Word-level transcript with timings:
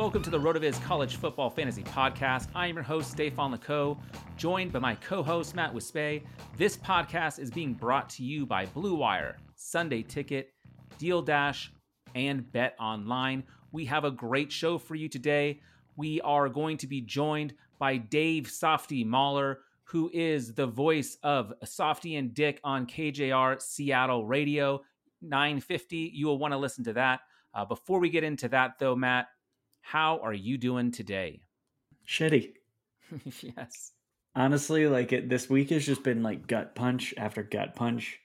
Welcome 0.00 0.22
to 0.22 0.30
the 0.30 0.40
RotoViz 0.40 0.82
College 0.82 1.16
Football 1.16 1.50
Fantasy 1.50 1.82
Podcast. 1.82 2.48
I 2.54 2.68
am 2.68 2.74
your 2.74 2.82
host, 2.82 3.10
Stefan 3.10 3.54
Leco, 3.54 3.98
joined 4.38 4.72
by 4.72 4.78
my 4.78 4.94
co-host, 4.94 5.54
Matt 5.54 5.74
Wispe. 5.74 6.22
This 6.56 6.74
podcast 6.74 7.38
is 7.38 7.50
being 7.50 7.74
brought 7.74 8.08
to 8.10 8.24
you 8.24 8.46
by 8.46 8.64
Blue 8.64 8.94
Wire, 8.94 9.36
Sunday 9.56 10.02
Ticket, 10.02 10.54
Deal 10.96 11.20
Dash, 11.20 11.70
and 12.14 12.50
Bet 12.50 12.76
Online. 12.80 13.44
We 13.72 13.84
have 13.84 14.04
a 14.04 14.10
great 14.10 14.50
show 14.50 14.78
for 14.78 14.94
you 14.94 15.06
today. 15.06 15.60
We 15.96 16.18
are 16.22 16.48
going 16.48 16.78
to 16.78 16.86
be 16.86 17.02
joined 17.02 17.52
by 17.78 17.98
Dave 17.98 18.50
Softy 18.50 19.04
Mahler, 19.04 19.58
who 19.84 20.10
is 20.14 20.54
the 20.54 20.66
voice 20.66 21.18
of 21.22 21.52
Softy 21.62 22.16
and 22.16 22.32
Dick 22.32 22.58
on 22.64 22.86
KJR 22.86 23.60
Seattle 23.60 24.24
Radio 24.24 24.80
950. 25.20 26.10
You 26.14 26.28
will 26.28 26.38
want 26.38 26.52
to 26.52 26.58
listen 26.58 26.84
to 26.84 26.94
that. 26.94 27.20
Uh, 27.52 27.66
before 27.66 27.98
we 27.98 28.08
get 28.08 28.24
into 28.24 28.48
that, 28.48 28.78
though, 28.78 28.96
Matt, 28.96 29.26
how 29.80 30.20
are 30.22 30.32
you 30.32 30.58
doing 30.58 30.92
today? 30.92 31.42
Shitty. 32.06 32.52
yes. 33.40 33.92
Honestly, 34.34 34.86
like 34.86 35.12
it, 35.12 35.28
this 35.28 35.50
week 35.50 35.70
has 35.70 35.84
just 35.84 36.04
been 36.04 36.22
like 36.22 36.46
gut 36.46 36.74
punch 36.74 37.14
after 37.16 37.42
gut 37.42 37.74
punch. 37.74 38.20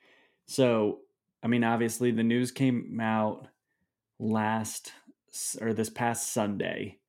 So, 0.47 0.99
I 1.43 1.47
mean, 1.47 1.63
obviously 1.63 2.11
the 2.11 2.23
news 2.23 2.51
came 2.51 2.99
out 3.01 3.47
last 4.19 4.91
or 5.59 5.73
this 5.73 5.89
past 5.89 6.31
Sunday, 6.31 6.99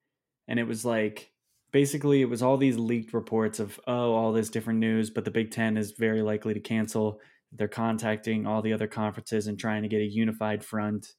and 0.48 0.58
it 0.58 0.66
was 0.66 0.84
like 0.84 1.30
basically 1.72 2.22
it 2.22 2.30
was 2.30 2.42
all 2.42 2.56
these 2.56 2.78
leaked 2.78 3.12
reports 3.12 3.60
of 3.60 3.78
oh 3.86 4.14
all 4.14 4.32
this 4.32 4.48
different 4.48 4.78
news, 4.78 5.10
but 5.10 5.24
the 5.24 5.30
Big 5.30 5.50
Ten 5.50 5.76
is 5.76 5.92
very 5.92 6.22
likely 6.22 6.54
to 6.54 6.60
cancel. 6.60 7.20
They're 7.52 7.68
contacting 7.68 8.46
all 8.46 8.62
the 8.62 8.72
other 8.72 8.88
conferences 8.88 9.46
and 9.46 9.58
trying 9.58 9.82
to 9.82 9.88
get 9.88 10.00
a 10.00 10.06
unified 10.06 10.64
front. 10.64 11.14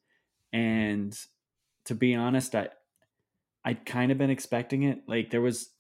And 0.52 1.18
to 1.86 1.96
be 1.96 2.16
honest, 2.16 2.56
I 2.56 2.70
I'd 3.68 3.86
kind 3.86 4.14
of 4.14 4.18
been 4.18 4.30
expecting 4.30 4.84
it. 4.84 5.02
Like 5.10 5.30
there 5.30 5.42
was 5.42 5.72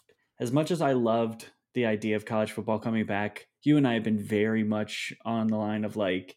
as 0.41 0.51
much 0.51 0.71
as 0.71 0.81
I 0.81 0.91
loved 0.91 1.45
the 1.73 1.85
idea 1.85 2.17
of 2.17 2.25
college 2.25 2.51
football 2.51 2.79
coming 2.79 3.05
back, 3.05 3.47
you 3.63 3.77
and 3.77 3.87
I 3.87 3.93
have 3.93 4.03
been 4.03 4.21
very 4.21 4.65
much 4.65 5.13
on 5.23 5.47
the 5.47 5.55
line 5.55 5.85
of 5.85 5.95
like, 5.95 6.35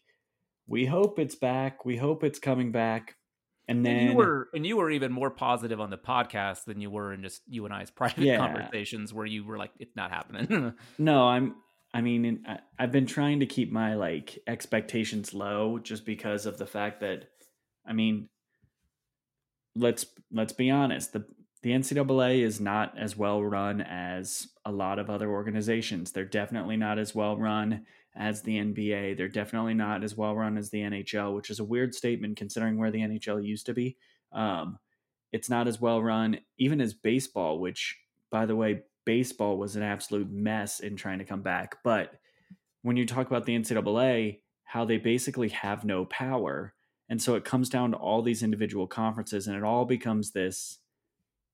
we 0.65 0.85
hope 0.85 1.19
it's 1.19 1.35
back, 1.35 1.83
we 1.83 1.97
hope 1.97 2.23
it's 2.23 2.39
coming 2.39 2.71
back. 2.71 3.17
And 3.67 3.85
then 3.85 3.97
and 3.97 4.11
you 4.11 4.15
were 4.15 4.47
and 4.53 4.65
you 4.65 4.77
were 4.77 4.89
even 4.91 5.11
more 5.11 5.29
positive 5.29 5.81
on 5.81 5.89
the 5.89 5.97
podcast 5.97 6.63
than 6.63 6.79
you 6.79 6.89
were 6.89 7.11
in 7.13 7.21
just 7.21 7.41
you 7.47 7.65
and 7.65 7.73
I's 7.73 7.91
private 7.91 8.23
Yeah. 8.23 8.37
conversations 8.37 9.13
where 9.13 9.25
you 9.25 9.43
were 9.43 9.57
like, 9.57 9.71
it's 9.77 9.95
not 9.95 10.09
happening. 10.09 10.73
no, 10.97 11.27
I'm 11.27 11.55
I 11.93 11.99
mean, 11.99 12.45
I've 12.79 12.93
been 12.93 13.07
trying 13.07 13.41
to 13.41 13.45
keep 13.45 13.73
my 13.73 13.95
like 13.95 14.39
expectations 14.47 15.33
low 15.33 15.79
just 15.79 16.05
because 16.05 16.45
of 16.45 16.57
the 16.57 16.65
fact 16.65 17.01
that 17.01 17.25
I 17.85 17.91
mean, 17.91 18.29
let's 19.75 20.05
let's 20.31 20.53
be 20.53 20.69
honest, 20.71 21.11
the 21.11 21.25
the 21.63 21.71
NCAA 21.71 22.39
is 22.39 22.59
not 22.59 22.97
as 22.97 23.15
well 23.15 23.43
run 23.43 23.81
as 23.81 24.47
a 24.65 24.71
lot 24.71 24.97
of 24.97 25.09
other 25.09 25.29
organizations. 25.29 26.11
They're 26.11 26.25
definitely 26.25 26.75
not 26.75 26.97
as 26.97 27.13
well 27.13 27.37
run 27.37 27.85
as 28.15 28.41
the 28.41 28.57
NBA. 28.57 29.15
They're 29.15 29.27
definitely 29.27 29.75
not 29.75 30.03
as 30.03 30.15
well 30.15 30.35
run 30.35 30.57
as 30.57 30.69
the 30.69 30.81
NHL, 30.81 31.35
which 31.35 31.49
is 31.49 31.59
a 31.59 31.63
weird 31.63 31.93
statement 31.93 32.37
considering 32.37 32.77
where 32.77 32.91
the 32.91 33.01
NHL 33.01 33.45
used 33.45 33.67
to 33.67 33.73
be. 33.73 33.97
Um, 34.31 34.79
it's 35.31 35.49
not 35.49 35.67
as 35.67 35.79
well 35.79 36.01
run, 36.01 36.39
even 36.57 36.81
as 36.81 36.93
baseball, 36.93 37.59
which, 37.59 37.97
by 38.31 38.45
the 38.45 38.55
way, 38.55 38.81
baseball 39.05 39.57
was 39.57 39.75
an 39.75 39.83
absolute 39.83 40.31
mess 40.31 40.79
in 40.79 40.95
trying 40.95 41.19
to 41.19 41.25
come 41.25 41.41
back. 41.41 41.77
But 41.83 42.13
when 42.81 42.97
you 42.97 43.05
talk 43.05 43.27
about 43.27 43.45
the 43.45 43.57
NCAA, 43.57 44.39
how 44.63 44.85
they 44.85 44.97
basically 44.97 45.49
have 45.49 45.85
no 45.85 46.05
power. 46.05 46.73
And 47.07 47.21
so 47.21 47.35
it 47.35 47.45
comes 47.45 47.69
down 47.69 47.91
to 47.91 47.97
all 47.97 48.21
these 48.21 48.41
individual 48.41 48.87
conferences, 48.87 49.47
and 49.47 49.55
it 49.55 49.63
all 49.63 49.85
becomes 49.85 50.31
this 50.31 50.79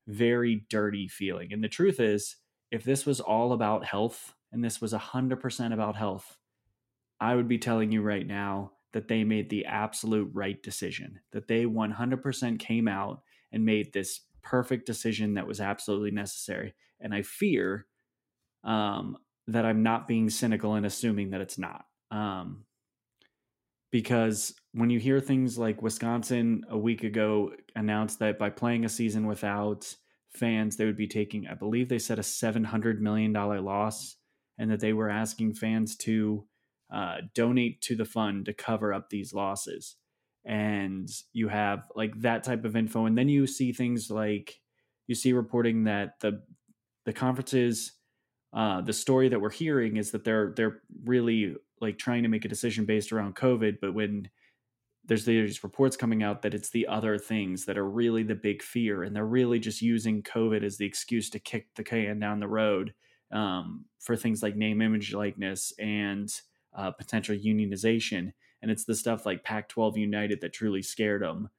very 0.07 0.65
dirty 0.69 1.07
feeling. 1.07 1.53
And 1.53 1.63
the 1.63 1.69
truth 1.69 1.99
is, 1.99 2.37
if 2.71 2.83
this 2.83 3.05
was 3.05 3.19
all 3.19 3.53
about 3.53 3.85
health 3.85 4.33
and 4.51 4.63
this 4.63 4.81
was 4.81 4.93
100% 4.93 5.73
about 5.73 5.95
health, 5.95 6.37
I 7.19 7.35
would 7.35 7.47
be 7.47 7.57
telling 7.57 7.91
you 7.91 8.01
right 8.01 8.25
now 8.25 8.71
that 8.93 9.07
they 9.07 9.23
made 9.23 9.49
the 9.49 9.65
absolute 9.65 10.29
right 10.33 10.61
decision, 10.63 11.19
that 11.31 11.47
they 11.47 11.65
100% 11.65 12.59
came 12.59 12.87
out 12.87 13.21
and 13.51 13.65
made 13.65 13.93
this 13.93 14.21
perfect 14.43 14.85
decision 14.85 15.33
that 15.33 15.47
was 15.47 15.59
absolutely 15.59 16.11
necessary. 16.11 16.73
And 16.99 17.13
I 17.13 17.21
fear 17.21 17.85
um, 18.63 19.17
that 19.47 19.65
I'm 19.65 19.83
not 19.83 20.07
being 20.07 20.29
cynical 20.29 20.75
and 20.75 20.85
assuming 20.85 21.31
that 21.31 21.41
it's 21.41 21.57
not. 21.57 21.85
Um, 22.11 22.63
because 23.91 24.53
when 24.77 24.91
you 24.91 24.99
hear 24.99 25.19
things 25.19 25.57
like 25.57 25.81
Wisconsin 25.81 26.63
a 26.69 26.77
week 26.77 27.03
ago 27.03 27.51
announced 27.75 28.19
that 28.19 28.37
by 28.37 28.51
playing 28.51 28.85
a 28.85 28.89
season 28.89 29.25
without 29.25 29.95
fans, 30.29 30.77
they 30.77 30.85
would 30.85 30.95
be 30.95 31.07
taking, 31.07 31.47
I 31.47 31.55
believe 31.55 31.89
they 31.89 31.97
said 31.97 32.19
a 32.19 32.21
$700 32.21 32.99
million 32.99 33.33
loss, 33.33 34.17
and 34.59 34.69
that 34.69 34.79
they 34.79 34.93
were 34.93 35.09
asking 35.09 35.55
fans 35.55 35.95
to 35.97 36.45
uh, 36.93 37.17
donate 37.33 37.81
to 37.81 37.95
the 37.95 38.05
fund 38.05 38.45
to 38.45 38.53
cover 38.53 38.93
up 38.93 39.09
these 39.09 39.33
losses. 39.33 39.95
And 40.45 41.09
you 41.33 41.47
have 41.47 41.87
like 41.95 42.21
that 42.21 42.43
type 42.43 42.63
of 42.63 42.75
info. 42.75 43.07
And 43.07 43.17
then 43.17 43.29
you 43.29 43.47
see 43.47 43.73
things 43.73 44.11
like 44.11 44.61
you 45.07 45.15
see 45.15 45.33
reporting 45.33 45.85
that 45.85 46.19
the 46.21 46.43
the 47.05 47.13
conferences 47.13 47.93
uh, 48.53 48.81
the 48.81 48.93
story 48.93 49.29
that 49.29 49.41
we're 49.41 49.49
hearing 49.49 49.97
is 49.97 50.11
that 50.11 50.23
they're 50.23 50.53
they're 50.55 50.81
really 51.03 51.55
like 51.81 51.97
trying 51.97 52.23
to 52.23 52.29
make 52.29 52.45
a 52.45 52.49
decision 52.49 52.85
based 52.85 53.11
around 53.11 53.35
COVID, 53.35 53.79
but 53.81 53.93
when 53.93 54.29
there's 55.07 55.25
these 55.25 55.63
reports 55.63 55.95
coming 55.95 56.21
out 56.21 56.41
that 56.41 56.53
it's 56.53 56.69
the 56.69 56.87
other 56.87 57.17
things 57.17 57.65
that 57.65 57.77
are 57.77 57.89
really 57.89 58.23
the 58.23 58.35
big 58.35 58.61
fear, 58.61 59.03
and 59.03 59.15
they're 59.15 59.25
really 59.25 59.59
just 59.59 59.81
using 59.81 60.21
COVID 60.21 60.63
as 60.63 60.77
the 60.77 60.85
excuse 60.85 61.29
to 61.31 61.39
kick 61.39 61.67
the 61.75 61.83
can 61.83 62.19
down 62.19 62.39
the 62.39 62.47
road 62.47 62.93
um, 63.31 63.85
for 63.99 64.15
things 64.15 64.43
like 64.43 64.55
name, 64.55 64.81
image, 64.81 65.13
likeness, 65.13 65.73
and 65.79 66.41
uh, 66.75 66.91
potential 66.91 67.35
unionization. 67.35 68.33
And 68.61 68.69
it's 68.69 68.85
the 68.85 68.95
stuff 68.95 69.25
like 69.25 69.43
Pac-12 69.43 69.97
United 69.97 70.41
that 70.41 70.53
truly 70.53 70.81
scared 70.81 71.21
them. 71.21 71.49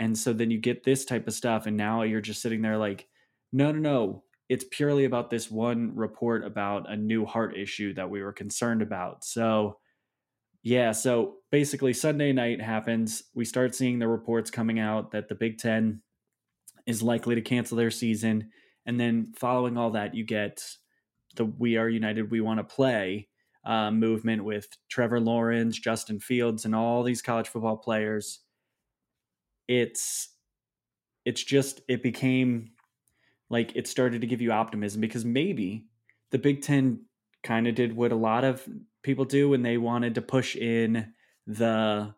And 0.00 0.18
so 0.18 0.32
then 0.32 0.50
you 0.50 0.58
get 0.58 0.82
this 0.82 1.04
type 1.04 1.28
of 1.28 1.34
stuff, 1.34 1.66
and 1.66 1.76
now 1.76 2.02
you're 2.02 2.20
just 2.20 2.42
sitting 2.42 2.62
there 2.62 2.78
like, 2.78 3.06
no, 3.52 3.70
no, 3.70 3.78
no, 3.78 4.24
it's 4.48 4.64
purely 4.70 5.04
about 5.04 5.30
this 5.30 5.48
one 5.50 5.94
report 5.94 6.44
about 6.44 6.90
a 6.90 6.96
new 6.96 7.24
heart 7.24 7.56
issue 7.56 7.94
that 7.94 8.10
we 8.10 8.22
were 8.22 8.32
concerned 8.32 8.82
about. 8.82 9.24
So, 9.24 9.78
yeah, 10.64 10.92
so 10.92 11.34
basically, 11.52 11.92
Sunday 11.92 12.32
night 12.32 12.62
happens. 12.62 13.24
We 13.34 13.44
start 13.44 13.74
seeing 13.74 13.98
the 13.98 14.08
reports 14.08 14.50
coming 14.50 14.80
out 14.80 15.10
that 15.10 15.28
the 15.28 15.34
Big 15.34 15.58
Ten 15.58 16.00
is 16.86 17.02
likely 17.02 17.34
to 17.34 17.42
cancel 17.42 17.76
their 17.76 17.90
season. 17.90 18.50
And 18.86 18.98
then 18.98 19.34
following 19.36 19.76
all 19.76 19.90
that, 19.90 20.14
you 20.14 20.24
get 20.24 20.64
the 21.36 21.44
We 21.44 21.76
Are 21.76 21.88
United, 21.88 22.30
We 22.30 22.40
Want 22.40 22.60
to 22.60 22.64
Play 22.64 23.28
uh, 23.66 23.90
movement 23.90 24.42
with 24.42 24.68
Trevor 24.88 25.20
Lawrence, 25.20 25.78
Justin 25.78 26.18
Fields, 26.18 26.64
and 26.64 26.74
all 26.74 27.02
these 27.02 27.20
college 27.20 27.48
football 27.48 27.76
players. 27.76 28.40
It's 29.68 30.30
it's 31.26 31.44
just 31.44 31.82
it 31.88 32.02
became 32.02 32.70
like 33.50 33.76
it 33.76 33.86
started 33.86 34.22
to 34.22 34.26
give 34.26 34.40
you 34.40 34.50
optimism 34.50 35.02
because 35.02 35.26
maybe 35.26 35.84
the 36.30 36.38
Big 36.38 36.62
Ten 36.62 37.04
kind 37.42 37.66
of 37.66 37.74
did 37.74 37.94
what 37.94 38.12
a 38.12 38.16
lot 38.16 38.44
of 38.44 38.66
people 39.04 39.24
do 39.24 39.48
when 39.48 39.62
they 39.62 39.78
wanted 39.78 40.16
to 40.16 40.22
push 40.22 40.56
in 40.56 41.12
the 41.46 42.12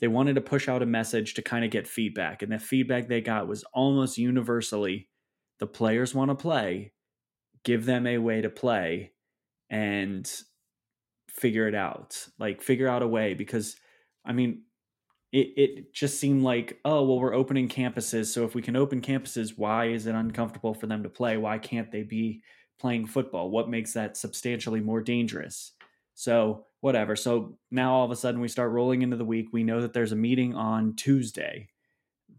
they 0.00 0.06
wanted 0.06 0.34
to 0.34 0.40
push 0.40 0.68
out 0.68 0.82
a 0.82 0.86
message 0.86 1.34
to 1.34 1.42
kind 1.42 1.64
of 1.64 1.72
get 1.72 1.88
feedback 1.88 2.42
and 2.42 2.52
the 2.52 2.58
feedback 2.58 3.08
they 3.08 3.20
got 3.20 3.48
was 3.48 3.64
almost 3.72 4.18
universally 4.18 5.08
the 5.58 5.66
players 5.66 6.14
want 6.14 6.30
to 6.30 6.34
play 6.36 6.92
give 7.64 7.84
them 7.84 8.06
a 8.06 8.18
way 8.18 8.40
to 8.40 8.50
play 8.50 9.12
and 9.70 10.30
figure 11.28 11.66
it 11.66 11.74
out 11.74 12.28
like 12.38 12.62
figure 12.62 12.88
out 12.88 13.02
a 13.02 13.08
way 13.08 13.34
because 13.34 13.76
i 14.24 14.32
mean 14.32 14.62
it, 15.32 15.52
it 15.56 15.92
just 15.92 16.18
seemed 16.18 16.42
like, 16.42 16.80
oh, 16.84 17.04
well, 17.04 17.20
we're 17.20 17.34
opening 17.34 17.68
campuses. 17.68 18.26
So 18.26 18.44
if 18.44 18.54
we 18.54 18.62
can 18.62 18.76
open 18.76 19.00
campuses, 19.00 19.52
why 19.56 19.86
is 19.86 20.06
it 20.06 20.14
uncomfortable 20.14 20.74
for 20.74 20.86
them 20.86 21.02
to 21.02 21.10
play? 21.10 21.36
Why 21.36 21.58
can't 21.58 21.92
they 21.92 22.02
be 22.02 22.42
playing 22.80 23.06
football? 23.06 23.50
What 23.50 23.68
makes 23.68 23.92
that 23.92 24.16
substantially 24.16 24.80
more 24.80 25.02
dangerous? 25.02 25.72
So 26.18 26.66
whatever. 26.80 27.14
So 27.14 27.58
now 27.70 27.94
all 27.94 28.04
of 28.04 28.10
a 28.10 28.16
sudden 28.16 28.40
we 28.40 28.48
start 28.48 28.72
rolling 28.72 29.02
into 29.02 29.16
the 29.16 29.24
week. 29.24 29.50
We 29.52 29.62
know 29.62 29.80
that 29.80 29.92
there's 29.92 30.10
a 30.10 30.16
meeting 30.16 30.52
on 30.52 30.96
Tuesday. 30.96 31.68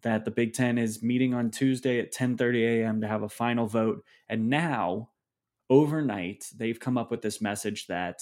That 0.02 0.26
the 0.26 0.32
Big 0.32 0.54
Ten 0.54 0.78
is 0.78 1.02
meeting 1.02 1.34
on 1.34 1.50
Tuesday 1.50 1.98
at 2.02 2.14
10:30 2.14 2.82
a.m. 2.82 3.00
to 3.00 3.08
have 3.08 3.24
a 3.24 3.30
final 3.30 3.68
vote. 3.68 4.04
And 4.28 4.50
now, 4.50 5.12
overnight, 5.70 6.44
they've 6.54 6.80
come 6.80 6.98
up 6.98 7.10
with 7.10 7.22
this 7.22 7.40
message 7.40 7.88
that 7.88 8.22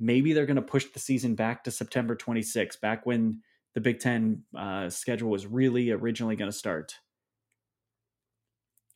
maybe 0.00 0.32
they're 0.32 0.46
going 0.46 0.56
to 0.56 0.62
push 0.62 0.86
the 0.86 0.98
season 0.98 1.34
back 1.34 1.64
to 1.64 1.70
September 1.70 2.14
26, 2.14 2.76
back 2.76 3.04
when 3.04 3.42
the 3.74 3.80
Big 3.82 4.00
Ten 4.00 4.44
uh, 4.56 4.88
schedule 4.88 5.28
was 5.28 5.46
really 5.46 5.90
originally 5.90 6.36
going 6.36 6.50
to 6.50 6.56
start. 6.56 6.94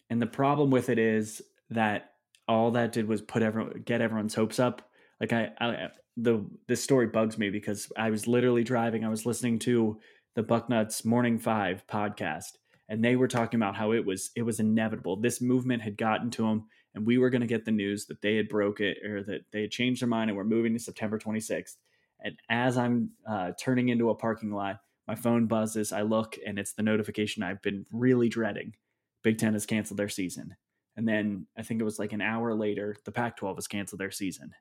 And 0.09 0.23
the 0.23 0.27
problem 0.27 0.71
with 0.71 0.89
it 0.89 0.99
is 0.99 1.43
that 1.69 2.13
all 2.49 2.71
that 2.71 2.93
did 2.93 3.09
was 3.09 3.21
put 3.21 3.43
everyone 3.43 3.83
get 3.85 4.01
everyone's 4.01 4.35
hopes 4.35 4.59
up. 4.59 4.86
Like 5.21 5.33
I, 5.33 5.51
I 5.61 5.89
the 6.17 6.45
this 6.67 6.83
story 6.83 7.07
bugs 7.07 7.39
me 7.39 7.51
because 7.51 7.91
I 7.97 8.11
was 8.11 8.27
literally 8.27 8.65
driving. 8.65 9.05
I 9.05 9.09
was 9.09 9.27
listening 9.27 9.59
to 9.61 9.99
the 10.35 10.43
Bucknuts 10.43 11.05
Morning 11.05 11.39
Five 11.39 11.87
podcast, 11.87 12.57
and 12.89 13.05
they 13.05 13.17
were 13.17 13.29
talking 13.29 13.59
about 13.59 13.77
how 13.77 13.93
it 13.93 14.05
was 14.05 14.31
it 14.37 14.43
was 14.43 14.61
inevitable. 14.61 15.17
This 15.17 15.41
movement 15.41 15.83
had 15.83 15.97
gotten 15.97 16.31
to 16.33 16.43
them, 16.43 16.67
and 16.95 17.07
we 17.07 17.19
were 17.19 17.31
going 17.31 17.41
to 17.41 17.47
get 17.47 17.65
the 17.65 17.71
news 17.71 18.07
that 18.07 18.23
they 18.23 18.37
had 18.37 18.49
broke 18.49 18.81
it 18.81 18.99
or 19.05 19.23
that 19.25 19.43
they 19.53 19.63
had 19.63 19.71
changed 19.71 20.03
their 20.03 20.09
mind 20.09 20.31
and 20.31 20.37
were 20.37 20.45
moving 20.45 20.73
to 20.73 20.79
September 20.79 21.19
26th. 21.19 21.77
And 22.21 22.39
as 22.49 22.79
I'm 22.79 23.11
uh, 23.29 23.53
turning 23.61 23.91
into 23.91 24.09
a 24.11 24.15
parking 24.15 24.51
lot, 24.51 24.81
my 25.07 25.15
phone 25.15 25.47
buzzes. 25.47 25.93
I 25.93 26.03
look, 26.03 26.37
and 26.47 26.59
it's 26.59 26.73
the 26.73 26.83
notification 26.83 27.43
I've 27.43 27.63
been 27.63 27.87
really 27.93 28.29
dreading. 28.29 28.75
Big 29.23 29.39
Ten 29.39 29.53
has 29.53 29.67
canceled 29.67 29.99
their 29.99 30.09
season. 30.09 30.57
And 30.97 31.07
then 31.07 31.47
I 31.57 31.63
think 31.63 31.81
it 31.81 31.85
was 31.85 31.99
like 31.99 32.13
an 32.13 32.23
hour 32.23 32.55
later, 32.55 32.97
the 33.05 33.13
Pac 33.13 33.37
12 33.37 33.59
has 33.59 33.67
canceled 33.69 34.01
their 34.01 34.11
season. 34.11 34.53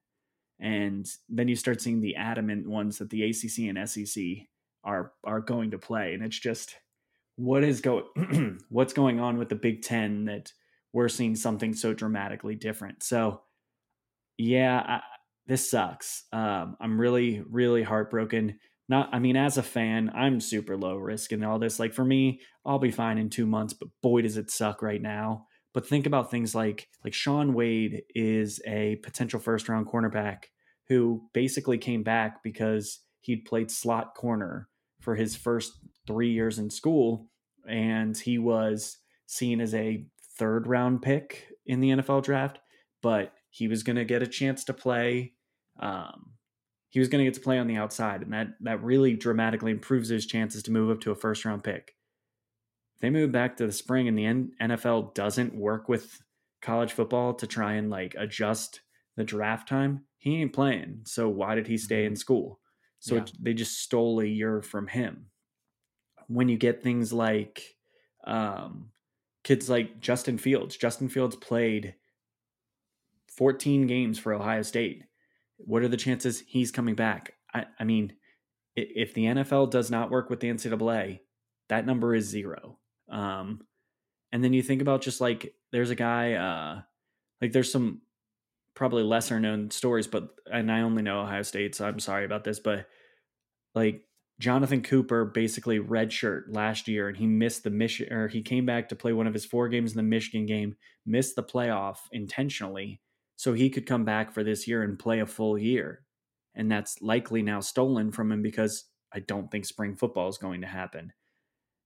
And 0.59 1.05
then 1.27 1.47
you 1.47 1.55
start 1.55 1.81
seeing 1.81 2.01
the 2.01 2.15
adamant 2.15 2.67
ones 2.67 2.97
that 2.99 3.09
the 3.09 3.23
ACC 3.23 3.69
and 3.69 3.89
SEC 3.89 4.23
are 4.83 5.11
are 5.23 5.41
going 5.41 5.71
to 5.71 5.77
play, 5.77 6.13
and 6.13 6.23
it's 6.23 6.39
just 6.39 6.75
what 7.35 7.63
is 7.63 7.81
going 7.81 8.59
what's 8.69 8.93
going 8.93 9.19
on 9.19 9.37
with 9.37 9.49
the 9.49 9.55
Big 9.55 9.81
Ten 9.81 10.25
that 10.25 10.53
we're 10.93 11.09
seeing 11.09 11.35
something 11.35 11.73
so 11.73 11.93
dramatically 11.93 12.55
different. 12.55 13.03
So, 13.03 13.41
yeah, 14.37 15.01
this 15.45 15.69
sucks. 15.69 16.23
Um, 16.31 16.77
I'm 16.79 16.99
really, 16.99 17.43
really 17.49 17.83
heartbroken. 17.83 18.59
Not, 18.87 19.09
I 19.11 19.19
mean, 19.19 19.35
as 19.35 19.57
a 19.57 19.63
fan, 19.63 20.11
I'm 20.15 20.39
super 20.39 20.77
low 20.77 20.95
risk 20.95 21.31
and 21.31 21.43
all 21.43 21.59
this. 21.59 21.79
Like 21.79 21.93
for 21.93 22.05
me, 22.05 22.39
I'll 22.65 22.79
be 22.79 22.91
fine 22.91 23.17
in 23.17 23.29
two 23.29 23.45
months, 23.45 23.73
but 23.73 23.89
boy, 24.01 24.21
does 24.21 24.37
it 24.37 24.51
suck 24.51 24.81
right 24.81 25.01
now. 25.01 25.47
But 25.73 25.85
think 25.85 26.05
about 26.05 26.31
things 26.31 26.55
like 26.55 26.87
like 27.03 27.13
Shaun 27.13 27.53
Wade 27.53 28.03
is 28.15 28.61
a 28.65 28.95
potential 29.03 29.41
first 29.41 29.67
round 29.67 29.87
cornerback 29.87 30.45
who 30.87 31.23
basically 31.33 31.77
came 31.77 32.03
back 32.03 32.43
because 32.43 32.99
he'd 33.21 33.45
played 33.45 33.71
slot 33.71 34.15
corner 34.15 34.69
for 35.01 35.15
his 35.15 35.35
first 35.35 35.73
three 36.07 36.31
years 36.31 36.59
in 36.59 36.69
school, 36.69 37.27
and 37.67 38.17
he 38.17 38.37
was 38.37 38.97
seen 39.25 39.59
as 39.59 39.73
a 39.73 40.05
third 40.37 40.67
round 40.67 41.01
pick 41.01 41.47
in 41.65 41.79
the 41.79 41.89
NFL 41.89 42.23
draft. 42.23 42.59
But 43.01 43.33
he 43.49 43.67
was 43.67 43.83
going 43.83 43.95
to 43.95 44.05
get 44.05 44.23
a 44.23 44.27
chance 44.27 44.63
to 44.65 44.73
play 44.73 45.33
um, 45.79 46.35
he 46.89 46.99
was 46.99 47.09
going 47.09 47.19
to 47.19 47.29
get 47.29 47.33
to 47.33 47.41
play 47.41 47.59
on 47.59 47.67
the 47.67 47.75
outside, 47.75 48.21
and 48.21 48.31
that 48.31 48.47
that 48.61 48.81
really 48.81 49.15
dramatically 49.15 49.71
improves 49.71 50.07
his 50.07 50.25
chances 50.25 50.63
to 50.63 50.71
move 50.71 50.89
up 50.89 51.01
to 51.01 51.11
a 51.11 51.15
first 51.15 51.43
round 51.43 51.61
pick. 51.63 51.93
They 53.01 53.09
move 53.09 53.33
back 53.33 53.57
to 53.57 53.65
the 53.65 53.73
spring, 53.73 54.07
and 54.07 54.17
the 54.17 54.51
NFL 54.65 55.13
doesn't 55.13 55.53
work 55.53 55.89
with 55.89 56.21
college 56.61 56.93
football 56.93 57.33
to 57.33 57.47
try 57.47 57.73
and 57.73 57.89
like 57.89 58.15
adjust 58.17 58.79
the 59.15 59.23
draft 59.23 59.67
time, 59.67 60.05
he 60.17 60.41
ain't 60.41 60.53
playing. 60.53 61.01
So 61.05 61.29
why 61.29 61.55
did 61.55 61.67
he 61.67 61.77
stay 61.77 62.05
in 62.05 62.13
mm-hmm. 62.13 62.17
school? 62.17 62.59
So 62.99 63.15
yeah. 63.15 63.21
it, 63.21 63.31
they 63.39 63.53
just 63.53 63.79
stole 63.79 64.19
a 64.19 64.25
year 64.25 64.61
from 64.61 64.87
him. 64.87 65.27
When 66.27 66.49
you 66.49 66.57
get 66.57 66.81
things 66.81 67.13
like 67.13 67.75
um, 68.25 68.89
kids 69.43 69.69
like 69.69 69.99
Justin 69.99 70.37
Fields, 70.37 70.75
Justin 70.75 71.09
Fields 71.09 71.35
played 71.35 71.95
14 73.37 73.85
games 73.85 74.17
for 74.17 74.33
Ohio 74.33 74.63
State 74.63 75.03
what 75.57 75.81
are 75.81 75.87
the 75.87 75.97
chances 75.97 76.43
he's 76.47 76.71
coming 76.71 76.95
back? 76.95 77.33
I, 77.53 77.65
I 77.79 77.83
mean, 77.83 78.13
if 78.75 79.13
the 79.13 79.25
NFL 79.25 79.71
does 79.71 79.89
not 79.89 80.11
work 80.11 80.29
with 80.29 80.39
the 80.39 80.49
NCAA, 80.49 81.19
that 81.69 81.85
number 81.85 82.13
is 82.13 82.25
zero. 82.25 82.77
Um, 83.09 83.61
and 84.31 84.43
then 84.43 84.53
you 84.53 84.61
think 84.61 84.81
about 84.81 85.01
just 85.01 85.21
like 85.21 85.53
there's 85.71 85.91
a 85.91 85.95
guy, 85.95 86.33
uh, 86.33 86.81
like 87.41 87.53
there's 87.53 87.71
some 87.71 88.01
probably 88.75 89.03
lesser 89.03 89.39
known 89.39 89.71
stories, 89.71 90.07
but 90.07 90.29
and 90.51 90.71
I 90.71 90.81
only 90.81 91.01
know 91.01 91.21
Ohio 91.21 91.41
State, 91.41 91.75
so 91.75 91.87
I'm 91.87 91.99
sorry 91.99 92.25
about 92.25 92.43
this, 92.43 92.59
but 92.59 92.87
like 93.73 94.03
Jonathan 94.39 94.81
Cooper 94.81 95.25
basically 95.25 95.79
redshirt 95.79 96.43
last 96.49 96.87
year, 96.87 97.07
and 97.07 97.17
he 97.17 97.25
missed 97.25 97.63
the 97.63 97.69
mission, 97.69 98.11
or 98.11 98.27
he 98.27 98.41
came 98.41 98.65
back 98.65 98.89
to 98.89 98.95
play 98.95 99.13
one 99.13 99.27
of 99.27 99.33
his 99.33 99.45
four 99.45 99.69
games 99.69 99.91
in 99.91 99.97
the 99.97 100.03
Michigan 100.03 100.45
game, 100.45 100.75
missed 101.05 101.35
the 101.35 101.43
playoff 101.43 101.97
intentionally, 102.11 103.01
so 103.37 103.53
he 103.53 103.69
could 103.69 103.85
come 103.85 104.03
back 104.03 104.33
for 104.33 104.43
this 104.43 104.67
year 104.67 104.83
and 104.83 104.99
play 104.99 105.21
a 105.21 105.25
full 105.25 105.57
year. 105.57 106.03
And 106.53 106.71
that's 106.71 107.01
likely 107.01 107.41
now 107.41 107.59
stolen 107.59 108.11
from 108.11 108.31
him 108.31 108.41
because 108.41 108.85
I 109.13 109.19
don't 109.19 109.49
think 109.49 109.65
spring 109.65 109.95
football 109.95 110.27
is 110.29 110.37
going 110.37 110.61
to 110.61 110.67
happen. 110.67 111.13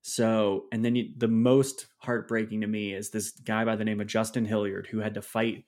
So, 0.02 0.66
and 0.72 0.84
then 0.84 0.96
you, 0.96 1.10
the 1.18 1.28
most 1.28 1.88
heartbreaking 1.98 2.62
to 2.62 2.68
me 2.68 2.94
is 2.94 3.10
this 3.10 3.32
guy 3.32 3.66
by 3.66 3.76
the 3.76 3.86
name 3.86 4.00
of 4.00 4.08
Justin 4.08 4.46
Hilliard 4.46 4.88
who 4.88 5.00
had 5.00 5.16
to 5.16 5.22
fight 5.22 5.66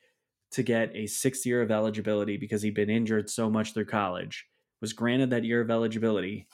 to 0.51 0.63
get 0.63 0.95
a 0.95 1.07
sixth 1.07 1.45
year 1.45 1.61
of 1.61 1.71
eligibility 1.71 2.37
because 2.37 2.61
he'd 2.61 2.73
been 2.75 2.89
injured 2.89 3.29
so 3.29 3.49
much 3.49 3.73
through 3.73 3.85
college, 3.85 4.45
was 4.81 4.93
granted 4.93 5.29
that 5.29 5.45
year 5.45 5.61
of 5.61 5.71
eligibility. 5.71 6.47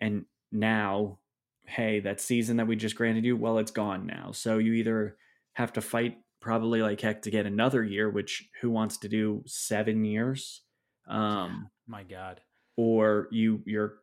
And 0.00 0.24
now, 0.50 1.18
hey, 1.66 2.00
that 2.00 2.20
season 2.20 2.56
that 2.56 2.66
we 2.66 2.76
just 2.76 2.96
granted 2.96 3.24
you, 3.24 3.36
well, 3.36 3.58
it's 3.58 3.70
gone 3.70 4.06
now. 4.06 4.32
So 4.32 4.58
you 4.58 4.72
either 4.74 5.16
have 5.54 5.72
to 5.74 5.80
fight 5.80 6.18
probably 6.40 6.82
like 6.82 7.00
heck 7.00 7.22
to 7.22 7.30
get 7.30 7.46
another 7.46 7.82
year, 7.84 8.08
which 8.08 8.48
who 8.60 8.70
wants 8.70 8.96
to 8.98 9.08
do 9.08 9.42
seven 9.46 10.04
years? 10.04 10.62
Um, 11.08 11.70
My 11.86 12.02
God. 12.04 12.40
or 12.76 13.28
you 13.30 13.62
your 13.66 13.94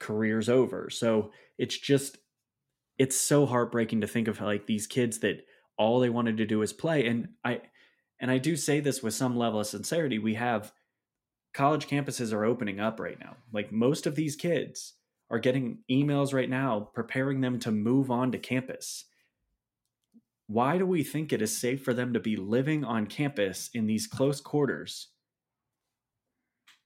career's 0.00 0.48
over. 0.48 0.90
So 0.90 1.32
it's 1.56 1.76
just 1.76 2.18
it's 2.98 3.16
so 3.16 3.46
heartbreaking 3.46 4.00
to 4.02 4.06
think 4.06 4.28
of 4.28 4.40
like 4.40 4.66
these 4.66 4.86
kids 4.86 5.20
that 5.20 5.44
all 5.76 6.00
they 6.00 6.10
wanted 6.10 6.36
to 6.38 6.46
do 6.46 6.62
is 6.62 6.72
play. 6.72 7.06
And 7.06 7.28
I 7.44 7.62
and 8.20 8.30
I 8.30 8.38
do 8.38 8.56
say 8.56 8.80
this 8.80 9.02
with 9.02 9.14
some 9.14 9.36
level 9.36 9.60
of 9.60 9.66
sincerity. 9.66 10.18
We 10.18 10.34
have 10.34 10.72
college 11.54 11.86
campuses 11.88 12.32
are 12.32 12.44
opening 12.44 12.80
up 12.80 13.00
right 13.00 13.18
now. 13.18 13.36
Like 13.52 13.72
most 13.72 14.06
of 14.06 14.14
these 14.14 14.36
kids 14.36 14.94
are 15.30 15.38
getting 15.38 15.78
emails 15.90 16.32
right 16.32 16.48
now 16.48 16.90
preparing 16.94 17.40
them 17.40 17.58
to 17.60 17.70
move 17.70 18.10
on 18.10 18.32
to 18.32 18.38
campus. 18.38 19.04
Why 20.46 20.78
do 20.78 20.86
we 20.86 21.02
think 21.02 21.32
it 21.32 21.42
is 21.42 21.56
safe 21.56 21.84
for 21.84 21.92
them 21.92 22.14
to 22.14 22.20
be 22.20 22.36
living 22.36 22.84
on 22.84 23.06
campus 23.06 23.70
in 23.74 23.86
these 23.86 24.06
close 24.06 24.40
quarters? 24.40 25.08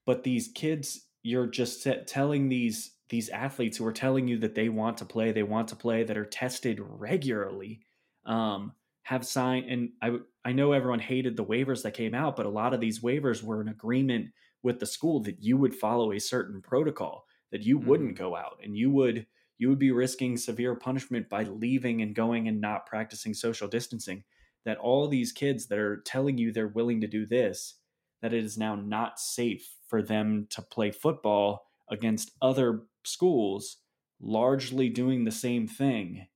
But 0.04 0.24
these 0.24 0.48
kids, 0.48 1.06
you're 1.22 1.46
just 1.46 1.86
telling 2.06 2.48
these 2.48 2.96
these 3.08 3.28
athletes 3.28 3.76
who 3.76 3.86
are 3.86 3.92
telling 3.92 4.26
you 4.26 4.38
that 4.38 4.54
they 4.54 4.70
want 4.70 4.96
to 4.96 5.04
play, 5.04 5.32
they 5.32 5.42
want 5.42 5.68
to 5.68 5.76
play, 5.76 6.02
that 6.02 6.16
are 6.16 6.24
tested 6.24 6.80
regularly, 6.80 7.82
um, 8.24 8.72
have 9.02 9.26
signed. 9.26 9.70
And 9.70 9.90
I 10.00 10.18
I 10.44 10.52
know 10.52 10.72
everyone 10.72 11.00
hated 11.00 11.36
the 11.36 11.44
waivers 11.44 11.82
that 11.82 11.94
came 11.94 12.14
out, 12.14 12.36
but 12.36 12.46
a 12.46 12.50
lot 12.50 12.74
of 12.74 12.80
these 12.80 13.00
waivers 13.00 13.42
were 13.42 13.60
an 13.60 13.68
agreement 13.68 14.30
with 14.62 14.80
the 14.80 14.86
school 14.86 15.20
that 15.20 15.42
you 15.42 15.56
would 15.56 15.74
follow 15.74 16.12
a 16.12 16.20
certain 16.20 16.62
protocol, 16.62 17.26
that 17.50 17.62
you 17.62 17.78
wouldn't 17.78 18.14
mm. 18.14 18.18
go 18.18 18.36
out, 18.36 18.58
and 18.62 18.76
you 18.76 18.90
would 18.90 19.26
you 19.58 19.68
would 19.68 19.78
be 19.78 19.92
risking 19.92 20.36
severe 20.36 20.74
punishment 20.74 21.28
by 21.28 21.44
leaving 21.44 22.02
and 22.02 22.14
going 22.14 22.48
and 22.48 22.60
not 22.60 22.86
practicing 22.86 23.34
social 23.34 23.68
distancing. 23.68 24.24
That 24.64 24.78
all 24.78 25.08
these 25.08 25.32
kids 25.32 25.66
that 25.66 25.78
are 25.78 26.02
telling 26.06 26.38
you 26.38 26.52
they're 26.52 26.68
willing 26.68 27.00
to 27.00 27.08
do 27.08 27.26
this, 27.26 27.74
that 28.22 28.32
it 28.32 28.44
is 28.44 28.56
now 28.56 28.76
not 28.76 29.18
safe 29.18 29.76
for 29.88 30.02
them 30.02 30.46
to 30.50 30.62
play 30.62 30.92
football 30.92 31.66
against 31.90 32.30
other 32.40 32.82
schools 33.04 33.78
largely 34.20 34.88
doing 34.88 35.24
the 35.24 35.32
same 35.32 35.66
thing. 35.66 36.28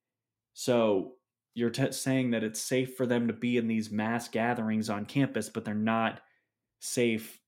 So 0.55 1.16
you're 1.57 1.71
t- 1.71 1.91
saying 1.91 2.33
that 2.33 2.45
it's 2.45 2.61
safe 2.61 2.97
for 2.97 3.07
them 3.07 3.27
to 3.27 3.33
be 3.33 3.57
in 3.57 3.67
these 3.67 3.91
mass 3.91 4.29
gatherings 4.29 4.91
on 4.91 5.07
campus, 5.07 5.49
but 5.49 5.65
they're 5.65 5.75
not 5.75 6.21
safe 6.81 7.41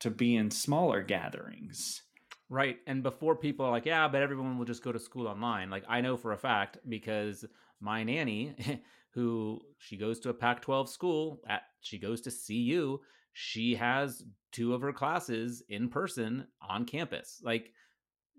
to 0.00 0.10
be 0.10 0.36
in 0.36 0.50
smaller 0.50 1.02
gatherings. 1.02 2.02
Right. 2.50 2.76
And 2.86 3.02
before 3.02 3.34
people 3.34 3.64
are 3.64 3.70
like, 3.70 3.86
yeah, 3.86 4.06
but 4.08 4.20
everyone 4.20 4.58
will 4.58 4.66
just 4.66 4.84
go 4.84 4.92
to 4.92 4.98
school 4.98 5.26
online. 5.26 5.70
Like 5.70 5.84
I 5.88 6.02
know 6.02 6.18
for 6.18 6.32
a 6.32 6.36
fact 6.36 6.76
because 6.86 7.46
my 7.80 8.04
nanny, 8.04 8.82
who 9.14 9.60
she 9.78 9.96
goes 9.96 10.20
to 10.20 10.28
a 10.28 10.34
Pac 10.34 10.60
12 10.60 10.90
school, 10.90 11.40
at, 11.48 11.62
she 11.80 11.98
goes 11.98 12.20
to 12.22 12.30
CU, 12.30 13.00
she 13.32 13.74
has 13.76 14.22
two 14.52 14.74
of 14.74 14.82
her 14.82 14.92
classes 14.92 15.62
in 15.70 15.88
person 15.88 16.46
on 16.68 16.84
campus. 16.84 17.40
Like 17.42 17.72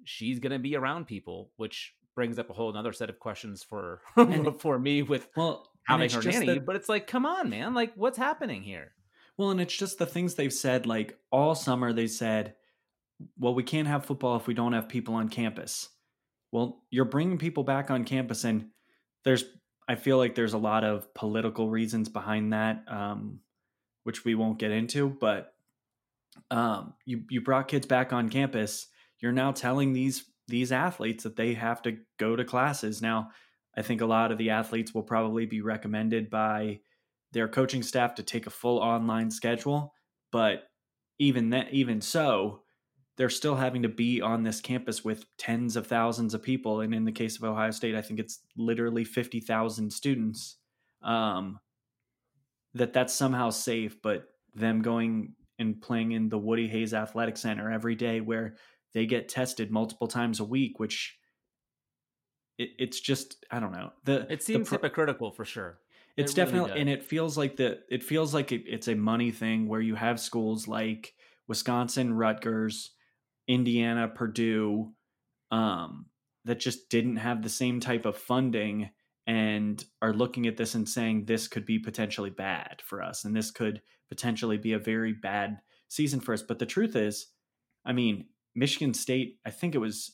she's 0.04 0.38
going 0.38 0.54
to 0.54 0.60
be 0.60 0.76
around 0.76 1.08
people, 1.08 1.50
which 1.56 1.96
brings 2.16 2.38
up 2.40 2.50
a 2.50 2.54
whole 2.54 2.70
another 2.70 2.94
set 2.94 3.10
of 3.10 3.20
questions 3.20 3.64
for 3.64 4.02
for 4.60 4.80
me 4.80 5.02
with 5.02 5.28
well 5.36 5.68
having 5.88 6.10
her 6.10 6.22
nanny. 6.22 6.60
but 6.60 6.76
it's 6.76 6.90
like, 6.90 7.08
come 7.08 7.26
on, 7.26 7.50
man! 7.50 7.74
Like, 7.74 7.94
what's 7.96 8.18
happening 8.18 8.64
here? 8.64 8.94
Well, 9.38 9.52
and 9.52 9.62
it's 9.62 9.76
just 9.76 9.98
the 9.98 10.06
things 10.06 10.36
they've 10.36 10.54
said. 10.54 10.86
Like 10.86 11.18
all 11.32 11.56
summer, 11.56 11.94
they 11.94 12.08
said, 12.08 12.56
"Well, 13.38 13.54
we 13.54 13.64
can't 13.64 13.88
have 13.88 14.06
football 14.06 14.36
if 14.38 14.48
we 14.48 14.54
don't 14.54 14.74
have 14.74 14.90
people 14.90 15.16
on 15.16 15.30
campus." 15.30 15.90
Well, 16.52 16.84
you're 16.90 17.06
bringing 17.06 17.38
people 17.38 17.64
back 17.64 17.90
on 17.90 18.04
campus, 18.04 18.44
and 18.44 18.68
there's 19.24 19.46
I 19.88 19.96
feel 19.96 20.18
like 20.18 20.36
there's 20.36 20.54
a 20.54 20.60
lot 20.60 20.84
of 20.84 21.14
political 21.14 21.70
reasons 21.70 22.10
behind 22.10 22.54
that, 22.54 22.84
um, 22.88 23.40
which 24.04 24.26
we 24.26 24.36
won't 24.36 24.60
get 24.60 24.72
into. 24.72 25.10
But 25.10 25.54
um, 26.50 26.94
you 27.06 27.24
you 27.30 27.42
brought 27.42 27.68
kids 27.68 27.88
back 27.88 28.14
on 28.14 28.30
campus 28.30 28.88
you're 29.22 29.32
now 29.32 29.52
telling 29.52 29.94
these 29.94 30.26
these 30.52 30.72
athletes 30.72 31.24
that 31.24 31.36
they 31.36 31.56
have 31.56 31.82
to 31.82 31.98
go 32.20 32.36
to 32.36 32.46
classes. 32.46 33.02
Now, 33.02 33.30
I 33.76 33.82
think 33.82 34.02
a 34.02 34.06
lot 34.06 34.32
of 34.32 34.38
the 34.38 34.52
athletes 34.52 34.94
will 34.94 35.04
probably 35.04 35.46
be 35.48 35.62
recommended 35.62 36.30
by 36.30 36.82
their 37.32 37.48
coaching 37.48 37.82
staff 37.82 38.14
to 38.16 38.24
take 38.24 38.46
a 38.46 38.52
full 38.52 38.78
online 38.78 39.32
schedule, 39.32 39.94
but 40.32 40.66
even 41.18 41.50
that 41.52 41.74
even 41.74 42.02
so, 42.02 42.62
they're 43.18 43.30
still 43.30 43.56
having 43.56 43.84
to 43.84 43.90
be 43.90 44.22
on 44.22 44.44
this 44.44 44.62
campus 44.62 45.04
with 45.04 45.26
tens 45.38 45.76
of 45.76 45.88
thousands 45.88 46.34
of 46.34 46.44
people 46.44 46.82
and 46.82 46.94
in 46.94 47.06
the 47.06 47.12
case 47.12 47.38
of 47.38 47.44
Ohio 47.44 47.72
State, 47.72 47.96
I 47.96 48.02
think 48.02 48.20
it's 48.20 48.40
literally 48.58 49.04
50,000 49.04 49.92
students. 49.92 50.58
Um, 51.02 51.60
that 52.74 52.94
that's 52.94 53.14
somehow 53.14 53.50
safe, 53.50 54.02
but 54.02 54.26
them 54.56 54.82
going 54.82 55.34
and 55.60 55.80
playing 55.82 56.14
in 56.14 56.30
the 56.30 56.38
Woody 56.38 56.68
Hayes 56.68 56.94
Athletic 56.94 57.38
Center 57.38 57.72
every 57.72 57.96
day 57.96 58.22
where 58.22 58.56
they 58.94 59.06
get 59.06 59.30
tested 59.30 59.72
multiple 59.72 60.08
times 60.08 60.40
a 60.40 60.44
week, 60.44 60.80
which 60.80 61.18
it, 62.58 62.70
it's 62.78 63.00
just 63.00 63.44
I 63.50 63.60
don't 63.60 63.72
know. 63.72 63.92
The 64.04 64.32
it 64.32 64.44
seems 64.44 64.70
the 64.70 64.78
pro- 64.78 64.88
hypocritical 64.88 65.32
for 65.32 65.46
sure. 65.46 65.80
It's 66.18 66.34
it 66.34 66.36
definitely 66.36 66.72
really 66.72 66.82
and 66.82 66.90
it 66.90 67.04
feels 67.04 67.38
like 67.38 67.56
the 67.58 67.80
it 67.90 68.04
feels 68.04 68.34
like 68.34 68.52
it, 68.52 68.64
it's 68.68 68.88
a 68.88 68.96
money 68.96 69.32
thing 69.32 69.68
where 69.68 69.82
you 69.82 69.96
have 69.96 70.20
schools 70.20 70.68
like 70.68 71.14
Wisconsin, 71.48 72.14
Rutgers, 72.14 72.92
Indiana, 73.48 74.08
Purdue, 74.08 74.92
um, 75.52 76.06
that 76.46 76.60
just 76.60 76.90
didn't 76.90 77.18
have 77.18 77.42
the 77.42 77.50
same 77.50 77.80
type 77.80 78.06
of 78.06 78.18
funding 78.18 78.90
and 79.28 79.84
are 80.02 80.14
looking 80.14 80.48
at 80.48 80.58
this 80.58 80.76
and 80.76 80.88
saying 80.90 81.26
this 81.26 81.48
could 81.48 81.66
be 81.66 81.78
potentially 81.78 82.30
bad 82.30 82.82
for 82.84 83.04
us 83.04 83.24
and 83.24 83.36
this 83.36 83.52
could 83.52 83.82
potentially 84.10 84.58
be 84.58 84.74
a 84.74 84.80
very 84.80 85.14
bad 85.14 85.60
season 85.88 86.20
for 86.20 86.34
us. 86.34 86.42
But 86.42 86.60
the 86.60 86.66
truth 86.66 86.96
is, 86.96 87.28
I 87.86 87.94
mean, 87.94 88.26
Michigan 88.56 88.94
State, 88.94 89.40
I 89.46 89.50
think 89.50 89.76
it 89.76 89.80
was 89.80 90.14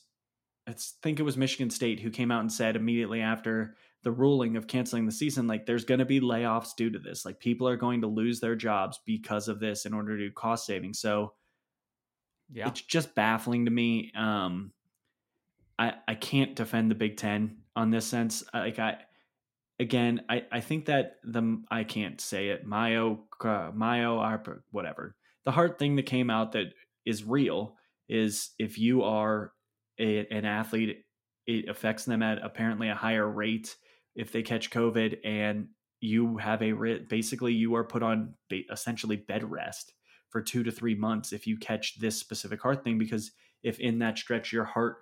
I 0.66 0.74
think 1.02 1.18
it 1.18 1.22
was 1.22 1.36
Michigan 1.36 1.70
State 1.70 2.00
who 2.00 2.10
came 2.10 2.30
out 2.30 2.42
and 2.42 2.52
said 2.52 2.76
immediately 2.76 3.22
after 3.22 3.76
the 4.02 4.12
ruling 4.12 4.56
of 4.56 4.66
canceling 4.66 5.06
the 5.06 5.12
season 5.12 5.46
like 5.46 5.64
there's 5.64 5.84
going 5.84 5.98
to 5.98 6.04
be 6.04 6.20
layoffs 6.20 6.76
due 6.76 6.90
to 6.90 6.98
this. 6.98 7.24
Like 7.24 7.40
people 7.40 7.66
are 7.66 7.76
going 7.76 8.02
to 8.02 8.06
lose 8.06 8.38
their 8.38 8.54
jobs 8.54 9.00
because 9.06 9.48
of 9.48 9.60
this 9.60 9.86
in 9.86 9.94
order 9.94 10.16
to 10.16 10.28
do 10.28 10.32
cost 10.32 10.66
saving. 10.66 10.94
So 10.94 11.32
yeah. 12.52 12.68
It's 12.68 12.80
just 12.80 13.14
baffling 13.14 13.64
to 13.64 13.70
me. 13.70 14.12
Um 14.16 14.72
I 15.78 15.94
I 16.06 16.14
can't 16.14 16.54
defend 16.54 16.90
the 16.90 16.94
Big 16.94 17.16
10 17.16 17.56
on 17.76 17.90
this 17.90 18.06
sense. 18.06 18.44
Like 18.52 18.78
I 18.78 18.98
again, 19.80 20.22
I 20.28 20.44
I 20.50 20.60
think 20.60 20.86
that 20.86 21.16
the 21.24 21.62
I 21.70 21.84
can't 21.84 22.20
say 22.20 22.48
it. 22.48 22.66
Mayo 22.66 23.24
uh, 23.42 23.70
Mayo 23.74 24.40
whatever. 24.70 25.16
The 25.44 25.52
hard 25.52 25.78
thing 25.78 25.96
that 25.96 26.06
came 26.06 26.30
out 26.30 26.52
that 26.52 26.74
is 27.06 27.24
real 27.24 27.77
is 28.08 28.50
if 28.58 28.78
you 28.78 29.02
are 29.02 29.52
a, 29.98 30.26
an 30.30 30.44
athlete, 30.44 31.04
it 31.46 31.68
affects 31.68 32.04
them 32.04 32.22
at 32.22 32.38
apparently 32.42 32.88
a 32.88 32.94
higher 32.94 33.28
rate 33.28 33.76
if 34.14 34.32
they 34.32 34.42
catch 34.42 34.70
COVID 34.70 35.18
and 35.24 35.68
you 36.00 36.36
have 36.36 36.62
a 36.62 36.72
basically 37.08 37.52
you 37.52 37.74
are 37.74 37.84
put 37.84 38.02
on 38.02 38.34
essentially 38.70 39.16
bed 39.16 39.48
rest 39.50 39.94
for 40.30 40.40
two 40.40 40.62
to 40.62 40.70
three 40.70 40.94
months 40.94 41.32
if 41.32 41.46
you 41.46 41.56
catch 41.56 41.98
this 41.98 42.16
specific 42.16 42.60
heart 42.60 42.84
thing 42.84 42.98
because 42.98 43.32
if 43.62 43.80
in 43.80 43.98
that 43.98 44.18
stretch 44.18 44.52
your 44.52 44.64
heart 44.64 44.98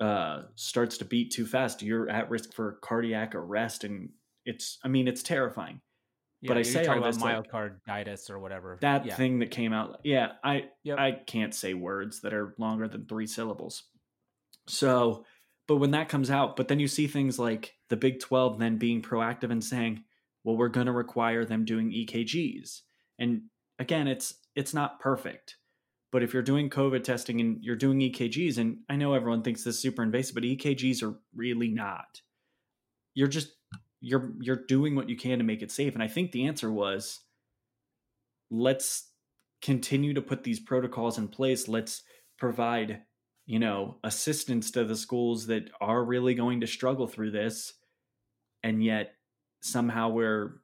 uh, 0.00 0.42
starts 0.54 0.98
to 0.98 1.04
beat 1.04 1.32
too 1.32 1.46
fast, 1.46 1.82
you're 1.82 2.08
at 2.08 2.30
risk 2.30 2.52
for 2.52 2.78
cardiac 2.82 3.34
arrest, 3.34 3.84
and 3.84 4.10
it's 4.44 4.78
I 4.84 4.88
mean 4.88 5.08
it's 5.08 5.22
terrifying. 5.22 5.80
Yeah, 6.40 6.48
but 6.48 6.58
I 6.58 6.62
say 6.62 6.86
all 6.86 7.02
this 7.02 7.18
myocarditis 7.18 8.28
like, 8.28 8.30
or 8.30 8.38
whatever. 8.38 8.78
That 8.80 9.06
yeah. 9.06 9.16
thing 9.16 9.40
that 9.40 9.50
came 9.50 9.72
out. 9.72 10.00
Yeah, 10.04 10.32
I 10.44 10.66
yep. 10.84 10.98
I 10.98 11.12
can't 11.12 11.54
say 11.54 11.74
words 11.74 12.20
that 12.20 12.32
are 12.32 12.54
longer 12.58 12.86
than 12.86 13.06
three 13.06 13.26
syllables. 13.26 13.82
So, 14.68 15.24
but 15.66 15.76
when 15.76 15.90
that 15.92 16.08
comes 16.08 16.30
out, 16.30 16.54
but 16.54 16.68
then 16.68 16.78
you 16.78 16.86
see 16.86 17.08
things 17.08 17.38
like 17.38 17.74
the 17.88 17.96
Big 17.96 18.20
12 18.20 18.58
then 18.58 18.78
being 18.78 19.02
proactive 19.02 19.50
and 19.50 19.64
saying, 19.64 20.04
"Well, 20.44 20.56
we're 20.56 20.68
going 20.68 20.86
to 20.86 20.92
require 20.92 21.44
them 21.44 21.64
doing 21.64 21.90
EKGs." 21.90 22.82
And 23.18 23.42
again, 23.80 24.06
it's 24.06 24.34
it's 24.54 24.74
not 24.74 25.00
perfect. 25.00 25.56
But 26.10 26.22
if 26.22 26.32
you're 26.32 26.42
doing 26.42 26.70
COVID 26.70 27.02
testing 27.04 27.40
and 27.40 27.62
you're 27.62 27.76
doing 27.76 27.98
EKGs, 27.98 28.58
and 28.58 28.78
I 28.88 28.96
know 28.96 29.12
everyone 29.12 29.42
thinks 29.42 29.64
this 29.64 29.74
is 29.74 29.82
super 29.82 30.02
invasive, 30.02 30.34
but 30.34 30.44
EKGs 30.44 31.02
are 31.02 31.18
really 31.34 31.68
not. 31.68 32.22
You're 33.14 33.28
just 33.28 33.57
you're 34.00 34.32
you're 34.40 34.64
doing 34.66 34.94
what 34.94 35.08
you 35.08 35.16
can 35.16 35.38
to 35.38 35.44
make 35.44 35.62
it 35.62 35.70
safe 35.70 35.94
and 35.94 36.02
i 36.02 36.08
think 36.08 36.30
the 36.30 36.46
answer 36.46 36.70
was 36.70 37.20
let's 38.50 39.10
continue 39.60 40.14
to 40.14 40.22
put 40.22 40.44
these 40.44 40.60
protocols 40.60 41.18
in 41.18 41.28
place 41.28 41.68
let's 41.68 42.02
provide 42.38 43.02
you 43.48 43.58
know, 43.58 43.96
assistance 44.04 44.70
to 44.70 44.84
the 44.84 44.94
schools 44.94 45.46
that 45.46 45.70
are 45.80 46.04
really 46.04 46.34
going 46.34 46.60
to 46.60 46.66
struggle 46.66 47.06
through 47.06 47.30
this. 47.30 47.72
And 48.62 48.84
yet 48.84 49.14
somehow 49.62 50.10
we're 50.10 50.60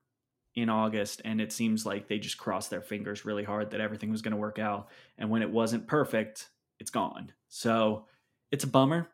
in 0.54 0.68
August 0.68 1.22
and 1.24 1.40
it 1.40 1.50
seems 1.50 1.86
like 1.86 2.08
they 2.08 2.18
just 2.18 2.36
crossed 2.36 2.68
their 2.68 2.82
fingers 2.82 3.24
really 3.24 3.42
hard 3.42 3.70
that 3.70 3.80
everything 3.80 4.10
was 4.10 4.20
going 4.20 4.32
to 4.32 4.36
work 4.36 4.58
out. 4.58 4.88
And 5.16 5.30
when 5.30 5.40
it 5.40 5.50
wasn't 5.50 5.86
perfect, 5.86 6.50
it's 6.78 6.90
gone. 6.90 7.32
So 7.48 8.04
it's 8.52 8.64
a 8.64 8.68
bummer. 8.68 9.08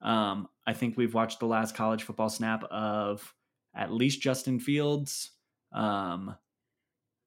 Um, 0.00 0.48
I 0.64 0.72
think 0.72 0.96
we've 0.96 1.12
watched 1.12 1.40
the 1.40 1.46
last 1.46 1.74
college 1.74 2.04
football 2.04 2.28
snap 2.28 2.62
of 2.70 3.34
at 3.76 3.92
least 3.92 4.20
Justin 4.20 4.58
Fields. 4.58 5.30
Um, 5.72 6.34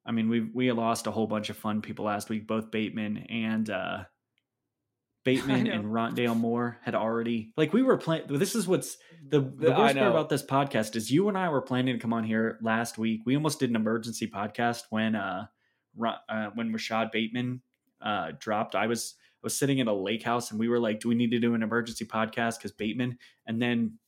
I 0.06 0.12
mean, 0.12 0.30
we 0.30 0.42
we 0.42 0.72
lost 0.72 1.08
a 1.08 1.12
whole 1.12 1.28
bunch 1.28 1.50
of 1.50 1.58
fun 1.58 1.82
people 1.82 2.06
last 2.06 2.30
week. 2.30 2.48
Both 2.48 2.72
Bateman 2.72 3.18
and 3.30 3.70
uh, 3.70 4.04
Bateman 5.24 5.68
and 5.72 5.86
Rondale 5.86 6.36
Moore 6.36 6.78
had 6.84 6.96
already 6.96 7.54
like 7.58 7.74
we 7.74 7.84
were 7.84 7.98
playing. 7.98 8.24
This 8.28 8.56
is 8.56 8.68
what's 8.68 8.98
the, 9.28 9.42
the 9.42 9.72
worst 9.72 9.96
part 9.96 9.98
about 9.98 10.30
this 10.30 10.44
podcast 10.44 10.96
is 10.96 11.12
you 11.12 11.28
and 11.28 11.38
I 11.38 11.50
were 11.50 11.62
planning 11.62 11.96
to 11.96 12.02
come 12.02 12.14
on 12.14 12.24
here 12.24 12.58
last 12.62 12.98
week. 12.98 13.22
We 13.26 13.36
almost 13.36 13.60
did 13.60 13.70
an 13.70 13.76
emergency 13.76 14.28
podcast 14.28 14.84
when 14.90 15.16
uh, 15.16 15.46
uh 16.02 16.50
when 16.56 16.74
Rashod 16.74 17.12
Bateman 17.12 17.62
uh 18.02 18.32
dropped. 18.40 18.76
I 18.76 18.88
was 18.88 19.16
I 19.20 19.44
was 19.44 19.58
sitting 19.58 19.80
at 19.80 19.88
a 19.88 19.94
lake 19.94 20.24
house 20.24 20.52
and 20.52 20.60
we 20.60 20.70
were 20.70 20.80
like, 20.80 21.02
do 21.02 21.10
we 21.10 21.16
need 21.16 21.32
to 21.32 21.40
do 21.40 21.54
an 21.54 21.64
emergency 21.64 22.06
podcast 22.06 22.58
because 22.58 22.72
Bateman 22.72 23.18
and 23.46 23.62
then 23.62 24.00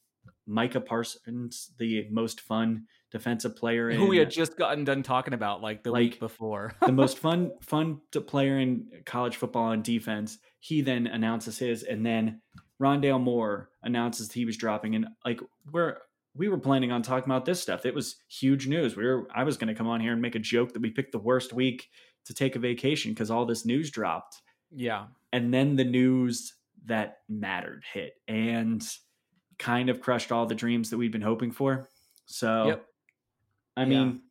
Micah 0.51 0.81
Parsons, 0.81 1.71
the 1.77 2.07
most 2.11 2.41
fun 2.41 2.85
defensive 3.09 3.55
player 3.55 3.91
who 3.91 4.07
we 4.07 4.17
had 4.17 4.29
just 4.29 4.57
gotten 4.57 4.83
done 4.83 5.01
talking 5.01 5.33
about 5.33 5.61
like 5.61 5.83
the 5.83 5.91
like, 5.91 5.99
week 5.99 6.19
before. 6.19 6.73
the 6.85 6.91
most 6.91 7.17
fun 7.19 7.51
fun 7.61 8.01
player 8.27 8.59
in 8.59 8.87
college 9.05 9.37
football 9.37 9.65
on 9.65 9.81
defense. 9.81 10.37
He 10.59 10.81
then 10.81 11.07
announces 11.07 11.57
his, 11.57 11.83
and 11.83 12.05
then 12.05 12.41
Rondale 12.81 13.21
Moore 13.21 13.69
announces 13.83 14.31
he 14.31 14.45
was 14.45 14.57
dropping, 14.57 14.95
and 14.95 15.07
like 15.25 15.39
we're 15.71 15.97
we 16.35 16.49
were 16.49 16.59
planning 16.59 16.91
on 16.91 17.01
talking 17.01 17.31
about 17.31 17.45
this 17.45 17.61
stuff. 17.61 17.85
It 17.85 17.95
was 17.95 18.17
huge 18.27 18.67
news. 18.67 18.95
We 18.95 19.05
were 19.05 19.27
I 19.33 19.43
was 19.43 19.57
going 19.57 19.69
to 19.69 19.75
come 19.75 19.87
on 19.87 20.01
here 20.01 20.13
and 20.13 20.21
make 20.21 20.35
a 20.35 20.39
joke 20.39 20.73
that 20.73 20.81
we 20.81 20.91
picked 20.91 21.13
the 21.13 21.19
worst 21.19 21.53
week 21.53 21.89
to 22.25 22.33
take 22.33 22.55
a 22.55 22.59
vacation 22.59 23.11
because 23.11 23.31
all 23.31 23.45
this 23.45 23.65
news 23.65 23.89
dropped. 23.89 24.41
Yeah, 24.69 25.05
and 25.31 25.53
then 25.53 25.77
the 25.77 25.85
news 25.85 26.53
that 26.85 27.19
mattered 27.29 27.83
hit 27.93 28.13
and 28.27 28.83
kind 29.61 29.89
of 29.89 30.01
crushed 30.01 30.31
all 30.31 30.45
the 30.45 30.55
dreams 30.55 30.89
that 30.89 30.97
we'd 30.97 31.11
been 31.11 31.21
hoping 31.21 31.51
for. 31.51 31.87
So 32.25 32.65
yep. 32.65 32.85
I 33.77 33.85
mean, 33.85 34.21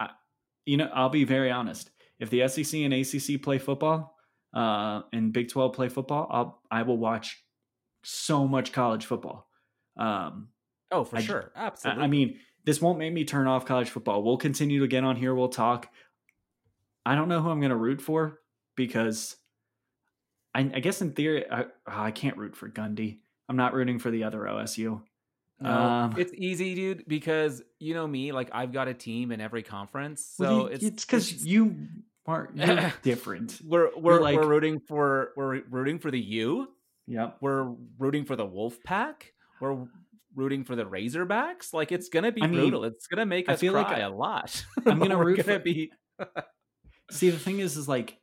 yeah. 0.00 0.06
I, 0.08 0.10
you 0.66 0.76
know, 0.76 0.90
I'll 0.92 1.08
be 1.08 1.24
very 1.24 1.50
honest. 1.50 1.90
If 2.18 2.28
the 2.30 2.46
SEC 2.48 2.80
and 2.80 2.92
ACC 2.92 3.40
play 3.40 3.58
football, 3.58 4.14
uh, 4.52 5.02
and 5.12 5.32
Big 5.32 5.48
Twelve 5.48 5.72
play 5.72 5.88
football, 5.88 6.28
I'll 6.30 6.62
I 6.70 6.82
will 6.82 6.98
watch 6.98 7.42
so 8.02 8.46
much 8.46 8.72
college 8.72 9.06
football. 9.06 9.48
Um, 9.96 10.48
oh, 10.90 11.04
for 11.04 11.16
I, 11.16 11.20
sure, 11.20 11.52
absolutely. 11.56 12.02
I, 12.02 12.04
I 12.04 12.08
mean, 12.08 12.38
this 12.64 12.80
won't 12.80 12.98
make 12.98 13.12
me 13.12 13.24
turn 13.24 13.46
off 13.46 13.66
college 13.66 13.90
football. 13.90 14.22
We'll 14.22 14.36
continue 14.36 14.80
to 14.80 14.88
get 14.88 15.04
on 15.04 15.16
here. 15.16 15.34
We'll 15.34 15.48
talk. 15.48 15.88
I 17.06 17.14
don't 17.14 17.28
know 17.28 17.42
who 17.42 17.50
I'm 17.50 17.60
going 17.60 17.70
to 17.70 17.76
root 17.76 18.00
for 18.00 18.40
because 18.76 19.36
I, 20.54 20.60
I, 20.60 20.80
guess 20.80 21.02
in 21.02 21.12
theory 21.12 21.44
I, 21.50 21.66
I 21.86 22.10
can't 22.12 22.38
root 22.38 22.56
for 22.56 22.68
Gundy. 22.70 23.18
I'm 23.48 23.56
not 23.56 23.74
rooting 23.74 23.98
for 23.98 24.10
the 24.10 24.24
other 24.24 24.40
OSU. 24.40 25.02
No, 25.60 25.70
um, 25.70 26.14
it's 26.18 26.32
easy, 26.34 26.74
dude, 26.74 27.04
because 27.06 27.62
you 27.78 27.94
know 27.94 28.06
me, 28.06 28.32
like 28.32 28.50
I've 28.52 28.72
got 28.72 28.88
a 28.88 28.94
team 28.94 29.30
in 29.30 29.40
every 29.40 29.62
conference. 29.62 30.32
So 30.36 30.44
well, 30.44 30.66
it's 30.66 31.04
because 31.04 31.44
you 31.44 31.88
are 32.26 32.50
you're 32.54 32.92
different. 33.02 33.60
We're 33.64 33.90
we're 33.96 34.20
like, 34.20 34.36
we're 34.36 34.48
rooting 34.48 34.80
for 34.80 35.32
we're 35.36 35.62
rooting 35.70 35.98
for 35.98 36.10
the 36.10 36.20
U. 36.20 36.68
Yep. 37.06 37.36
We're 37.40 37.74
rooting 37.98 38.24
for 38.24 38.34
the 38.34 38.46
Wolf 38.46 38.76
Pack. 38.84 39.32
We're 39.60 39.86
rooting 40.34 40.64
for 40.64 40.74
the 40.74 40.84
Razorbacks. 40.84 41.72
Like 41.72 41.92
it's 41.92 42.08
gonna 42.08 42.32
be 42.32 42.42
I 42.42 42.46
brutal. 42.46 42.84
It's 42.84 43.06
gonna 43.06 43.26
make 43.26 43.48
us 43.48 43.60
cry 43.60 43.70
like 43.70 44.02
a 44.02 44.08
lot. 44.08 44.64
I'm 44.84 44.98
gonna 44.98 45.16
root 45.24 45.44
gonna 45.44 45.58
for 45.58 45.64
be. 45.64 45.92
See, 47.10 47.30
the 47.30 47.38
thing 47.38 47.60
is, 47.60 47.76
is 47.76 47.88
like 47.88 48.18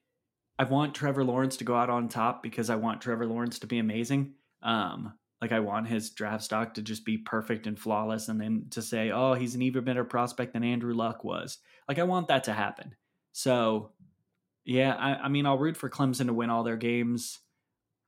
I 0.60 0.64
want 0.66 0.96
Trevor 0.96 1.24
Lawrence 1.24 1.58
to 1.58 1.64
go 1.64 1.76
out 1.76 1.90
on 1.90 2.10
top 2.10 2.44
because 2.44 2.70
I 2.70 2.76
want 2.76 3.02
Trevor 3.02 3.26
Lawrence 3.26 3.60
to 3.60 3.68
be 3.68 3.80
amazing. 3.80 4.34
Um, 4.64 5.14
like 5.42 5.52
I 5.52 5.60
want 5.60 5.88
his 5.88 6.12
draft 6.12 6.44
stock 6.44 6.76
to 6.76 6.82
just 6.82 7.04
be 7.04 7.18
perfect 7.18 7.66
and 7.66 7.78
flawless, 7.78 8.30
and 8.30 8.40
then 8.40 8.68
to 8.72 8.82
say, 8.82 9.12
"Oh, 9.12 9.34
he's 9.34 9.56
an 9.56 9.62
even 9.64 9.84
better 9.84 10.04
prospect 10.04 10.54
than 10.54 10.64
Andrew 10.64 10.94
Luck 10.94 11.24
was." 11.24 11.58
Like 11.88 12.00
I 12.00 12.04
want 12.04 12.28
that 12.28 12.44
to 12.46 12.54
happen. 12.54 12.96
So, 13.32 13.92
yeah, 14.66 14.94
I, 14.96 15.24
I 15.24 15.28
mean, 15.30 15.46
I'll 15.46 15.58
root 15.58 15.78
for 15.78 15.90
Clemson 15.90 16.28
to 16.28 16.34
win 16.34 16.50
all 16.50 16.64
their 16.64 16.78
games. 16.78 17.40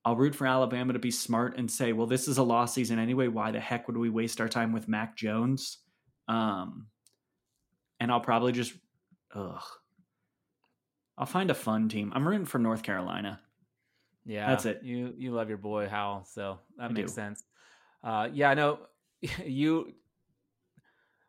I'll 0.05 0.15
root 0.17 0.35
for 0.35 0.45
Alabama 0.45 0.93
to 0.93 0.99
be 0.99 1.11
smart 1.11 1.57
and 1.57 1.71
say, 1.71 1.93
"Well, 1.93 2.07
this 2.07 2.27
is 2.27 2.37
a 2.37 2.43
lost 2.43 2.75
season 2.75 2.99
anyway. 2.99 3.27
Why 3.29 3.51
the 3.51 3.59
heck 3.59 3.87
would 3.87 3.97
we 3.97 4.09
waste 4.09 4.39
our 4.39 4.49
time 4.49 4.71
with 4.73 4.87
Mac 4.87 5.17
Jones?" 5.17 5.79
Um, 6.27 6.87
and 7.99 8.11
I'll 8.11 8.21
probably 8.21 8.51
just, 8.51 8.73
ugh, 9.33 9.63
I'll 11.17 11.25
find 11.25 11.49
a 11.51 11.55
fun 11.55 11.89
team. 11.89 12.11
I'm 12.13 12.27
rooting 12.27 12.45
for 12.45 12.59
North 12.59 12.83
Carolina. 12.83 13.41
Yeah, 14.25 14.47
that's 14.47 14.65
it. 14.65 14.81
You 14.83 15.13
you 15.17 15.31
love 15.31 15.49
your 15.49 15.57
boy 15.57 15.87
Hal, 15.87 16.25
so 16.25 16.59
that 16.77 16.89
I 16.89 16.93
makes 16.93 17.11
do. 17.11 17.15
sense. 17.15 17.43
Uh, 18.03 18.29
yeah, 18.33 18.49
I 18.49 18.53
know 18.53 18.79
you. 19.45 19.93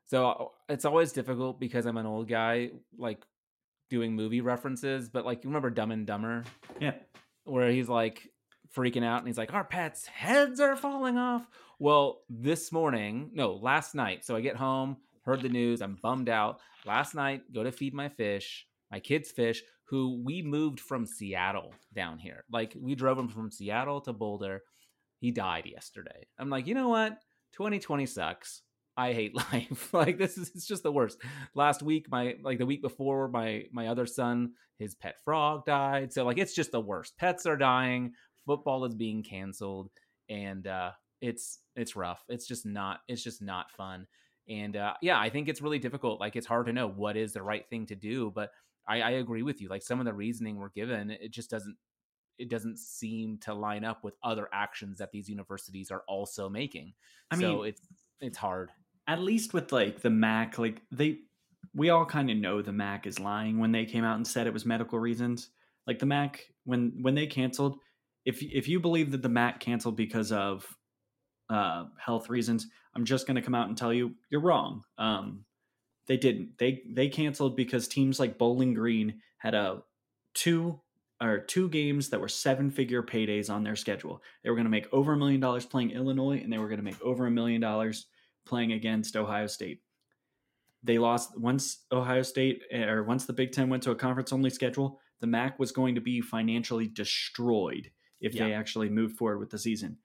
So 0.06 0.52
it's 0.68 0.84
always 0.84 1.12
difficult 1.12 1.58
because 1.58 1.86
I'm 1.86 1.96
an 1.96 2.06
old 2.06 2.28
guy, 2.28 2.70
like 2.96 3.24
doing 3.90 4.14
movie 4.14 4.40
references. 4.40 5.08
But 5.08 5.24
like, 5.24 5.44
you 5.44 5.50
remember 5.50 5.70
Dumb 5.70 5.90
and 5.90 6.06
Dumber? 6.06 6.44
Yeah, 6.80 6.94
where 7.44 7.70
he's 7.70 7.88
like 7.88 8.28
freaking 8.76 9.04
out 9.04 9.18
and 9.18 9.26
he's 9.26 9.38
like, 9.38 9.54
"Our 9.54 9.64
pets' 9.64 10.06
heads 10.06 10.60
are 10.60 10.76
falling 10.76 11.16
off." 11.16 11.48
Well, 11.78 12.20
this 12.28 12.70
morning, 12.70 13.30
no, 13.34 13.54
last 13.54 13.94
night. 13.94 14.24
So 14.24 14.36
I 14.36 14.40
get 14.40 14.56
home, 14.56 14.98
heard 15.22 15.42
the 15.42 15.48
news. 15.48 15.82
I'm 15.82 15.98
bummed 16.00 16.28
out. 16.28 16.60
Last 16.86 17.14
night, 17.14 17.52
go 17.52 17.64
to 17.64 17.72
feed 17.72 17.94
my 17.94 18.08
fish, 18.08 18.66
my 18.90 19.00
kids' 19.00 19.30
fish 19.32 19.62
who 19.84 20.22
we 20.24 20.42
moved 20.42 20.80
from 20.80 21.06
Seattle 21.06 21.74
down 21.94 22.18
here. 22.18 22.44
Like 22.50 22.74
we 22.80 22.94
drove 22.94 23.18
him 23.18 23.28
from 23.28 23.50
Seattle 23.50 24.00
to 24.02 24.12
Boulder. 24.12 24.62
He 25.20 25.30
died 25.30 25.66
yesterday. 25.66 26.26
I'm 26.38 26.50
like, 26.50 26.66
you 26.66 26.74
know 26.74 26.88
what? 26.88 27.18
2020 27.52 28.06
sucks. 28.06 28.62
I 28.96 29.12
hate 29.12 29.34
life. 29.52 29.92
like 29.92 30.18
this 30.18 30.38
is 30.38 30.50
it's 30.54 30.66
just 30.66 30.82
the 30.82 30.92
worst. 30.92 31.18
Last 31.54 31.82
week, 31.82 32.06
my 32.10 32.36
like 32.42 32.58
the 32.58 32.66
week 32.66 32.82
before, 32.82 33.28
my 33.28 33.64
my 33.72 33.88
other 33.88 34.06
son, 34.06 34.52
his 34.78 34.94
pet 34.94 35.16
frog 35.24 35.64
died. 35.66 36.12
So 36.12 36.24
like 36.24 36.38
it's 36.38 36.54
just 36.54 36.72
the 36.72 36.80
worst. 36.80 37.16
Pets 37.18 37.46
are 37.46 37.56
dying. 37.56 38.12
Football 38.46 38.84
is 38.84 38.94
being 38.94 39.22
canceled, 39.22 39.90
and 40.28 40.66
uh, 40.66 40.92
it's 41.20 41.58
it's 41.76 41.96
rough. 41.96 42.22
It's 42.28 42.46
just 42.46 42.66
not 42.66 43.00
it's 43.08 43.22
just 43.22 43.42
not 43.42 43.70
fun. 43.70 44.06
And 44.48 44.76
uh, 44.76 44.94
yeah, 45.00 45.18
I 45.18 45.30
think 45.30 45.48
it's 45.48 45.62
really 45.62 45.78
difficult. 45.78 46.20
Like 46.20 46.36
it's 46.36 46.46
hard 46.46 46.66
to 46.66 46.72
know 46.72 46.88
what 46.88 47.16
is 47.16 47.32
the 47.32 47.42
right 47.42 47.66
thing 47.68 47.86
to 47.86 47.94
do, 47.94 48.30
but 48.34 48.50
I, 48.86 49.00
I 49.00 49.10
agree 49.12 49.42
with 49.42 49.60
you. 49.60 49.68
Like 49.68 49.82
some 49.82 50.00
of 50.00 50.06
the 50.06 50.12
reasoning 50.12 50.56
we're 50.56 50.68
given, 50.70 51.10
it 51.10 51.30
just 51.30 51.50
doesn't 51.50 51.76
it 52.38 52.50
doesn't 52.50 52.78
seem 52.78 53.38
to 53.38 53.54
line 53.54 53.84
up 53.84 54.02
with 54.02 54.14
other 54.22 54.48
actions 54.52 54.98
that 54.98 55.12
these 55.12 55.28
universities 55.28 55.90
are 55.90 56.02
also 56.08 56.48
making. 56.48 56.92
I 57.30 57.36
mean, 57.36 57.48
so 57.48 57.62
it's 57.62 57.80
it's 58.20 58.38
hard. 58.38 58.70
At 59.06 59.20
least 59.20 59.54
with 59.54 59.72
like 59.72 60.00
the 60.00 60.10
MAC, 60.10 60.58
like 60.58 60.82
they 60.90 61.18
we 61.74 61.90
all 61.90 62.04
kind 62.04 62.30
of 62.30 62.36
know 62.36 62.62
the 62.62 62.72
MAC 62.72 63.06
is 63.06 63.18
lying 63.18 63.58
when 63.58 63.72
they 63.72 63.84
came 63.84 64.04
out 64.04 64.16
and 64.16 64.26
said 64.26 64.46
it 64.46 64.52
was 64.52 64.66
medical 64.66 64.98
reasons. 64.98 65.50
Like 65.86 65.98
the 65.98 66.06
MAC 66.06 66.40
when 66.64 66.92
when 67.00 67.14
they 67.14 67.26
canceled, 67.26 67.78
if 68.24 68.42
if 68.42 68.68
you 68.68 68.80
believe 68.80 69.10
that 69.12 69.22
the 69.22 69.28
MAC 69.28 69.60
canceled 69.60 69.96
because 69.96 70.32
of 70.32 70.66
uh, 71.50 71.84
health 71.98 72.28
reasons, 72.28 72.66
I'm 72.94 73.04
just 73.04 73.26
going 73.26 73.36
to 73.36 73.42
come 73.42 73.54
out 73.54 73.68
and 73.68 73.76
tell 73.76 73.92
you 73.92 74.14
you're 74.30 74.40
wrong. 74.40 74.82
Um, 74.98 75.44
they 76.06 76.16
didn't. 76.16 76.58
They 76.58 76.82
they 76.88 77.08
canceled 77.08 77.56
because 77.56 77.88
teams 77.88 78.20
like 78.20 78.38
Bowling 78.38 78.74
Green 78.74 79.20
had 79.38 79.54
a 79.54 79.82
two 80.34 80.80
or 81.20 81.38
two 81.38 81.68
games 81.68 82.10
that 82.10 82.20
were 82.20 82.28
seven 82.28 82.70
figure 82.70 83.02
paydays 83.02 83.48
on 83.48 83.62
their 83.62 83.76
schedule. 83.76 84.22
They 84.42 84.50
were 84.50 84.56
going 84.56 84.66
to 84.66 84.70
make 84.70 84.92
over 84.92 85.12
a 85.12 85.16
million 85.16 85.40
dollars 85.40 85.64
playing 85.64 85.92
Illinois, 85.92 86.40
and 86.42 86.52
they 86.52 86.58
were 86.58 86.68
going 86.68 86.78
to 86.78 86.84
make 86.84 87.00
over 87.00 87.26
a 87.26 87.30
million 87.30 87.60
dollars 87.60 88.06
playing 88.44 88.72
against 88.72 89.16
Ohio 89.16 89.46
State. 89.46 89.80
They 90.82 90.98
lost 90.98 91.38
once 91.38 91.84
Ohio 91.90 92.22
State 92.22 92.62
or 92.72 93.04
once 93.04 93.24
the 93.24 93.32
Big 93.32 93.52
Ten 93.52 93.70
went 93.70 93.82
to 93.84 93.90
a 93.90 93.96
conference 93.96 94.32
only 94.32 94.50
schedule. 94.50 95.00
The 95.20 95.26
MAC 95.26 95.58
was 95.58 95.72
going 95.72 95.94
to 95.94 96.02
be 96.02 96.20
financially 96.20 96.88
destroyed 96.88 97.90
if 98.20 98.34
yeah. 98.34 98.44
they 98.44 98.52
actually 98.52 98.90
moved 98.90 99.16
forward 99.16 99.38
with 99.38 99.50
the 99.50 99.58
season. 99.58 99.98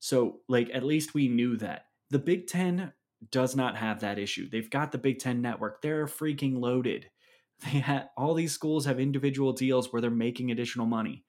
So, 0.00 0.40
like, 0.48 0.70
at 0.74 0.84
least 0.84 1.14
we 1.14 1.28
knew 1.28 1.56
that. 1.56 1.86
The 2.10 2.18
Big 2.18 2.46
Ten 2.46 2.92
does 3.30 3.56
not 3.56 3.76
have 3.76 4.00
that 4.00 4.18
issue. 4.18 4.48
They've 4.48 4.70
got 4.70 4.92
the 4.92 4.98
Big 4.98 5.18
Ten 5.18 5.42
network. 5.42 5.82
They're 5.82 6.06
freaking 6.06 6.60
loaded. 6.60 7.10
They 7.64 7.80
had 7.80 8.10
all 8.16 8.34
these 8.34 8.52
schools 8.52 8.84
have 8.86 9.00
individual 9.00 9.52
deals 9.52 9.92
where 9.92 10.00
they're 10.00 10.10
making 10.12 10.52
additional 10.52 10.86
money. 10.86 11.24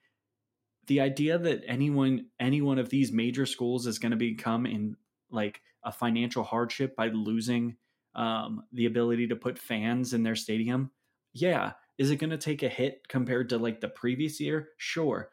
The 0.86 1.02
idea 1.02 1.40
that 1.40 1.64
anyone 1.68 2.28
any 2.40 2.62
one 2.62 2.78
of 2.78 2.90
these 2.90 3.12
major 3.12 3.48
schools 3.48 3.88
is 3.88 3.98
going 3.98 4.12
to 4.12 4.18
become 4.18 4.68
in 4.68 4.96
like 5.32 5.62
a 5.84 5.92
financial 5.92 6.44
hardship 6.44 6.96
by 6.96 7.08
losing 7.08 7.78
um, 8.14 8.62
the 8.72 8.86
ability 8.86 9.28
to 9.30 9.36
put 9.36 9.58
fans 9.58 10.14
in 10.14 10.22
their 10.22 10.36
stadium, 10.36 10.92
yeah, 11.34 11.72
is 11.98 12.12
it 12.12 12.18
going 12.18 12.30
to 12.30 12.38
take 12.38 12.62
a 12.62 12.70
hit 12.70 13.08
compared 13.08 13.50
to 13.50 13.58
like 13.58 13.82
the 13.82 13.90
previous 13.90 14.40
year? 14.40 14.70
Sure. 14.78 15.32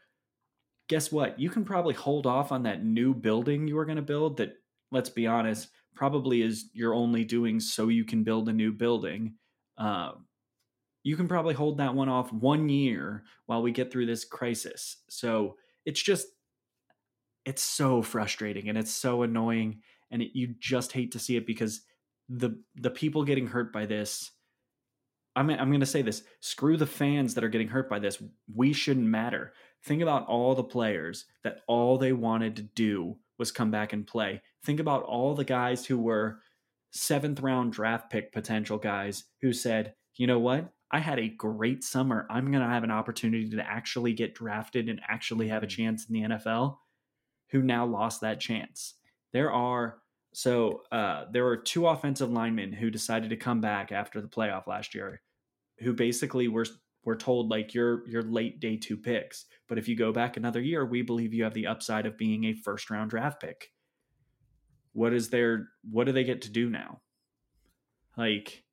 guess 0.88 1.11
what? 1.11 1.38
You 1.38 1.51
can 1.51 1.64
probably 1.64 1.95
hold 1.95 2.27
off 2.27 2.53
on 2.53 2.62
that 2.64 2.85
new 2.85 3.12
building 3.14 3.66
you 3.69 3.77
were 3.77 3.85
going 3.85 3.97
to 3.97 4.03
build 4.03 4.37
that, 4.38 4.55
let's 4.92 5.11
be 5.11 5.27
honest, 5.27 5.69
probably 5.96 6.42
is 6.42 6.70
you're 6.72 6.94
only 6.94 7.24
doing 7.24 7.61
so 7.61 7.88
you 7.88 8.04
can 8.04 8.22
build 8.22 8.48
a 8.48 8.52
new 8.52 8.72
building. 8.72 9.35
Uh, 9.76 10.12
you 11.02 11.16
can 11.16 11.28
probably 11.28 11.54
hold 11.54 11.78
that 11.78 11.94
one 11.94 12.09
off 12.09 12.32
one 12.32 12.68
year 12.68 13.24
while 13.46 13.62
we 13.62 13.72
get 13.72 13.92
through 13.92 14.06
this 14.06 14.24
crisis. 14.24 14.98
So 15.09 15.56
it's 15.85 16.02
just, 16.02 16.26
it's 17.44 17.62
so 17.62 18.02
frustrating 18.02 18.68
and 18.68 18.76
it's 18.76 18.92
so 18.92 19.22
annoying. 19.22 19.80
And 20.11 20.22
it, 20.22 20.30
you 20.35 20.54
just 20.59 20.92
hate 20.92 21.12
to 21.12 21.18
see 21.18 21.37
it 21.37 21.46
because 21.46 21.82
the 22.28 22.61
the 22.74 22.90
people 22.90 23.22
getting 23.22 23.46
hurt 23.46 23.72
by 23.72 23.87
this 23.87 24.32
I'm, 25.37 25.50
I'm 25.50 25.68
going 25.68 25.80
to 25.80 25.87
say 25.87 26.02
this 26.02 26.22
screw 26.40 26.76
the 26.76 26.87
fans 26.87 27.35
that 27.35 27.44
are 27.44 27.48
getting 27.48 27.68
hurt 27.68 27.90
by 27.90 27.98
this. 27.98 28.20
We 28.52 28.72
shouldn't 28.72 29.06
matter. 29.06 29.52
Think 29.85 30.02
about 30.02 30.26
all 30.26 30.54
the 30.54 30.64
players 30.64 31.26
that 31.44 31.61
all 31.68 31.98
they 31.98 32.12
wanted 32.12 32.56
to 32.56 32.62
do 32.62 33.18
was 33.38 33.52
come 33.52 33.70
back 33.70 33.92
and 33.92 34.06
play. 34.06 34.42
Think 34.66 34.81
about 34.81 35.05
all 35.05 35.35
the 35.35 35.44
guys 35.44 35.87
who 35.87 35.96
were 35.96 36.40
seventh 36.90 37.40
round 37.40 37.72
draft 37.72 38.11
pick 38.11 38.33
potential 38.33 38.79
guys 38.79 39.24
who 39.40 39.52
said, 39.52 39.94
you 40.16 40.26
know 40.26 40.40
what? 40.40 40.72
I 40.90 40.98
had 40.98 41.20
a 41.20 41.29
great 41.29 41.85
summer. 41.85 42.26
I'm 42.29 42.50
going 42.50 42.64
to 42.64 42.68
have 42.68 42.83
an 42.83 42.90
opportunity 42.90 43.48
to 43.50 43.62
actually 43.62 44.12
get 44.12 44.35
drafted 44.35 44.88
and 44.88 45.00
actually 45.09 45.48
have 45.48 45.62
a 45.62 45.66
mm-hmm. 45.66 45.83
chance 45.83 46.07
in 46.09 46.14
the 46.14 46.37
NFL, 46.37 46.79
who 47.50 47.62
now 47.62 47.87
lost 47.87 48.22
that 48.22 48.40
chance. 48.40 48.94
There 49.33 49.52
are 49.52 49.98
so 50.35 50.83
uh, 50.90 51.26
there 51.33 51.44
were 51.44 51.57
two 51.57 51.87
offensive 51.87 52.31
linemen 52.31 52.72
who 52.72 52.90
decided 52.90 53.31
to 53.31 53.37
come 53.37 53.61
back 53.61 53.92
after 53.92 54.20
the 54.20 54.29
playoff 54.29 54.66
last 54.66 54.94
year 54.94 55.22
who 55.79 55.92
basically 55.92 56.48
were 56.48 56.66
were 57.05 57.16
told 57.16 57.50
like 57.50 57.72
you're 57.72 58.07
you're 58.09 58.22
late 58.22 58.59
day 58.59 58.76
two 58.76 58.96
picks, 58.96 59.46
but 59.68 59.79
if 59.79 59.87
you 59.87 59.94
go 59.96 60.12
back 60.12 60.37
another 60.37 60.61
year, 60.61 60.85
we 60.85 61.02
believe 61.02 61.33
you 61.33 61.44
have 61.44 61.55
the 61.55 61.68
upside 61.68 62.05
of 62.05 62.18
being 62.18 62.44
a 62.44 62.55
first 62.55 62.90
round 62.90 63.11
draft 63.11 63.40
pick. 63.40 63.70
What 64.96 65.12
is 65.12 65.28
their 65.28 65.68
what 65.90 66.04
do 66.04 66.12
they 66.12 66.24
get 66.24 66.42
to 66.42 66.50
do 66.50 66.68
now? 66.70 67.00
Like, 68.16 68.64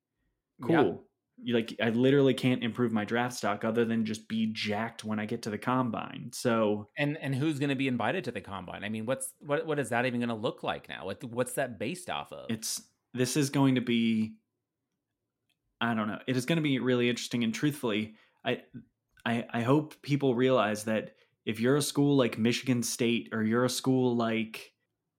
cool. 0.62 0.74
Yeah. 0.74 0.92
You, 1.36 1.54
like 1.54 1.76
I 1.82 1.90
literally 1.90 2.32
can't 2.32 2.62
improve 2.62 2.92
my 2.92 3.04
draft 3.04 3.36
stock 3.36 3.64
other 3.64 3.84
than 3.84 4.04
just 4.04 4.28
be 4.28 4.46
jacked 4.52 5.04
when 5.04 5.18
I 5.18 5.26
get 5.26 5.42
to 5.42 5.50
the 5.50 5.58
combine. 5.58 6.30
So 6.32 6.88
and 6.96 7.18
and 7.18 7.34
who's 7.34 7.58
going 7.58 7.70
to 7.70 7.74
be 7.74 7.88
invited 7.88 8.24
to 8.24 8.32
the 8.32 8.40
combine? 8.40 8.84
I 8.84 8.88
mean, 8.88 9.04
what's 9.04 9.32
what 9.40 9.66
what 9.66 9.78
is 9.78 9.88
that 9.88 10.06
even 10.06 10.20
going 10.20 10.28
to 10.28 10.34
look 10.34 10.62
like 10.62 10.88
now? 10.88 11.06
What 11.06 11.22
what's 11.24 11.54
that 11.54 11.78
based 11.78 12.08
off 12.08 12.32
of? 12.32 12.46
It's 12.50 12.82
this 13.12 13.36
is 13.36 13.50
going 13.50 13.74
to 13.74 13.80
be 13.80 14.36
I 15.80 15.94
don't 15.94 16.08
know. 16.08 16.18
It 16.26 16.36
is 16.36 16.46
going 16.46 16.56
to 16.56 16.62
be 16.62 16.78
really 16.78 17.08
interesting. 17.10 17.44
And 17.44 17.52
truthfully, 17.52 18.14
I, 18.44 18.62
I, 19.26 19.44
I 19.52 19.62
hope 19.62 20.00
people 20.02 20.34
realize 20.34 20.84
that 20.84 21.14
if 21.44 21.60
you're 21.60 21.76
a 21.76 21.82
school 21.82 22.16
like 22.16 22.38
Michigan 22.38 22.82
State 22.82 23.30
or 23.32 23.42
you're 23.42 23.64
a 23.64 23.70
school 23.70 24.16
like 24.16 24.72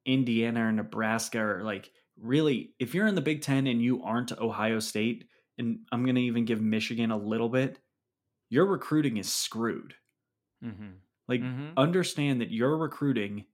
Indiana 0.05 0.67
or 0.67 0.71
Nebraska 0.71 1.39
or 1.39 1.63
like 1.63 1.91
really, 2.19 2.73
if 2.79 2.93
you're 2.93 3.07
in 3.07 3.15
the 3.15 3.21
Big 3.21 3.41
Ten 3.41 3.67
and 3.67 3.81
you 3.81 4.03
aren't 4.03 4.31
Ohio 4.31 4.79
State, 4.79 5.25
and 5.57 5.79
I'm 5.91 6.03
going 6.03 6.15
to 6.15 6.21
even 6.21 6.45
give 6.45 6.61
Michigan 6.61 7.11
a 7.11 7.17
little 7.17 7.49
bit, 7.49 7.79
your 8.49 8.65
recruiting 8.65 9.17
is 9.17 9.31
screwed. 9.31 9.95
Mm-hmm. 10.63 10.91
Like, 11.27 11.41
mm-hmm. 11.41 11.69
understand 11.77 12.41
that 12.41 12.51
your 12.51 12.77
recruiting 12.77 13.45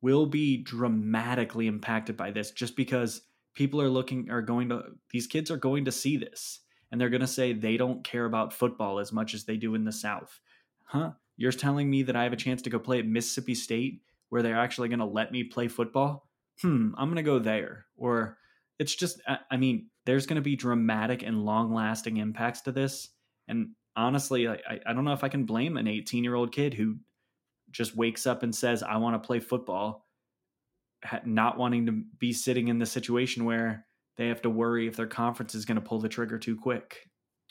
will 0.00 0.26
be 0.26 0.56
dramatically 0.56 1.66
impacted 1.66 2.16
by 2.16 2.30
this 2.30 2.50
just 2.50 2.76
because 2.76 3.22
people 3.54 3.80
are 3.80 3.88
looking 3.88 4.30
are 4.30 4.42
going 4.42 4.68
to 4.68 4.82
these 5.10 5.26
kids 5.26 5.50
are 5.50 5.56
going 5.56 5.84
to 5.84 5.92
see 5.92 6.16
this 6.16 6.60
and 6.90 7.00
they're 7.00 7.08
going 7.08 7.20
to 7.20 7.26
say 7.26 7.52
they 7.52 7.76
don't 7.76 8.04
care 8.04 8.24
about 8.24 8.52
football 8.52 8.98
as 8.98 9.12
much 9.12 9.32
as 9.32 9.44
they 9.44 9.56
do 9.56 9.74
in 9.74 9.84
the 9.84 9.92
south 9.92 10.40
huh 10.84 11.12
you're 11.36 11.52
telling 11.52 11.88
me 11.88 12.02
that 12.02 12.16
i 12.16 12.24
have 12.24 12.32
a 12.32 12.36
chance 12.36 12.62
to 12.62 12.70
go 12.70 12.78
play 12.78 12.98
at 12.98 13.06
mississippi 13.06 13.54
state 13.54 14.00
where 14.32 14.42
they're 14.42 14.58
actually 14.58 14.88
going 14.88 14.98
to 14.98 15.04
let 15.04 15.30
me 15.30 15.44
play 15.44 15.68
football 15.68 16.28
hmm 16.60 16.90
i'm 16.96 17.08
going 17.08 17.16
to 17.16 17.22
go 17.22 17.38
there 17.38 17.84
or 17.96 18.38
it's 18.78 18.94
just 18.94 19.20
i 19.50 19.56
mean 19.56 19.88
there's 20.06 20.26
going 20.26 20.36
to 20.36 20.42
be 20.42 20.56
dramatic 20.56 21.22
and 21.22 21.44
long 21.44 21.72
lasting 21.72 22.16
impacts 22.16 22.62
to 22.62 22.72
this 22.72 23.10
and 23.48 23.68
honestly 23.96 24.48
I, 24.48 24.58
I 24.86 24.92
don't 24.92 25.04
know 25.04 25.12
if 25.12 25.24
i 25.24 25.28
can 25.28 25.44
blame 25.44 25.76
an 25.76 25.86
18 25.86 26.24
year 26.24 26.34
old 26.34 26.52
kid 26.52 26.74
who 26.74 26.96
just 27.70 27.96
wakes 27.96 28.26
up 28.26 28.42
and 28.42 28.54
says 28.54 28.82
i 28.82 28.96
want 28.96 29.20
to 29.20 29.26
play 29.26 29.40
football 29.40 30.06
not 31.24 31.58
wanting 31.58 31.86
to 31.86 32.02
be 32.18 32.32
sitting 32.32 32.68
in 32.68 32.78
the 32.78 32.86
situation 32.86 33.44
where 33.44 33.86
they 34.16 34.28
have 34.28 34.42
to 34.42 34.50
worry 34.50 34.86
if 34.86 34.96
their 34.96 35.06
conference 35.06 35.54
is 35.54 35.64
going 35.64 35.76
to 35.76 35.86
pull 35.86 36.00
the 36.00 36.08
trigger 36.08 36.38
too 36.38 36.56
quick. 36.56 37.08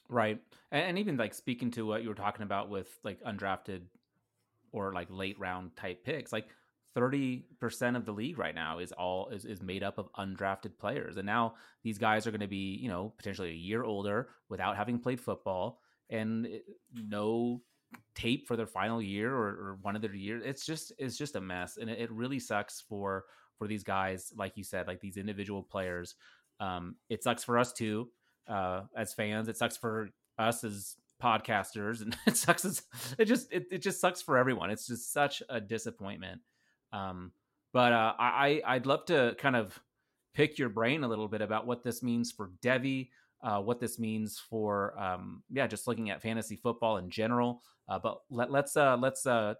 Right. 0.09 0.39
And, 0.71 0.83
and, 0.83 0.99
even 0.99 1.17
like 1.17 1.33
speaking 1.33 1.71
to 1.71 1.85
what 1.85 2.03
you 2.03 2.09
were 2.09 2.15
talking 2.15 2.43
about 2.43 2.69
with 2.69 2.87
like 3.03 3.21
undrafted 3.23 3.81
or 4.71 4.93
like 4.93 5.07
late 5.09 5.39
round 5.39 5.75
type 5.75 6.03
picks, 6.03 6.31
like 6.31 6.47
30% 6.95 7.95
of 7.95 8.05
the 8.05 8.11
league 8.11 8.37
right 8.37 8.55
now 8.55 8.79
is 8.79 8.91
all 8.91 9.29
is, 9.29 9.45
is 9.45 9.61
made 9.61 9.83
up 9.83 9.97
of 9.97 10.11
undrafted 10.13 10.77
players. 10.77 11.17
And 11.17 11.25
now 11.25 11.55
these 11.83 11.97
guys 11.97 12.27
are 12.27 12.31
going 12.31 12.41
to 12.41 12.47
be, 12.47 12.77
you 12.81 12.89
know, 12.89 13.13
potentially 13.17 13.49
a 13.49 13.53
year 13.53 13.83
older 13.83 14.29
without 14.49 14.75
having 14.75 14.99
played 14.99 15.19
football 15.19 15.79
and 16.09 16.47
no 16.93 17.61
tape 18.15 18.47
for 18.47 18.55
their 18.55 18.67
final 18.67 19.01
year 19.01 19.33
or, 19.33 19.47
or 19.47 19.77
one 19.81 19.95
of 19.95 20.01
their 20.01 20.13
years. 20.13 20.43
It's 20.45 20.65
just, 20.65 20.91
it's 20.97 21.17
just 21.17 21.35
a 21.35 21.41
mess. 21.41 21.77
And 21.77 21.89
it, 21.89 21.99
it 21.99 22.11
really 22.11 22.39
sucks 22.39 22.81
for, 22.81 23.25
for 23.57 23.67
these 23.67 23.83
guys, 23.83 24.33
like 24.35 24.57
you 24.57 24.63
said, 24.63 24.87
like 24.87 24.99
these 24.99 25.17
individual 25.17 25.63
players. 25.63 26.15
Um, 26.59 26.95
it 27.09 27.23
sucks 27.23 27.43
for 27.43 27.57
us 27.57 27.71
too, 27.71 28.09
uh, 28.47 28.81
as 28.95 29.13
fans. 29.13 29.47
It 29.47 29.57
sucks 29.57 29.77
for 29.77 30.09
us 30.37 30.63
as 30.63 30.95
podcasters, 31.21 32.01
and 32.01 32.17
it 32.25 32.37
sucks. 32.37 32.65
As, 32.65 32.81
it 33.17 33.25
just 33.25 33.51
it, 33.51 33.65
it 33.71 33.81
just 33.81 34.01
sucks 34.01 34.21
for 34.21 34.37
everyone. 34.37 34.71
It's 34.71 34.87
just 34.87 35.13
such 35.13 35.41
a 35.49 35.61
disappointment. 35.61 36.41
Um, 36.93 37.31
but 37.73 37.93
uh, 37.93 38.13
I 38.19 38.61
I'd 38.65 38.85
love 38.85 39.05
to 39.05 39.35
kind 39.37 39.55
of 39.55 39.79
pick 40.33 40.57
your 40.57 40.69
brain 40.69 41.03
a 41.03 41.07
little 41.07 41.27
bit 41.27 41.41
about 41.41 41.65
what 41.65 41.83
this 41.83 42.03
means 42.03 42.31
for 42.31 42.51
Devy, 42.61 43.09
uh, 43.43 43.59
what 43.59 43.79
this 43.79 43.99
means 43.99 44.39
for 44.39 44.97
um, 44.99 45.43
yeah, 45.49 45.67
just 45.67 45.87
looking 45.87 46.09
at 46.09 46.21
fantasy 46.21 46.55
football 46.55 46.97
in 46.97 47.09
general. 47.09 47.61
Uh, 47.87 47.99
but 47.99 48.19
let, 48.29 48.51
let's 48.51 48.75
uh, 48.77 48.97
let's 48.97 49.25
uh, 49.25 49.55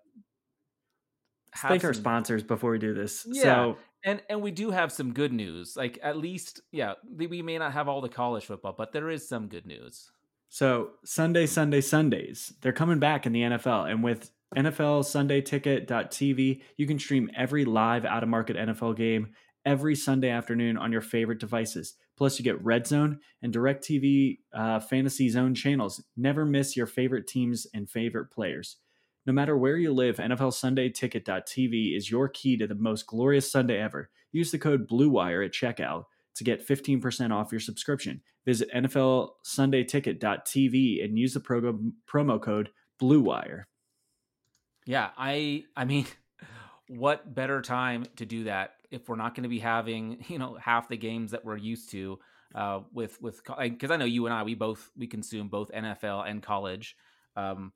thank 1.58 1.82
some... 1.82 1.90
our 1.90 1.94
sponsors 1.94 2.44
before 2.44 2.72
we 2.72 2.80
do 2.80 2.94
this. 2.94 3.26
Yeah, 3.30 3.44
so 3.44 3.78
and 4.04 4.22
and 4.30 4.42
we 4.42 4.52
do 4.52 4.72
have 4.72 4.92
some 4.92 5.14
good 5.14 5.34
news. 5.34 5.76
Like 5.76 6.00
at 6.02 6.18
least, 6.18 6.62
yeah, 6.72 6.94
we 7.16 7.42
may 7.42 7.58
not 7.58 7.74
have 7.74 7.88
all 7.88 8.02
the 8.02 8.10
college 8.10 8.46
football, 8.46 8.76
but 8.78 8.92
there 8.92 9.10
is 9.10 9.28
some 9.28 9.48
good 9.48 9.66
news. 9.66 10.12
So 10.50 10.92
Sunday, 11.06 11.46
Sunday, 11.46 11.80
Sundays, 11.80 12.54
they're 12.62 12.74
coming 12.74 13.00
back 13.00 13.26
in 13.26 13.32
the 13.32 13.42
NFL, 13.42 13.90
and 13.90 14.04
with 14.04 14.32
NFL 14.56 15.06
Sunday 15.06 15.40
Ticket.tv, 15.40 16.62
you 16.76 16.88
can 16.88 17.00
stream 17.00 17.32
every 17.36 17.64
live 17.64 18.04
out 18.04 18.22
of 18.22 18.28
market 18.28 18.58
NFL 18.58 18.98
game 18.98 19.30
every 19.66 19.96
Sunday 19.96 20.30
afternoon 20.30 20.78
on 20.78 20.92
your 20.92 21.02
favorite 21.02 21.40
devices. 21.40 21.96
Plus, 22.18 22.38
you 22.38 22.44
get 22.44 22.62
Red 22.62 22.86
Zone 22.86 23.20
and 23.42 23.54
DirecTV 23.54 24.40
uh, 24.54 24.80
Fantasy 24.82 25.30
Zone 25.30 25.56
channels. 25.56 26.04
Never 26.18 26.46
miss 26.46 26.76
your 26.76 26.86
favorite 26.86 27.28
teams 27.28 27.66
and 27.74 27.90
favorite 27.90 28.30
players. 28.30 28.78
No 29.26 29.32
matter 29.32 29.58
where 29.58 29.78
you 29.78 29.94
live, 29.94 30.18
NFL 30.18 30.54
Sunday 30.54 30.90
Ticket.tv 30.90 31.96
is 31.96 32.12
your 32.12 32.28
key 32.28 32.58
to 32.58 32.68
the 32.68 32.76
most 32.76 33.08
glorious 33.08 33.50
Sunday 33.50 33.80
ever. 33.80 34.10
Use 34.34 34.52
the 34.52 34.60
code 34.60 34.88
BLUEWIRE 34.90 35.46
at 35.46 35.54
checkout 35.54 36.06
to 36.36 36.44
get 36.44 36.68
15% 36.68 37.32
off 37.32 37.52
your 37.52 37.60
subscription. 37.62 38.22
Visit 38.46 38.70
NFL 38.74 39.30
Sunday 39.44 39.84
Ticket.tv 39.84 41.06
and 41.06 41.18
use 41.18 41.34
the 41.34 41.40
promo 41.40 42.42
code 42.42 42.70
BLUEWIRE. 43.02 43.66
Yeah, 44.86 45.10
I 45.18 45.66
I 45.76 45.86
mean, 45.86 46.06
what 46.88 47.34
better 47.34 47.62
time 47.62 48.06
to 48.18 48.26
do 48.26 48.46
that 48.46 48.74
if 48.90 49.08
we're 49.08 49.16
not 49.16 49.36
going 49.36 49.44
to 49.44 49.50
be 49.50 49.60
having 49.60 50.26
you 50.30 50.40
know 50.40 50.58
half 50.60 50.90
the 50.90 50.98
games 50.98 51.32
that 51.32 51.46
we're 51.46 51.58
used 51.58 51.92
to 51.92 52.20
uh, 52.56 52.82
with 52.94 53.22
with 53.22 53.42
because 53.58 53.92
I 53.92 53.98
know 53.98 54.06
you 54.06 54.26
and 54.26 54.34
I 54.34 54.44
we 54.44 54.56
both 54.56 54.92
we 54.98 55.08
consume 55.08 55.48
both 55.48 55.72
NFL 55.72 56.30
and 56.30 56.42
college. 56.42 56.96
Um, 57.36 57.72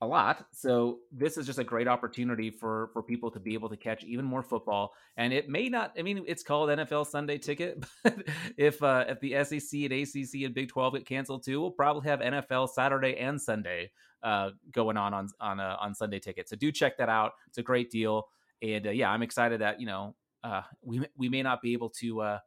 a 0.00 0.06
lot. 0.06 0.46
So 0.52 0.98
this 1.10 1.36
is 1.36 1.46
just 1.46 1.58
a 1.58 1.64
great 1.64 1.88
opportunity 1.88 2.50
for 2.50 2.90
for 2.92 3.02
people 3.02 3.30
to 3.32 3.40
be 3.40 3.54
able 3.54 3.68
to 3.68 3.76
catch 3.76 4.04
even 4.04 4.24
more 4.24 4.42
football. 4.42 4.92
And 5.16 5.32
it 5.32 5.48
may 5.48 5.68
not. 5.68 5.92
I 5.98 6.02
mean, 6.02 6.24
it's 6.26 6.42
called 6.42 6.68
NFL 6.68 7.06
Sunday 7.06 7.38
Ticket, 7.38 7.84
but 8.04 8.22
if 8.56 8.82
uh, 8.82 9.04
if 9.08 9.20
the 9.20 9.32
SEC 9.44 9.80
and 9.80 9.92
ACC 9.92 10.44
and 10.44 10.54
Big 10.54 10.68
Twelve 10.68 10.94
get 10.94 11.06
canceled 11.06 11.44
too, 11.44 11.60
we'll 11.60 11.70
probably 11.70 12.08
have 12.08 12.20
NFL 12.20 12.68
Saturday 12.70 13.16
and 13.16 13.40
Sunday 13.40 13.90
uh, 14.22 14.50
going 14.72 14.96
on 14.96 15.14
on 15.14 15.28
on 15.40 15.60
uh, 15.60 15.76
on 15.80 15.94
Sunday 15.94 16.20
Ticket. 16.20 16.48
So 16.48 16.56
do 16.56 16.70
check 16.70 16.98
that 16.98 17.08
out. 17.08 17.32
It's 17.48 17.58
a 17.58 17.62
great 17.62 17.90
deal. 17.90 18.28
And 18.62 18.86
uh, 18.86 18.90
yeah, 18.90 19.10
I'm 19.10 19.22
excited 19.22 19.60
that 19.60 19.80
you 19.80 19.86
know 19.86 20.14
uh, 20.44 20.62
we 20.82 21.04
we 21.16 21.28
may 21.28 21.42
not 21.42 21.60
be 21.60 21.72
able 21.72 21.90
to 22.00 22.20
uh, 22.20 22.38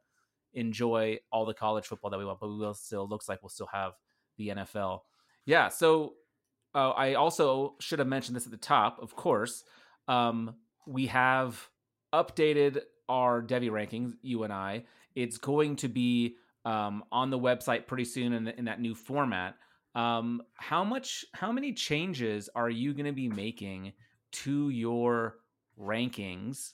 enjoy 0.54 1.18
all 1.30 1.44
the 1.44 1.54
college 1.54 1.86
football 1.86 2.10
that 2.10 2.18
we 2.18 2.24
want, 2.24 2.40
but 2.40 2.48
we 2.48 2.56
will 2.56 2.74
still 2.74 3.06
looks 3.06 3.28
like 3.28 3.42
we'll 3.42 3.50
still 3.50 3.68
have 3.72 3.92
the 4.38 4.48
NFL. 4.48 5.00
Yeah, 5.44 5.68
so 5.68 6.14
uh, 6.74 6.90
I 6.90 7.14
also 7.14 7.74
should 7.80 7.98
have 7.98 8.08
mentioned 8.08 8.36
this 8.36 8.44
at 8.46 8.50
the 8.50 8.56
top, 8.56 9.00
of 9.02 9.14
course. 9.14 9.64
Um, 10.08 10.54
we 10.86 11.06
have 11.06 11.68
updated 12.12 12.80
our 13.08 13.42
Devy 13.42 13.70
rankings, 13.70 14.14
you 14.22 14.42
and 14.44 14.52
I. 14.52 14.84
It's 15.14 15.38
going 15.38 15.76
to 15.76 15.88
be 15.88 16.36
um, 16.64 17.04
on 17.12 17.30
the 17.30 17.38
website 17.38 17.86
pretty 17.86 18.04
soon 18.04 18.32
in, 18.32 18.48
in 18.48 18.64
that 18.66 18.80
new 18.80 18.94
format. 18.94 19.56
Um, 19.94 20.42
how 20.54 20.84
much, 20.84 21.24
how 21.34 21.52
many 21.52 21.72
changes 21.72 22.48
are 22.54 22.70
you 22.70 22.94
going 22.94 23.06
to 23.06 23.12
be 23.12 23.28
making 23.28 23.92
to 24.32 24.70
your 24.70 25.36
rankings. 25.78 26.72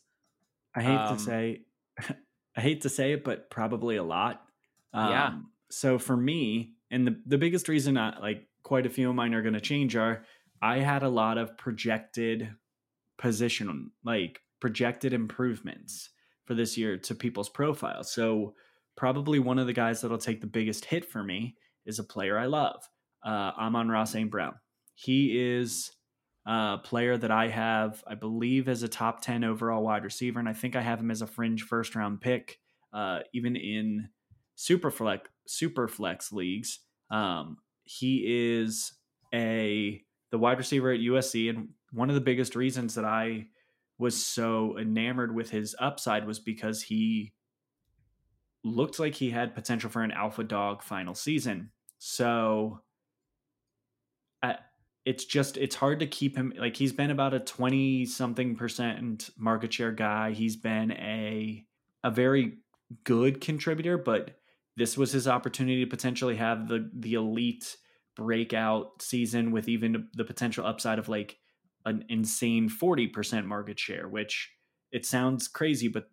I 0.74 0.82
hate 0.82 0.96
Um, 0.96 1.16
to 1.16 1.22
say, 1.22 1.62
I 2.56 2.60
hate 2.60 2.82
to 2.82 2.88
say 2.88 3.12
it, 3.12 3.24
but 3.24 3.50
probably 3.50 3.96
a 3.96 4.02
lot. 4.02 4.42
Yeah. 4.94 5.26
Um, 5.26 5.50
So 5.70 5.98
for 5.98 6.16
me, 6.16 6.74
and 6.90 7.06
the 7.06 7.20
the 7.26 7.36
biggest 7.36 7.68
reason, 7.68 7.98
I, 7.98 8.18
like 8.20 8.47
quite 8.62 8.86
a 8.86 8.90
few 8.90 9.08
of 9.08 9.14
mine 9.14 9.34
are 9.34 9.42
going 9.42 9.54
to 9.54 9.60
change, 9.60 9.96
are 9.96 10.24
I 10.60 10.78
had 10.78 11.02
a 11.02 11.08
lot 11.08 11.38
of 11.38 11.56
projected 11.56 12.50
position, 13.16 13.90
like 14.04 14.40
projected 14.60 15.12
improvements 15.12 16.10
for 16.44 16.54
this 16.54 16.76
year 16.76 16.96
to 16.96 17.14
people's 17.14 17.48
profiles. 17.48 18.12
So 18.12 18.54
probably 18.96 19.38
one 19.38 19.58
of 19.58 19.66
the 19.66 19.72
guys 19.72 20.00
that'll 20.00 20.18
take 20.18 20.40
the 20.40 20.46
biggest 20.46 20.84
hit 20.84 21.04
for 21.04 21.22
me 21.22 21.56
is 21.86 21.98
a 21.98 22.04
player 22.04 22.38
I 22.38 22.46
love, 22.46 22.88
uh, 23.24 23.52
Amon-Ra 23.58 24.04
St. 24.04 24.30
Brown. 24.30 24.54
He 24.94 25.38
is 25.38 25.92
a 26.46 26.78
player 26.78 27.16
that 27.16 27.30
I 27.30 27.48
have, 27.48 28.02
I 28.06 28.14
believe, 28.14 28.68
as 28.68 28.82
a 28.82 28.88
top 28.88 29.20
10 29.20 29.44
overall 29.44 29.84
wide 29.84 30.04
receiver. 30.04 30.40
And 30.40 30.48
I 30.48 30.54
think 30.54 30.74
I 30.74 30.80
have 30.80 30.98
him 30.98 31.10
as 31.10 31.22
a 31.22 31.26
fringe 31.26 31.62
first 31.62 31.94
round 31.94 32.20
pick, 32.20 32.58
uh, 32.92 33.20
even 33.32 33.54
in 33.54 34.08
super 34.56 34.90
flex, 34.90 35.28
super 35.46 35.86
flex 35.86 36.32
leagues. 36.32 36.80
Um, 37.10 37.58
he 37.88 38.24
is 38.58 38.92
a 39.34 40.02
the 40.30 40.38
wide 40.38 40.58
receiver 40.58 40.92
at 40.92 41.00
USC. 41.00 41.48
And 41.50 41.70
one 41.92 42.10
of 42.10 42.14
the 42.14 42.20
biggest 42.20 42.54
reasons 42.54 42.94
that 42.94 43.04
I 43.04 43.46
was 43.98 44.22
so 44.22 44.78
enamored 44.78 45.34
with 45.34 45.50
his 45.50 45.74
upside 45.78 46.26
was 46.26 46.38
because 46.38 46.82
he 46.82 47.32
looked 48.62 48.98
like 48.98 49.14
he 49.14 49.30
had 49.30 49.54
potential 49.54 49.90
for 49.90 50.02
an 50.02 50.12
alpha 50.12 50.44
dog 50.44 50.82
final 50.82 51.14
season. 51.14 51.70
So 51.98 52.82
it's 55.08 55.24
just 55.24 55.56
it's 55.56 55.74
hard 55.74 56.00
to 56.00 56.06
keep 56.06 56.36
him 56.36 56.52
like 56.58 56.76
he's 56.76 56.92
been 56.92 57.10
about 57.10 57.32
a 57.32 57.40
20 57.40 58.04
something 58.04 58.54
percent 58.54 59.30
market 59.38 59.72
share 59.72 59.90
guy. 59.90 60.32
He's 60.32 60.56
been 60.56 60.92
a 60.92 61.64
a 62.04 62.10
very 62.10 62.58
good 63.04 63.40
contributor, 63.40 63.96
but 63.96 64.37
this 64.78 64.96
was 64.96 65.12
his 65.12 65.26
opportunity 65.28 65.84
to 65.84 65.90
potentially 65.90 66.36
have 66.36 66.68
the 66.68 66.90
the 66.94 67.14
elite 67.14 67.76
breakout 68.16 69.02
season 69.02 69.50
with 69.50 69.68
even 69.68 70.08
the 70.14 70.24
potential 70.24 70.66
upside 70.66 70.98
of 70.98 71.08
like 71.08 71.36
an 71.84 72.04
insane 72.08 72.68
40% 72.68 73.44
market 73.46 73.78
share, 73.78 74.08
which 74.08 74.50
it 74.90 75.06
sounds 75.06 75.46
crazy, 75.46 75.86
but 75.88 76.10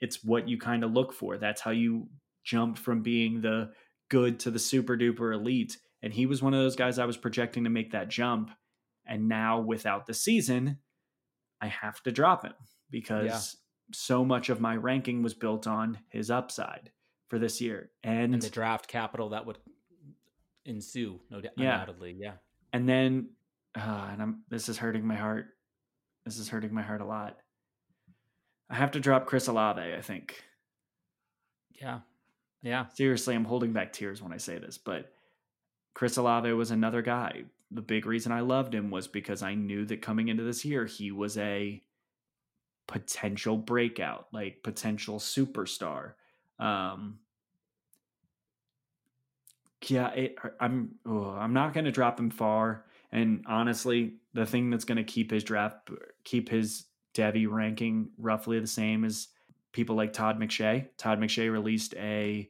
it's 0.00 0.22
what 0.22 0.48
you 0.48 0.56
kind 0.56 0.84
of 0.84 0.92
look 0.92 1.12
for. 1.12 1.36
That's 1.36 1.60
how 1.60 1.72
you 1.72 2.08
jump 2.44 2.78
from 2.78 3.02
being 3.02 3.40
the 3.40 3.72
good 4.08 4.38
to 4.40 4.50
the 4.50 4.58
super 4.58 4.96
duper 4.96 5.34
elite. 5.34 5.78
And 6.02 6.12
he 6.14 6.26
was 6.26 6.42
one 6.42 6.54
of 6.54 6.60
those 6.60 6.76
guys 6.76 6.98
I 6.98 7.04
was 7.06 7.16
projecting 7.16 7.64
to 7.64 7.70
make 7.70 7.90
that 7.92 8.08
jump. 8.08 8.50
And 9.04 9.28
now 9.28 9.60
without 9.60 10.06
the 10.06 10.14
season, 10.14 10.78
I 11.60 11.66
have 11.66 12.02
to 12.04 12.12
drop 12.12 12.44
him 12.44 12.54
because 12.88 13.26
Yeah. 13.26 13.40
so 13.92 14.24
much 14.24 14.48
of 14.48 14.60
my 14.60 14.76
ranking 14.76 15.22
was 15.22 15.34
built 15.34 15.66
on 15.66 15.98
his 16.08 16.30
upside 16.30 16.92
for 17.30 17.38
this 17.38 17.60
year. 17.62 17.90
And, 18.04 18.34
and 18.34 18.42
the 18.42 18.50
draft 18.50 18.86
capital 18.88 19.30
that 19.30 19.46
would 19.46 19.56
ensue, 20.66 21.18
no 21.30 21.40
doubt, 21.40 21.52
Yeah. 21.56 21.80
undoubtedly. 21.80 22.16
Yeah. 22.20 22.34
and 22.74 22.86
then 22.88 23.30
uh, 23.76 24.08
and 24.12 24.20
I'm 24.20 24.42
this 24.50 24.68
is 24.68 24.76
hurting 24.78 25.06
my 25.06 25.14
heart. 25.16 25.46
This 26.26 26.38
is 26.38 26.48
hurting 26.48 26.74
my 26.74 26.82
heart 26.82 27.00
a 27.00 27.04
lot. 27.06 27.38
I 28.68 28.74
have 28.74 28.90
to 28.92 29.00
drop 29.00 29.26
Chris 29.26 29.46
Olave, 29.48 29.80
I 29.80 30.00
think. 30.02 30.44
Yeah. 31.80 32.00
Yeah. 32.62 32.86
Seriously, 32.88 33.34
I'm 33.34 33.44
holding 33.44 33.72
back 33.72 33.92
tears 33.92 34.20
when 34.22 34.32
I 34.32 34.36
say 34.36 34.58
this, 34.58 34.76
but 34.76 35.12
Chris 35.94 36.16
Olave 36.18 36.52
was 36.52 36.70
another 36.70 37.00
guy. 37.02 37.44
The 37.70 37.80
big 37.80 38.06
reason 38.06 38.32
I 38.32 38.40
loved 38.40 38.74
him 38.74 38.90
was 38.90 39.06
because 39.08 39.42
I 39.42 39.54
knew 39.54 39.84
that 39.86 40.02
coming 40.02 40.28
into 40.28 40.42
this 40.42 40.64
year, 40.64 40.84
he 40.86 41.10
was 41.12 41.38
a 41.38 41.82
potential 42.86 43.56
breakout, 43.56 44.26
like 44.32 44.62
potential 44.62 45.18
superstar. 45.20 46.12
Um, 46.60 47.18
yeah, 49.86 50.10
it, 50.10 50.36
I'm 50.60 50.96
oh, 51.06 51.30
I'm 51.30 51.52
not 51.52 51.72
going 51.72 51.86
to 51.86 51.90
drop 51.90 52.20
him 52.20 52.30
far. 52.30 52.84
And 53.12 53.44
honestly, 53.48 54.14
the 54.34 54.46
thing 54.46 54.70
that's 54.70 54.84
going 54.84 54.98
to 54.98 55.04
keep 55.04 55.30
his 55.30 55.42
draft, 55.42 55.90
keep 56.22 56.48
his 56.48 56.84
Devy 57.14 57.50
ranking 57.50 58.10
roughly 58.18 58.60
the 58.60 58.66
same 58.66 59.04
as 59.04 59.28
people 59.72 59.96
like 59.96 60.12
Todd 60.12 60.38
McShay. 60.38 60.86
Todd 60.96 61.18
McShay 61.18 61.50
released 61.50 61.94
a 61.94 62.48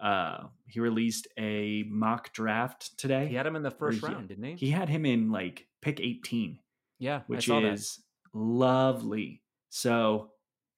uh, 0.00 0.44
he 0.66 0.80
released 0.80 1.26
a 1.38 1.84
mock 1.88 2.32
draft 2.32 2.96
today. 2.98 3.26
He 3.26 3.34
had 3.34 3.46
him 3.46 3.56
in 3.56 3.62
the 3.62 3.70
first 3.70 4.00
he- 4.00 4.06
round, 4.06 4.28
didn't 4.28 4.44
he? 4.44 4.54
He 4.54 4.70
had 4.70 4.88
him 4.88 5.04
in 5.04 5.30
like 5.30 5.66
pick 5.80 6.00
18, 6.00 6.58
yeah. 6.98 7.22
which 7.26 7.48
I 7.48 7.54
saw 7.54 7.60
that. 7.60 7.72
is 7.72 8.00
lovely. 8.32 9.42
So 9.70 10.30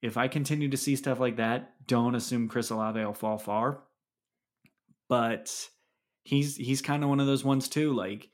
if 0.02 0.16
I 0.16 0.28
continue 0.28 0.68
to 0.70 0.76
see 0.76 0.96
stuff 0.96 1.20
like 1.20 1.36
that, 1.36 1.74
don't 1.86 2.14
assume 2.14 2.48
Chris 2.48 2.70
Olave 2.70 3.02
will 3.04 3.14
fall 3.14 3.38
far. 3.38 3.82
But 5.08 5.68
he's 6.24 6.56
he's 6.56 6.82
kind 6.82 7.02
of 7.02 7.10
one 7.10 7.20
of 7.20 7.26
those 7.26 7.44
ones 7.44 7.68
too. 7.68 7.92
Like 7.92 8.28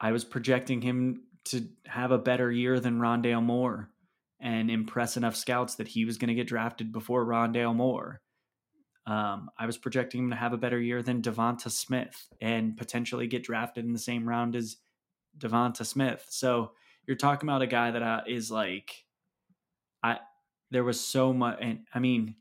I 0.00 0.12
was 0.12 0.24
projecting 0.24 0.80
him 0.80 1.24
to 1.46 1.66
have 1.86 2.12
a 2.12 2.18
better 2.18 2.50
year 2.50 2.78
than 2.80 3.00
Rondale 3.00 3.42
Moore 3.42 3.90
and 4.40 4.70
impress 4.70 5.16
enough 5.16 5.36
scouts 5.36 5.76
that 5.76 5.88
he 5.88 6.04
was 6.04 6.18
going 6.18 6.28
to 6.28 6.34
get 6.34 6.46
drafted 6.46 6.92
before 6.92 7.24
Rondale 7.24 7.74
Moore. 7.74 8.20
Um, 9.06 9.50
I 9.58 9.66
was 9.66 9.78
projecting 9.78 10.24
him 10.24 10.30
to 10.30 10.36
have 10.36 10.52
a 10.52 10.58
better 10.58 10.80
year 10.80 11.02
than 11.02 11.22
Devonta 11.22 11.70
Smith 11.70 12.28
and 12.40 12.76
potentially 12.76 13.26
get 13.26 13.42
drafted 13.42 13.84
in 13.84 13.92
the 13.92 13.98
same 13.98 14.28
round 14.28 14.54
as 14.54 14.76
Devonta 15.36 15.84
Smith. 15.84 16.24
So 16.28 16.72
you're 17.06 17.16
talking 17.16 17.48
about 17.48 17.62
a 17.62 17.66
guy 17.66 17.90
that 17.90 18.02
uh, 18.02 18.22
like, 18.50 18.92
I 18.92 19.11
there 20.72 20.84
was 20.84 20.98
so 20.98 21.32
much, 21.32 21.58
and 21.60 21.80
I 21.94 21.98
mean, 21.98 22.34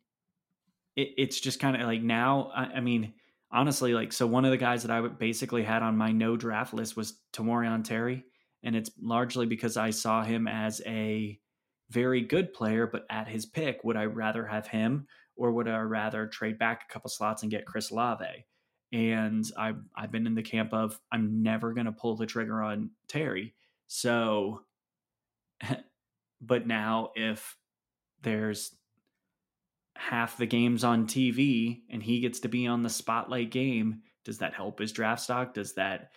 it, 0.96 1.10
it's 1.18 1.40
just 1.40 1.60
kind 1.60 1.76
of 1.76 1.82
like 1.84 2.02
now. 2.02 2.52
I, 2.56 2.64
I 2.64 2.80
mean, 2.80 3.14
honestly, 3.52 3.94
like 3.94 4.14
so 4.14 4.26
one 4.26 4.46
of 4.46 4.52
the 4.52 4.58
guys 4.58 4.84
that 4.84 4.92
I 4.92 5.06
basically 5.08 5.64
had 5.64 5.84
on 5.84 5.98
my 5.98 6.12
no 6.12 6.38
draft 6.38 6.74
list 6.74 6.96
was 6.96 7.20
Tamorrion 7.34 7.84
Terry, 7.84 8.24
and 8.64 8.76
it's 8.76 8.90
largely 9.00 9.46
because 9.46 9.78
I 9.78 9.90
saw 9.90 10.24
him 10.24 10.48
as 10.48 10.82
a 10.86 11.40
very 11.90 12.22
good 12.22 12.54
player, 12.54 12.88
but 12.88 13.06
at 13.10 13.28
his 13.28 13.46
pick, 13.46 13.84
would 13.84 13.98
I 13.98 14.06
rather 14.06 14.46
have 14.46 14.68
him 14.68 15.08
or 15.36 15.52
would 15.52 15.68
I 15.68 15.80
rather 15.80 16.28
trade 16.28 16.58
back 16.58 16.84
a 16.88 16.94
couple 16.94 17.10
slots 17.10 17.42
and 17.42 17.52
get 17.52 17.66
Chris 17.66 17.92
Olave? 17.92 18.46
And 18.94 19.46
I've 19.58 19.82
I've 19.96 20.12
been 20.12 20.28
in 20.28 20.36
the 20.36 20.42
camp 20.42 20.74
of 20.74 21.00
I'm 21.12 21.44
never 21.44 21.74
gonna 21.74 21.92
pull 21.92 22.16
the 22.16 22.26
trigger 22.26 22.62
on 22.62 22.92
Terry. 23.10 23.56
So 23.88 24.62
but 26.42 26.66
now 26.66 27.12
if 27.16 27.58
there's 28.22 28.76
half 29.96 30.38
the 30.38 30.46
games 30.46 30.84
on 30.84 31.06
TV 31.06 31.82
and 31.90 32.02
he 32.02 32.20
gets 32.20 32.40
to 32.42 32.50
be 32.50 32.68
on 32.68 32.82
the 32.82 32.90
spotlight 32.90 33.52
game, 33.52 34.02
does 34.26 34.40
that 34.40 34.54
help 34.54 34.80
his 34.80 34.92
draft 34.92 35.22
stock? 35.22 35.54
Does 35.54 35.74
that 35.74 36.12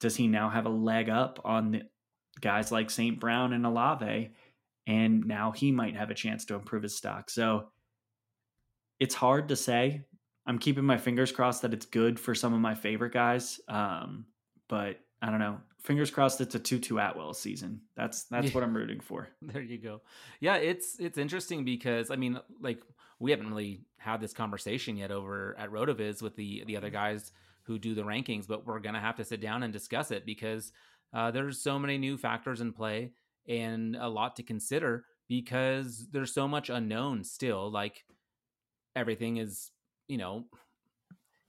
does 0.00 0.16
he 0.16 0.28
now 0.28 0.48
have 0.48 0.66
a 0.66 0.70
leg 0.70 1.10
up 1.10 1.40
on 1.44 1.72
the 1.72 1.82
guys 2.40 2.72
like 2.72 2.90
St. 2.90 3.20
Brown 3.20 3.52
and 3.52 3.66
Olave? 3.66 4.30
And 4.86 5.26
now 5.26 5.52
he 5.52 5.72
might 5.72 5.96
have 5.96 6.10
a 6.10 6.14
chance 6.14 6.46
to 6.46 6.54
improve 6.54 6.82
his 6.82 6.96
stock. 6.96 7.28
So 7.30 7.68
it's 8.98 9.14
hard 9.14 9.48
to 9.48 9.56
say. 9.56 10.04
I'm 10.46 10.58
keeping 10.58 10.84
my 10.84 10.96
fingers 10.96 11.32
crossed 11.32 11.62
that 11.62 11.74
it's 11.74 11.86
good 11.86 12.18
for 12.18 12.34
some 12.34 12.54
of 12.54 12.60
my 12.60 12.74
favorite 12.74 13.12
guys. 13.12 13.60
Um, 13.68 14.24
but 14.68 14.96
I 15.20 15.30
don't 15.30 15.38
know. 15.38 15.58
Fingers 15.82 16.10
crossed 16.10 16.40
it's 16.40 16.54
a 16.54 16.58
Tutu 16.58 16.98
Atwell 16.98 17.32
season. 17.34 17.80
That's 17.96 18.24
that's 18.24 18.48
Yeah. 18.48 18.52
what 18.52 18.64
I'm 18.64 18.76
rooting 18.76 19.00
for. 19.00 19.28
There 19.42 19.62
you 19.62 19.78
go. 19.78 20.02
Yeah, 20.40 20.56
it's 20.56 20.98
it's 21.00 21.18
interesting 21.18 21.64
because 21.64 22.10
I 22.10 22.16
mean, 22.16 22.38
like 22.60 22.82
we 23.18 23.30
haven't 23.30 23.48
really 23.48 23.82
had 23.98 24.20
this 24.20 24.32
conversation 24.32 24.96
yet 24.96 25.10
over 25.10 25.56
at 25.58 25.70
Rotoviz 25.70 26.22
with 26.22 26.36
the 26.36 26.64
the 26.66 26.76
other 26.76 26.90
guys 26.90 27.32
who 27.64 27.78
do 27.78 27.94
the 27.94 28.02
rankings, 28.02 28.46
but 28.46 28.66
we're 28.66 28.80
gonna 28.80 29.00
have 29.00 29.16
to 29.16 29.24
sit 29.24 29.40
down 29.40 29.62
and 29.62 29.72
discuss 29.72 30.10
it 30.10 30.26
because 30.26 30.72
uh, 31.12 31.30
there's 31.30 31.60
so 31.60 31.78
many 31.78 31.98
new 31.98 32.16
factors 32.16 32.60
in 32.60 32.72
play 32.72 33.12
and 33.48 33.96
a 33.96 34.08
lot 34.08 34.36
to 34.36 34.42
consider 34.42 35.04
because 35.28 36.06
there's 36.10 36.32
so 36.32 36.46
much 36.46 36.68
unknown 36.70 37.24
still. 37.24 37.70
Like 37.70 38.04
everything 38.96 39.36
is, 39.38 39.70
you 40.08 40.18
know, 40.18 40.44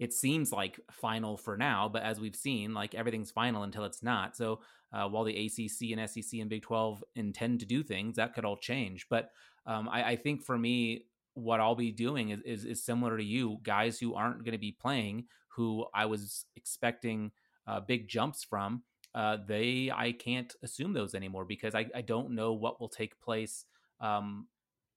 it 0.02 0.14
seems 0.14 0.52
like 0.52 0.80
final 0.92 1.38
for 1.38 1.56
now, 1.56 1.88
but 1.88 2.02
as 2.02 2.20
we've 2.20 2.36
seen, 2.36 2.74
like 2.74 2.96
everything's 2.96 3.30
final 3.30 3.62
until 3.62 3.84
it's 3.84 4.02
not. 4.02 4.36
So 4.36 4.62
uh, 4.92 5.08
while 5.08 5.24
the 5.24 5.46
ACC 5.46 5.96
and 5.96 6.10
SEC 6.10 6.40
and 6.40 6.50
Big 6.50 6.64
12 6.64 7.04
intend 7.16 7.60
to 7.60 7.68
do 7.68 7.84
things, 7.84 8.16
that 8.16 8.34
could 8.34 8.44
all 8.44 8.58
change. 8.58 9.06
But 9.12 9.30
um, 9.68 9.88
I, 9.88 10.04
I 10.04 10.16
think 10.16 10.42
for 10.42 10.58
me, 10.58 11.06
what 11.36 11.60
I'll 11.60 11.76
be 11.76 11.92
doing 11.92 12.30
is, 12.30 12.42
is, 12.42 12.66
is 12.66 12.84
similar 12.84 13.16
to 13.16 13.24
you, 13.24 13.60
guys 13.62 14.00
who 14.00 14.16
aren't 14.16 14.44
going 14.44 14.54
to 14.54 14.58
be 14.58 14.72
playing, 14.72 15.26
who 15.50 15.86
I 15.94 16.08
was 16.08 16.46
expecting 16.56 17.30
uh, 17.68 17.80
big 17.80 18.08
jumps 18.08 18.44
from. 18.44 18.82
Uh, 19.14 19.38
they, 19.48 19.92
I 19.96 20.14
can't 20.14 20.52
assume 20.64 20.94
those 20.94 21.14
anymore 21.14 21.46
because 21.46 21.76
I, 21.76 21.86
I 21.94 22.02
don't 22.02 22.32
know 22.32 22.54
what 22.54 22.82
will 22.82 22.90
take 22.90 23.22
place 23.22 23.66
um, 24.00 24.48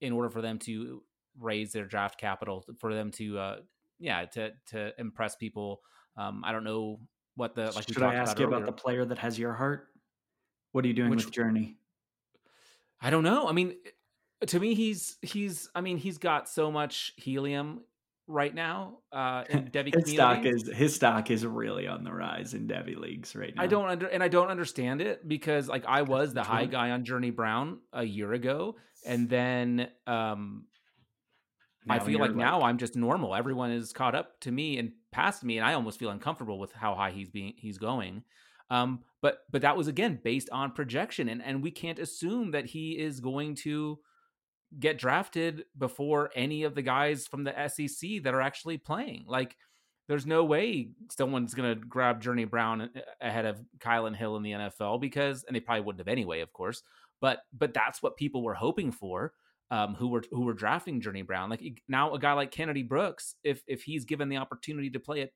in 0.01 0.15
order 0.15 0.31
for 0.31 0.41
them 0.41 0.59
to 0.61 1.03
raise 1.39 1.73
their 1.73 1.85
draft 1.85 2.19
capital, 2.19 2.65
for 2.79 2.95
them 2.95 3.11
to, 3.11 3.39
uh, 3.39 3.57
yeah, 3.99 4.25
to 4.27 4.53
to 4.69 4.93
impress 4.99 5.37
people. 5.37 5.81
Um, 6.17 6.43
I 6.45 6.53
don't 6.53 6.65
know 6.65 7.01
what 7.37 7.55
the 7.55 7.73
like. 7.73 7.87
Should 7.89 8.03
I 8.03 8.15
ask 8.15 8.39
you 8.39 8.47
about 8.47 8.67
the 8.67 8.73
player 8.73 9.05
that 9.05 9.19
has 9.19 9.39
your 9.39 9.53
heart? 9.53 9.89
What 10.73 10.85
are 10.85 10.89
you 10.89 10.95
doing 10.95 11.11
Which- 11.11 11.25
with 11.25 11.35
Journey? 11.35 11.77
I 13.01 13.11
don't 13.11 13.25
know. 13.25 13.49
I 13.49 13.53
mean, 13.53 13.75
to 14.47 14.59
me, 14.59 14.75
he's 14.75 15.17
he's. 15.23 15.69
I 15.75 15.81
mean, 15.81 15.99
he's 15.99 16.19
got 16.19 16.49
so 16.49 16.71
much 16.71 17.13
helium 17.17 17.81
right 18.27 18.55
now 18.55 18.99
uh 19.13 19.45
in 19.51 19.69
Devy 19.69 19.95
his 19.95 20.15
stock 20.15 20.45
is 20.47 20.69
his 20.73 20.95
stock 20.95 21.31
is 21.31 21.45
really 21.45 21.87
on 21.87 22.05
the 22.05 22.13
rise 22.13 22.55
in 22.55 22.67
Devy 22.67 22.97
leagues 22.97 23.37
right 23.37 23.55
now. 23.55 23.63
I 23.63 23.67
don't 23.67 23.89
under 23.89 24.07
and 24.07 24.23
I 24.23 24.29
don't 24.29 24.49
understand 24.49 25.03
it 25.03 25.27
because 25.29 25.69
like 25.69 25.85
I 25.87 26.03
was 26.03 26.33
the 26.33 26.43
high 26.43 26.65
guy 26.65 26.91
on 26.91 27.05
Journey 27.05 27.31
Brown 27.31 27.81
a 27.93 28.03
year 28.05 28.33
ago 28.33 28.77
and 29.05 29.29
then 29.29 29.89
um 30.07 30.65
now 31.87 31.95
I 31.95 31.99
feel 31.99 32.19
like, 32.19 32.31
like, 32.31 32.37
now 32.37 32.63
I'm 32.63 32.79
just 32.79 32.97
normal. 32.97 33.35
Everyone 33.35 33.71
is 33.71 33.93
caught 33.93 34.15
up 34.15 34.41
to 34.41 34.51
me 34.51 34.79
and 34.79 34.93
past 35.13 35.45
me 35.45 35.59
and 35.59 35.67
I 35.67 35.75
almost 35.75 35.99
feel 35.99 36.11
uncomfortable 36.11 36.59
with 36.59 36.73
how 36.73 36.95
high 36.95 37.11
he's 37.11 37.31
being 37.31 37.55
he's 37.57 37.79
going. 37.79 38.25
Um 38.71 39.01
but 39.21 39.41
but 39.51 39.63
that 39.63 39.77
was 39.77 39.89
again 39.89 40.21
based 40.23 40.49
on 40.51 40.73
projection 40.73 41.29
and 41.29 41.43
and 41.43 41.63
we 41.63 41.71
can't 41.71 41.99
assume 41.99 42.53
that 42.53 42.67
he 42.67 42.93
is 42.93 43.21
going 43.21 43.55
to 43.57 43.99
get 44.79 44.99
drafted 44.99 45.65
before 45.77 46.31
any 46.35 46.65
of 46.65 46.75
the 46.75 46.83
guys 46.83 47.27
from 47.27 47.45
the 47.45 47.69
SEC 47.69 48.23
that 48.23 48.35
are 48.35 48.41
actually 48.41 48.79
playing. 48.79 49.25
Like, 49.27 49.57
there's 50.09 50.27
no 50.27 50.45
way 50.45 50.91
someone's 51.11 51.55
going 51.55 51.75
to 51.75 51.87
grab 51.87 52.21
Journey 52.21 52.45
Brown 52.45 52.91
ahead 53.21 53.47
of 53.47 53.61
Kylin 53.79 54.15
Hill 54.17 54.37
in 54.37 54.43
the 54.43 54.53
NFL 54.53 55.01
because, 55.01 55.45
and 55.45 55.57
they 55.57 55.61
probably 55.61 55.83
wouldn't 55.83 56.01
have 56.01 56.13
anyway, 56.13 56.41
of 56.41 56.53
course. 56.53 56.83
But 57.21 57.41
but 57.53 57.73
that's 57.73 58.03
what 58.03 58.17
people 58.17 58.43
were 58.43 58.55
hoping 58.55 58.91
for. 58.93 59.33
Um, 59.71 59.95
who 59.95 60.09
were 60.09 60.23
who 60.31 60.43
were 60.43 60.53
drafting 60.53 61.01
Journey 61.01 61.23
Brown? 61.23 61.51
Like 61.51 61.63
now, 61.89 62.15
a 62.15 62.19
guy 62.19 62.35
like 62.35 62.51
Kennedy 62.51 62.83
Brooks, 62.83 63.35
if 63.43 63.63
if 63.67 63.83
he's 63.83 64.05
given 64.05 64.29
the 64.29 64.37
opportunity 64.37 64.91
to 64.91 65.01
play 65.01 65.23
it 65.23 65.33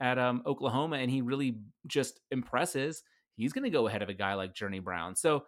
at 0.00 0.18
um, 0.18 0.42
Oklahoma 0.46 0.96
and 0.96 1.10
he 1.10 1.20
really 1.20 1.58
just 1.86 2.20
impresses, 2.30 3.02
he's 3.36 3.52
going 3.52 3.64
to 3.64 3.70
go 3.70 3.86
ahead 3.88 4.02
of 4.02 4.08
a 4.08 4.14
guy 4.14 4.34
like 4.34 4.54
Journey 4.54 4.80
Brown. 4.80 5.14
So 5.16 5.44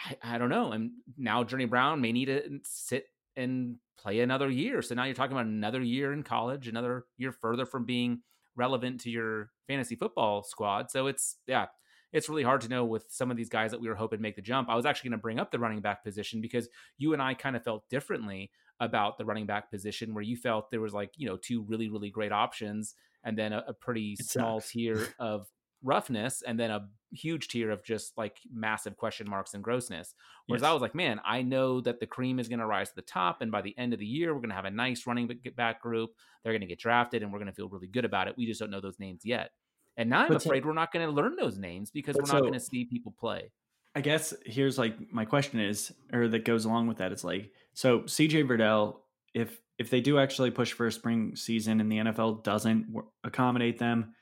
I, 0.00 0.16
I 0.22 0.38
don't 0.38 0.48
know. 0.48 0.72
And 0.72 0.90
now 1.16 1.44
Journey 1.44 1.64
Brown 1.66 2.00
may 2.00 2.12
need 2.12 2.26
to 2.26 2.60
sit 2.64 3.06
and 3.36 3.76
play 3.98 4.20
another 4.20 4.50
year. 4.50 4.82
So 4.82 4.94
now 4.94 5.04
you're 5.04 5.14
talking 5.14 5.36
about 5.36 5.46
another 5.46 5.82
year 5.82 6.12
in 6.12 6.22
college, 6.22 6.68
another 6.68 7.04
year 7.18 7.32
further 7.32 7.66
from 7.66 7.84
being 7.84 8.20
relevant 8.56 9.00
to 9.02 9.10
your 9.10 9.50
fantasy 9.66 9.96
football 9.96 10.42
squad. 10.42 10.90
So 10.90 11.06
it's 11.06 11.36
yeah, 11.46 11.66
it's 12.12 12.28
really 12.28 12.42
hard 12.42 12.60
to 12.62 12.68
know 12.68 12.84
with 12.84 13.06
some 13.08 13.30
of 13.30 13.36
these 13.36 13.48
guys 13.48 13.70
that 13.70 13.80
we 13.80 13.88
were 13.88 13.94
hoping 13.94 14.20
make 14.20 14.36
the 14.36 14.42
jump. 14.42 14.68
I 14.68 14.76
was 14.76 14.86
actually 14.86 15.10
going 15.10 15.18
to 15.18 15.22
bring 15.22 15.40
up 15.40 15.50
the 15.50 15.58
running 15.58 15.80
back 15.80 16.04
position 16.04 16.40
because 16.40 16.68
you 16.98 17.12
and 17.12 17.22
I 17.22 17.34
kind 17.34 17.56
of 17.56 17.64
felt 17.64 17.88
differently 17.88 18.50
about 18.80 19.18
the 19.18 19.24
running 19.24 19.46
back 19.46 19.70
position 19.70 20.14
where 20.14 20.22
you 20.22 20.36
felt 20.36 20.70
there 20.70 20.80
was 20.80 20.94
like, 20.94 21.10
you 21.16 21.26
know, 21.26 21.36
two 21.36 21.62
really 21.62 21.88
really 21.88 22.10
great 22.10 22.32
options 22.32 22.94
and 23.24 23.36
then 23.36 23.52
a, 23.52 23.64
a 23.68 23.72
pretty 23.72 24.16
it 24.18 24.26
small 24.26 24.60
sucks. 24.60 24.72
tier 24.72 25.08
of 25.18 25.46
roughness 25.82 26.42
and 26.46 26.58
then 26.58 26.70
a 26.70 26.88
huge 27.12 27.48
tier 27.48 27.70
of 27.70 27.84
just 27.84 28.16
like 28.16 28.38
massive 28.52 28.96
question 28.96 29.28
marks 29.28 29.54
and 29.54 29.62
grossness. 29.62 30.14
Whereas 30.46 30.62
yes. 30.62 30.68
I 30.68 30.72
was 30.72 30.82
like, 30.82 30.94
man, 30.94 31.20
I 31.24 31.42
know 31.42 31.80
that 31.82 32.00
the 32.00 32.06
cream 32.06 32.38
is 32.38 32.48
going 32.48 32.58
to 32.58 32.66
rise 32.66 32.90
to 32.90 32.96
the 32.96 33.02
top, 33.02 33.40
and 33.40 33.50
by 33.50 33.62
the 33.62 33.76
end 33.78 33.92
of 33.92 33.98
the 33.98 34.06
year, 34.06 34.32
we're 34.32 34.40
going 34.40 34.50
to 34.50 34.56
have 34.56 34.64
a 34.64 34.70
nice 34.70 35.06
running 35.06 35.30
back 35.56 35.82
group. 35.82 36.10
They're 36.42 36.52
going 36.52 36.60
to 36.60 36.66
get 36.66 36.78
drafted, 36.78 37.22
and 37.22 37.32
we're 37.32 37.38
going 37.38 37.50
to 37.50 37.54
feel 37.54 37.68
really 37.68 37.88
good 37.88 38.04
about 38.04 38.28
it. 38.28 38.34
We 38.36 38.46
just 38.46 38.60
don't 38.60 38.70
know 38.70 38.80
those 38.80 38.98
names 38.98 39.22
yet. 39.24 39.50
And 39.96 40.10
now 40.10 40.22
I'm 40.22 40.28
but 40.28 40.44
afraid 40.44 40.62
so, 40.62 40.68
we're 40.68 40.74
not 40.74 40.92
going 40.92 41.06
to 41.06 41.12
learn 41.12 41.36
those 41.36 41.58
names 41.58 41.90
because 41.90 42.16
we're 42.16 42.22
not 42.22 42.28
so, 42.28 42.40
going 42.40 42.52
to 42.52 42.60
see 42.60 42.84
people 42.84 43.14
play. 43.18 43.50
I 43.94 44.02
guess 44.02 44.34
here's 44.44 44.76
like 44.76 44.94
my 45.12 45.24
question 45.24 45.58
is, 45.58 45.92
or 46.12 46.28
that 46.28 46.44
goes 46.44 46.66
along 46.66 46.86
with 46.86 46.98
that. 46.98 47.12
It's 47.12 47.24
like, 47.24 47.50
so 47.72 48.00
CJ 48.00 48.46
Verdell, 48.46 48.96
if 49.34 49.58
if 49.78 49.90
they 49.90 50.00
do 50.00 50.18
actually 50.18 50.50
push 50.50 50.72
for 50.72 50.86
a 50.86 50.92
spring 50.92 51.36
season 51.36 51.80
and 51.80 51.90
the 51.90 51.98
NFL 51.98 52.44
doesn't 52.44 52.94
accommodate 53.24 53.78
them, 53.78 54.14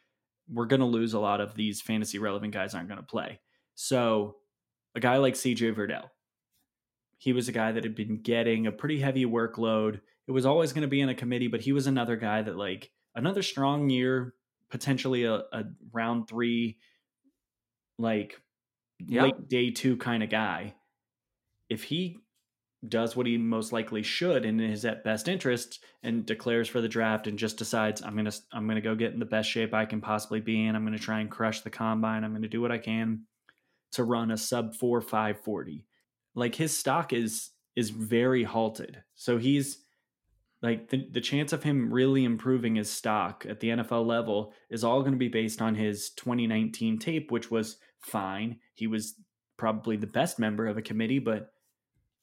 we're 0.49 0.67
going 0.67 0.81
to 0.81 0.87
lose 0.87 1.15
a 1.15 1.19
lot 1.19 1.41
of 1.41 1.55
these 1.55 1.81
fantasy 1.81 2.19
relevant 2.19 2.53
guys 2.53 2.75
aren't 2.75 2.89
going 2.89 3.01
to 3.01 3.07
play. 3.07 3.41
So 3.75 4.37
a 4.95 5.01
guy 5.01 5.17
like 5.17 5.35
CJ 5.35 5.75
Verdell, 5.75 6.11
he 7.19 7.33
was 7.33 7.49
a 7.49 7.53
guy 7.53 7.73
that 7.73 7.85
had 7.85 7.95
been 7.95 8.21
getting 8.21 8.67
a 8.67 8.73
pretty 8.73 9.01
heavy 9.01 9.25
workload. 9.25 10.01
It 10.27 10.33
was 10.33 10.47
always 10.47 10.73
going 10.73 10.83
to 10.83 10.89
be 10.89 11.01
in 11.01 11.09
a 11.09 11.15
committee, 11.15 11.49
but 11.49 11.61
he 11.61 11.73
was 11.73 11.87
another 11.87 12.17
guy 12.17 12.43
that 12.43 12.57
like 12.57 12.91
another 13.15 13.43
strong 13.43 13.91
year, 13.91 14.35
potentially 14.75 15.23
a, 15.23 15.35
a 15.53 15.65
round 15.93 16.27
three, 16.27 16.79
like 17.97 18.41
late 19.09 19.49
day 19.49 19.71
two 19.71 19.97
kind 19.97 20.25
of 20.25 20.31
guy. 20.31 20.75
If 21.69 21.85
he 21.85 22.19
does 22.89 23.15
what 23.15 23.29
he 23.29 23.39
most 23.39 23.73
likely 23.73 24.03
should 24.03 24.45
and 24.45 24.61
is 24.61 24.85
at 24.85 25.05
best 25.05 25.29
interest 25.29 25.79
and 26.03 26.27
declares 26.27 26.69
for 26.69 26.81
the 26.81 26.89
draft 26.89 27.29
and 27.29 27.39
just 27.39 27.57
decides 27.57 28.03
I'm 28.03 28.15
going 28.15 28.25
to 28.25 28.37
I'm 28.53 28.67
going 28.67 28.75
to 28.75 28.83
go 28.83 28.97
get 28.97 29.13
in 29.13 29.21
the 29.21 29.25
best 29.25 29.49
shape 29.49 29.73
I 29.73 29.85
can 29.85 30.01
possibly 30.01 30.41
be 30.41 30.67
in. 30.67 30.75
I'm 30.75 30.85
going 30.85 30.99
to 30.99 31.03
try 31.03 31.21
and 31.21 31.31
crush 31.31 31.61
the 31.61 31.71
combine. 31.71 32.25
I'm 32.25 32.33
going 32.33 32.43
to 32.43 32.49
do 32.49 32.61
what 32.61 32.73
I 32.73 32.79
can 32.79 33.27
to 33.93 34.03
run 34.03 34.33
a 34.33 34.37
sub 34.37 34.75
4 34.75 35.03
540. 35.03 35.87
Like 36.35 36.57
his 36.57 36.77
stock 36.77 37.13
is 37.13 37.51
is 37.77 37.91
very 37.91 38.43
halted. 38.43 39.05
So 39.15 39.39
he's 39.39 39.84
like 40.65 40.89
the, 40.89 41.07
the 41.11 41.21
chance 41.21 41.53
of 41.53 41.63
him 41.63 41.93
really 41.93 42.25
improving 42.25 42.77
his 42.77 42.91
stock 42.91 43.45
at 43.47 43.61
the 43.61 43.69
NFL 43.69 44.07
level 44.07 44.55
is 44.71 44.83
all 44.83 45.01
going 45.01 45.13
to 45.13 45.19
be 45.19 45.29
based 45.29 45.61
on 45.61 45.75
his 45.75 46.11
2019 46.11 46.99
tape 46.99 47.31
which 47.31 47.51
was 47.51 47.77
fine. 48.01 48.59
He 48.75 48.87
was 48.87 49.15
probably 49.59 49.97
the 49.97 50.07
best 50.07 50.39
member 50.39 50.67
of 50.67 50.79
a 50.79 50.83
committee 50.83 51.19
but 51.19 51.51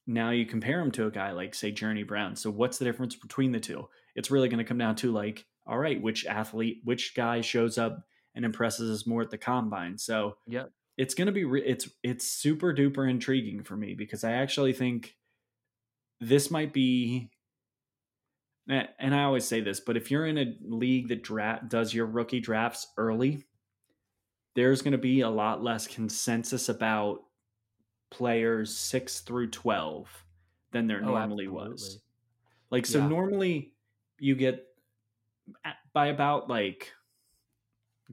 now 0.08 0.32
you 0.32 0.45
compare 0.45 0.80
him 0.82 0.91
to 0.91 1.06
a 1.06 1.12
guy 1.12 1.32
like 1.32 1.54
say 1.54 1.71
Journey 1.71 2.04
Brown. 2.04 2.36
So 2.36 2.49
what's 2.49 2.80
the 2.80 2.86
difference 2.86 3.15
between 3.15 3.51
the 3.51 3.60
two? 3.60 3.88
It's 4.15 4.32
really 4.32 4.49
going 4.49 4.58
to 4.58 4.65
come 4.65 4.80
down 4.80 4.95
to 4.97 5.12
like, 5.12 5.45
all 5.67 5.77
right, 5.77 6.01
which 6.01 6.25
athlete, 6.25 6.82
which 6.84 7.13
guy 7.15 7.41
shows 7.41 7.77
up 7.77 8.04
and 8.34 8.43
impresses 8.43 9.01
us 9.01 9.08
more 9.08 9.21
at 9.21 9.30
the 9.30 9.38
combine. 9.38 9.99
So 9.99 10.38
yeah, 10.47 10.65
it's 10.97 11.13
going 11.13 11.27
to 11.27 11.32
be 11.32 11.43
re- 11.43 11.63
it's 11.65 11.88
it's 12.04 12.27
super 12.27 12.73
duper 12.73 13.10
intriguing 13.10 13.63
for 13.63 13.77
me 13.77 13.93
because 13.93 14.23
I 14.23 14.34
actually 14.34 14.73
think 14.73 15.15
this 16.19 16.49
might 16.49 16.73
be 16.73 17.30
and 18.71 19.13
I 19.13 19.23
always 19.23 19.45
say 19.45 19.62
this, 19.62 19.79
but 19.79 19.97
if 19.97 20.10
you're 20.10 20.27
in 20.27 20.38
a 20.38 20.55
league 20.63 21.10
that 21.10 21.23
draft 21.23 21.69
does 21.69 21.93
your 21.93 22.05
rookie 22.05 22.39
drafts 22.39 22.88
early, 22.97 23.45
there's 24.55 24.81
going 24.81 24.93
to 24.93 24.97
be 24.97 25.21
a 25.21 25.29
lot 25.29 25.63
less 25.63 25.88
consensus 25.88 26.69
about 26.69 27.19
players 28.10 28.75
six 28.75 29.21
through 29.21 29.49
12 29.49 30.07
than 30.71 30.88
there 30.88 31.01
oh, 31.03 31.07
normally 31.07 31.45
absolutely. 31.45 31.71
was. 31.71 31.99
Like, 32.69 32.86
so 32.86 32.99
yeah. 32.99 33.07
normally 33.07 33.73
you 34.19 34.36
get 34.36 34.65
by 35.93 36.07
about 36.07 36.49
like 36.49 36.91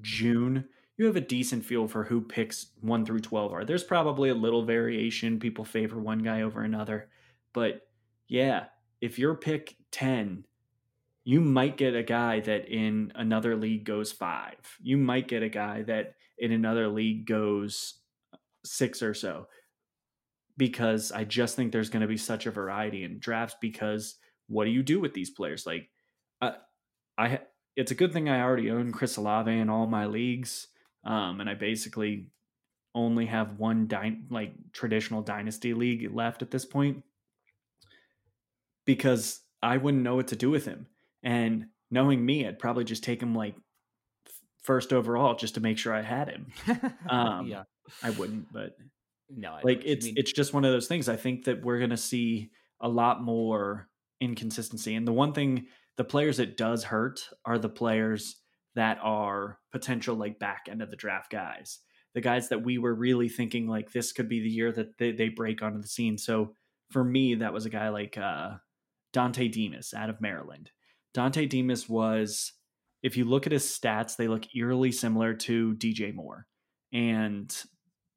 June, 0.01 0.65
you 0.97 1.07
have 1.07 1.17
a 1.17 1.21
decent 1.21 1.65
feel 1.65 1.87
for 1.87 2.05
who 2.05 2.21
picks 2.21 2.73
one 2.81 3.05
through 3.05 3.21
12 3.21 3.53
are. 3.53 3.65
There's 3.65 3.85
probably 3.85 4.31
a 4.31 4.35
little 4.35 4.65
variation. 4.65 5.39
People 5.39 5.65
favor 5.65 5.99
one 5.99 6.19
guy 6.19 6.43
over 6.43 6.63
another. 6.63 7.09
But 7.53 7.83
yeah, 8.27 8.67
if 9.01 9.19
your 9.19 9.35
pick 9.35 9.77
10, 9.93 10.45
you 11.29 11.43
might 11.43 11.77
get 11.77 11.95
a 11.95 12.03
guy 12.03 12.41
that 12.41 12.71
in 12.71 13.13
another 13.15 13.55
league 13.55 13.85
goes 13.85 14.11
five. 14.11 14.57
You 14.81 14.97
might 14.97 15.29
get 15.29 15.43
a 15.43 15.51
guy 15.51 15.83
that 15.83 16.15
in 16.39 16.53
another 16.53 16.89
league 16.89 17.27
goes 17.27 17.99
six 18.65 19.03
or 19.03 19.13
so 19.13 19.47
because 20.57 21.13
I 21.13 21.25
just 21.25 21.55
think 21.55 21.71
there's 21.71 21.91
going 21.91 22.01
to 22.01 22.09
be 22.09 22.17
such 22.17 22.47
a 22.47 22.51
variety 22.51 23.05
in 23.05 23.19
drafts. 23.19 23.57
Because 23.61 24.15
what 24.47 24.65
do 24.65 24.71
you 24.71 24.83
do 24.83 25.01
with 25.01 25.13
these 25.13 25.29
players? 25.29 25.67
Like, 25.67 25.91
I, 26.41 26.55
I 27.19 27.41
it's 27.77 27.91
a 27.91 27.95
good 27.95 28.15
thing 28.15 28.31
I 28.31 28.41
already 28.41 28.71
own 28.71 28.91
Chris 28.91 29.19
Olave 29.19 29.53
in 29.53 29.69
all 29.69 29.87
my 29.87 30.07
leagues, 30.07 30.69
um, 31.05 31.43
and 31.43 31.51
I 31.51 31.53
basically 31.53 32.31
only 32.95 33.27
have 33.27 33.59
one 33.59 33.87
dy- 33.87 34.23
like 34.31 34.55
traditional 34.73 35.21
dynasty 35.21 35.75
league 35.75 36.11
left 36.11 36.41
at 36.41 36.51
this 36.51 36.65
point 36.65 37.05
because 38.87 39.43
I 39.63 39.77
wouldn't 39.77 40.03
know 40.03 40.17
what 40.17 40.29
to 40.29 40.35
do 40.37 40.49
with 40.49 40.65
him. 40.65 40.87
And 41.23 41.67
knowing 41.91 42.25
me, 42.25 42.47
I'd 42.47 42.59
probably 42.59 42.85
just 42.85 43.05
take 43.05 43.23
him 43.23 43.35
like 43.35 43.55
first 44.63 44.93
overall 44.93 45.35
just 45.35 45.55
to 45.55 45.61
make 45.61 45.79
sure 45.79 45.95
I 45.95 46.03
had 46.03 46.29
him. 46.29 46.47
Um, 47.09 47.47
yeah, 47.47 47.63
I 48.03 48.11
wouldn't, 48.11 48.53
but 48.53 48.77
no, 49.31 49.53
I 49.53 49.61
like 49.63 49.83
it's 49.85 50.07
it's 50.07 50.33
just 50.33 50.53
one 50.53 50.65
of 50.65 50.73
those 50.73 50.89
things. 50.89 51.09
I 51.09 51.17
think 51.17 51.45
that 51.45 51.65
we're 51.65 51.79
going 51.79 51.91
to 51.91 51.97
see 51.97 52.51
a 52.81 52.89
lot 52.89 53.23
more 53.23 53.89
inconsistency. 54.21 54.95
And 54.95 55.07
the 55.07 55.13
one 55.13 55.33
thing, 55.33 55.67
the 55.97 56.05
players 56.05 56.39
it 56.39 56.57
does 56.57 56.85
hurt 56.85 57.21
are 57.45 57.59
the 57.59 57.69
players 57.69 58.37
that 58.75 58.99
are 59.03 59.59
potential 59.73 60.17
like 60.17 60.39
back 60.39 60.67
end 60.71 60.83
of 60.83 60.91
the 60.91 60.97
draft 60.97 61.31
guys, 61.31 61.79
the 62.15 62.21
guys 62.21 62.49
that 62.51 62.65
we 62.65 62.79
were 62.79 62.95
really 62.95 63.29
thinking 63.29 63.67
like 63.67 63.91
this 63.91 64.13
could 64.13 64.29
be 64.29 64.41
the 64.41 64.49
year 64.49 64.71
that 64.73 64.99
they, 64.99 65.13
they 65.13 65.29
break 65.29 65.63
onto 65.63 65.81
the 65.81 65.89
scene. 65.89 66.19
So 66.19 66.55
for 66.91 67.03
me, 67.03 67.37
that 67.37 67.53
was 67.53 67.67
a 67.67 67.71
guy 67.71 67.89
like 67.89 68.17
uh, 68.17 68.51
Dontay 69.13 69.51
Demus 69.51 69.95
out 69.95 70.11
of 70.11 70.21
Maryland. 70.21 70.71
Dontay 71.19 71.49
Demus 71.49 71.89
was, 71.89 72.53
if 73.03 73.17
you 73.17 73.25
look 73.25 73.47
at 73.47 73.53
his 73.53 73.65
stats, 73.65 74.17
they 74.17 74.29
look 74.29 74.55
eerily 74.55 74.93
similar 74.93 75.35
to 75.35 75.75
DJ 75.75 76.15
Moore. 76.15 76.47
And 76.93 77.55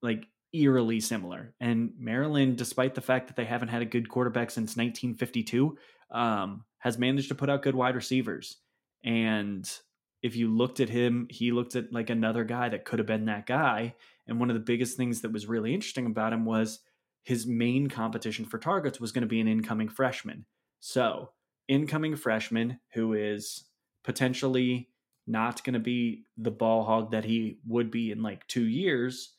like 0.01 0.25
eerily 0.53 0.99
similar. 0.99 1.53
And 1.59 1.91
Maryland, 1.97 2.57
despite 2.57 2.95
the 2.95 3.01
fact 3.01 3.27
that 3.27 3.35
they 3.35 3.45
haven't 3.45 3.69
had 3.69 3.81
a 3.81 3.85
good 3.85 4.09
quarterback 4.09 4.51
since 4.51 4.77
1952, 4.77 5.77
um, 6.11 6.65
has 6.79 6.97
managed 6.97 7.29
to 7.29 7.35
put 7.35 7.49
out 7.49 7.63
good 7.63 7.75
wide 7.75 7.95
receivers. 7.95 8.57
And 9.03 9.69
if 10.21 10.35
you 10.35 10.49
looked 10.49 10.79
at 10.79 10.89
him, 10.89 11.27
he 11.29 11.51
looked 11.51 11.75
at 11.75 11.91
like 11.91 12.09
another 12.09 12.43
guy 12.43 12.69
that 12.69 12.85
could 12.85 12.99
have 12.99 13.07
been 13.07 13.25
that 13.25 13.45
guy. 13.45 13.95
And 14.27 14.39
one 14.39 14.49
of 14.49 14.53
the 14.53 14.59
biggest 14.59 14.97
things 14.97 15.21
that 15.21 15.31
was 15.31 15.47
really 15.47 15.73
interesting 15.73 16.05
about 16.05 16.33
him 16.33 16.45
was 16.45 16.79
his 17.23 17.47
main 17.47 17.87
competition 17.87 18.45
for 18.45 18.57
targets 18.57 18.99
was 18.99 19.11
going 19.11 19.23
to 19.23 19.27
be 19.27 19.39
an 19.39 19.47
incoming 19.47 19.89
freshman. 19.89 20.45
So, 20.79 21.31
incoming 21.71 22.17
freshman 22.17 22.77
who 22.93 23.13
is 23.13 23.63
potentially 24.03 24.89
not 25.25 25.63
going 25.63 25.73
to 25.73 25.79
be 25.79 26.25
the 26.37 26.51
ball 26.51 26.83
hog 26.83 27.11
that 27.11 27.23
he 27.23 27.59
would 27.65 27.89
be 27.89 28.11
in 28.11 28.21
like 28.21 28.45
two 28.47 28.67
years, 28.67 29.35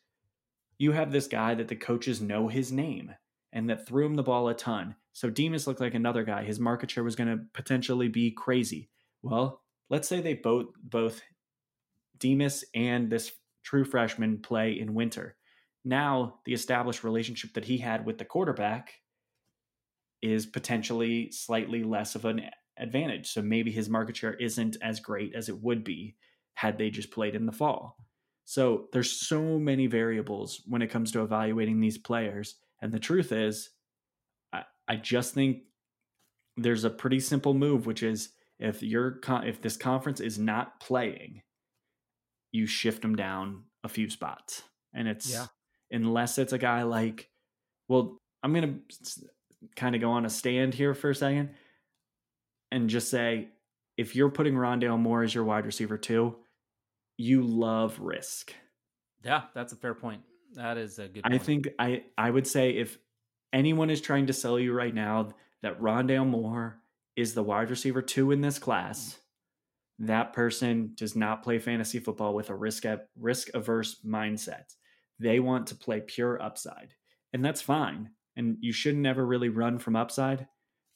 you 0.78 0.92
have 0.92 1.12
this 1.12 1.26
guy 1.26 1.54
that 1.54 1.68
the 1.68 1.76
coaches 1.76 2.22
know 2.22 2.48
his 2.48 2.72
name 2.72 3.12
and 3.52 3.68
that 3.68 3.86
threw 3.86 4.06
him 4.06 4.14
the 4.14 4.22
ball 4.22 4.48
a 4.48 4.54
ton. 4.54 4.96
So 5.12 5.28
Demus 5.28 5.66
looked 5.66 5.82
like 5.82 5.92
another 5.92 6.24
guy. 6.24 6.42
His 6.42 6.58
market 6.58 6.90
share 6.90 7.04
was 7.04 7.16
going 7.16 7.28
to 7.28 7.44
potentially 7.52 8.08
be 8.08 8.30
crazy. 8.30 8.88
Well, 9.20 9.60
let's 9.90 10.08
say 10.08 10.22
they 10.22 10.32
both 10.32 10.68
both 10.82 11.20
Demus 12.18 12.64
and 12.74 13.10
this 13.10 13.30
true 13.62 13.84
freshman 13.84 14.38
play 14.38 14.72
in 14.72 14.94
winter. 14.94 15.36
Now, 15.84 16.36
the 16.46 16.54
established 16.54 17.04
relationship 17.04 17.52
that 17.54 17.66
he 17.66 17.76
had 17.76 18.06
with 18.06 18.16
the 18.16 18.24
quarterback 18.24 18.94
is 20.22 20.46
potentially 20.46 21.30
slightly 21.30 21.82
less 21.82 22.14
of 22.14 22.24
an 22.24 22.42
advantage. 22.78 23.28
So 23.28 23.42
maybe 23.42 23.70
his 23.70 23.88
market 23.88 24.16
share 24.16 24.34
isn't 24.34 24.76
as 24.82 25.00
great 25.00 25.34
as 25.34 25.48
it 25.48 25.62
would 25.62 25.84
be 25.84 26.16
had 26.54 26.78
they 26.78 26.90
just 26.90 27.10
played 27.10 27.34
in 27.34 27.46
the 27.46 27.52
fall. 27.52 27.96
So 28.44 28.88
there's 28.92 29.10
so 29.10 29.58
many 29.58 29.86
variables 29.86 30.62
when 30.66 30.82
it 30.82 30.90
comes 30.90 31.12
to 31.12 31.22
evaluating 31.22 31.80
these 31.80 31.98
players. 31.98 32.56
And 32.80 32.92
the 32.92 32.98
truth 32.98 33.32
is, 33.32 33.70
I, 34.52 34.62
I 34.88 34.96
just 34.96 35.34
think 35.34 35.62
there's 36.56 36.84
a 36.84 36.90
pretty 36.90 37.20
simple 37.20 37.54
move, 37.54 37.86
which 37.86 38.02
is 38.02 38.30
if 38.58 38.82
you're 38.82 39.18
if 39.26 39.60
this 39.62 39.76
conference 39.76 40.20
is 40.20 40.38
not 40.38 40.80
playing, 40.80 41.42
you 42.52 42.66
shift 42.66 43.02
them 43.02 43.16
down 43.16 43.64
a 43.84 43.88
few 43.88 44.08
spots, 44.10 44.62
and 44.94 45.08
it's 45.08 45.32
yeah. 45.32 45.46
unless 45.90 46.38
it's 46.38 46.52
a 46.52 46.58
guy 46.58 46.82
like, 46.82 47.30
well, 47.88 48.18
I'm 48.42 48.52
gonna 48.52 48.78
kind 49.76 49.94
of 49.94 50.00
go 50.00 50.10
on 50.10 50.26
a 50.26 50.30
stand 50.30 50.74
here 50.74 50.94
for 50.94 51.10
a 51.10 51.14
second 51.14 51.50
and 52.70 52.88
just 52.88 53.10
say 53.10 53.48
if 53.96 54.16
you're 54.16 54.30
putting 54.30 54.54
Rondale 54.54 54.98
Moore 54.98 55.22
as 55.22 55.34
your 55.34 55.44
wide 55.44 55.66
receiver 55.66 55.98
too, 55.98 56.36
you 57.16 57.42
love 57.42 57.98
risk. 58.00 58.54
Yeah, 59.24 59.42
that's 59.54 59.72
a 59.72 59.76
fair 59.76 59.94
point. 59.94 60.22
That 60.54 60.78
is 60.78 60.98
a 60.98 61.08
good. 61.08 61.22
Point. 61.22 61.34
I 61.34 61.38
think 61.38 61.68
I 61.78 62.04
I 62.18 62.30
would 62.30 62.46
say 62.46 62.70
if 62.70 62.98
anyone 63.52 63.90
is 63.90 64.00
trying 64.00 64.26
to 64.26 64.32
sell 64.32 64.58
you 64.58 64.72
right 64.72 64.94
now 64.94 65.30
that 65.62 65.80
Rondale 65.80 66.26
Moore 66.26 66.80
is 67.14 67.34
the 67.34 67.42
wide 67.42 67.70
receiver 67.70 68.02
two 68.02 68.30
in 68.32 68.40
this 68.40 68.58
class, 68.58 69.18
that 69.98 70.32
person 70.32 70.92
does 70.94 71.14
not 71.14 71.42
play 71.42 71.58
fantasy 71.58 71.98
football 71.98 72.34
with 72.34 72.50
a 72.50 72.54
risk 72.54 72.84
risk 73.18 73.48
averse 73.54 74.00
mindset. 74.04 74.74
They 75.18 75.38
want 75.38 75.68
to 75.68 75.74
play 75.74 76.00
pure 76.00 76.42
upside, 76.42 76.94
and 77.32 77.44
that's 77.44 77.62
fine. 77.62 78.10
And 78.36 78.56
you 78.60 78.72
should 78.72 78.96
never 78.96 79.24
really 79.24 79.48
run 79.48 79.78
from 79.78 79.96
upside. 79.96 80.46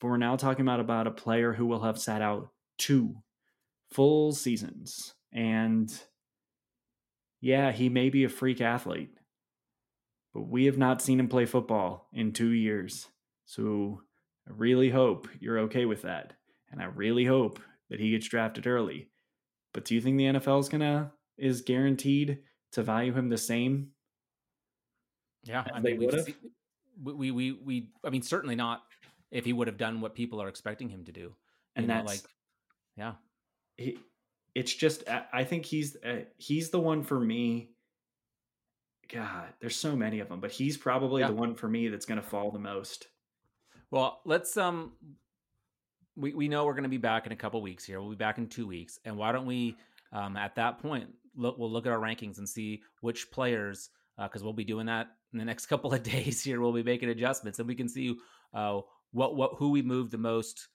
But 0.00 0.08
we're 0.08 0.16
now 0.16 0.36
talking 0.36 0.62
about 0.62 0.80
about 0.80 1.06
a 1.06 1.10
player 1.10 1.52
who 1.52 1.66
will 1.66 1.82
have 1.82 1.98
sat 1.98 2.22
out 2.22 2.50
two 2.78 3.16
full 3.90 4.32
seasons, 4.32 5.14
and 5.32 5.92
yeah, 7.40 7.72
he 7.72 7.88
may 7.88 8.10
be 8.10 8.24
a 8.24 8.28
freak 8.28 8.60
athlete, 8.60 9.10
but 10.34 10.42
we 10.42 10.66
have 10.66 10.78
not 10.78 11.00
seen 11.00 11.20
him 11.20 11.28
play 11.28 11.46
football 11.46 12.08
in 12.12 12.32
two 12.32 12.50
years. 12.50 13.06
So 13.46 14.02
I 14.46 14.52
really 14.54 14.90
hope 14.90 15.28
you're 15.40 15.60
okay 15.60 15.84
with 15.84 16.02
that. 16.02 16.34
And 16.70 16.82
I 16.82 16.86
really 16.86 17.24
hope 17.24 17.60
that 17.90 18.00
he 18.00 18.10
gets 18.10 18.28
drafted 18.28 18.66
early. 18.66 19.08
But 19.72 19.84
do 19.84 19.94
you 19.94 20.00
think 20.00 20.18
the 20.18 20.24
NFL 20.24 20.60
is 20.60 20.68
gonna 20.68 21.12
is 21.38 21.62
guaranteed 21.62 22.38
to 22.72 22.82
value 22.82 23.12
him 23.12 23.28
the 23.28 23.38
same? 23.38 23.90
Yeah, 25.44 25.64
I 25.72 25.80
mean, 25.80 25.98
we, 25.98 26.08
we, 27.02 27.30
we, 27.30 27.52
we, 27.52 27.90
I 28.04 28.10
mean, 28.10 28.22
certainly 28.22 28.56
not 28.56 28.82
if 29.30 29.44
he 29.44 29.52
would 29.52 29.66
have 29.66 29.76
done 29.76 30.00
what 30.00 30.14
people 30.14 30.40
are 30.40 30.48
expecting 30.48 30.88
him 30.88 31.04
to 31.04 31.12
do. 31.12 31.34
And 31.74 31.90
that's 31.90 32.06
like, 32.06 32.20
yeah, 32.96 33.12
he, 33.76 33.98
it's 34.54 34.72
just 34.72 35.04
I 35.32 35.44
think 35.44 35.66
he's 35.66 35.96
uh, 35.96 36.20
he's 36.38 36.70
the 36.70 36.80
one 36.80 37.02
for 37.02 37.20
me. 37.20 37.68
God, 39.12 39.48
there's 39.60 39.76
so 39.76 39.94
many 39.94 40.20
of 40.20 40.28
them, 40.28 40.40
but 40.40 40.50
he's 40.50 40.78
probably 40.78 41.20
yeah. 41.20 41.28
the 41.28 41.34
one 41.34 41.54
for 41.54 41.68
me 41.68 41.88
that's 41.88 42.06
going 42.06 42.20
to 42.20 42.26
fall 42.26 42.50
the 42.50 42.58
most. 42.58 43.06
Well, 43.90 44.20
let's 44.24 44.56
um 44.56 44.92
we 46.16 46.32
we 46.32 46.48
know 46.48 46.64
we're 46.64 46.72
going 46.72 46.84
to 46.84 46.88
be 46.88 46.96
back 46.96 47.26
in 47.26 47.32
a 47.32 47.36
couple 47.36 47.60
weeks 47.60 47.84
here. 47.84 48.00
We'll 48.00 48.10
be 48.10 48.16
back 48.16 48.38
in 48.38 48.48
2 48.48 48.66
weeks. 48.66 48.98
And 49.04 49.16
why 49.16 49.32
don't 49.32 49.46
we 49.46 49.76
um 50.12 50.36
at 50.36 50.54
that 50.56 50.78
point 50.78 51.08
look 51.36 51.58
we'll 51.58 51.70
look 51.70 51.84
at 51.84 51.92
our 51.92 52.00
rankings 52.00 52.38
and 52.38 52.48
see 52.48 52.82
which 53.02 53.30
players 53.30 53.90
uh, 54.16 54.26
cuz 54.28 54.42
we'll 54.42 54.54
be 54.54 54.64
doing 54.64 54.86
that 54.86 55.08
in 55.36 55.38
the 55.38 55.44
next 55.44 55.66
couple 55.66 55.92
of 55.92 56.02
days 56.14 56.42
here. 56.42 56.60
We'll 56.60 56.72
be 56.72 56.82
making 56.82 57.10
adjustments 57.10 57.58
and 57.58 57.68
we 57.68 57.74
can 57.74 57.88
see 57.88 58.16
uh 58.54 58.80
what 59.12 59.36
what 59.36 59.52
who 59.56 59.70
we 59.70 59.82
moved 59.82 60.12
the 60.12 60.18
most 60.18 60.68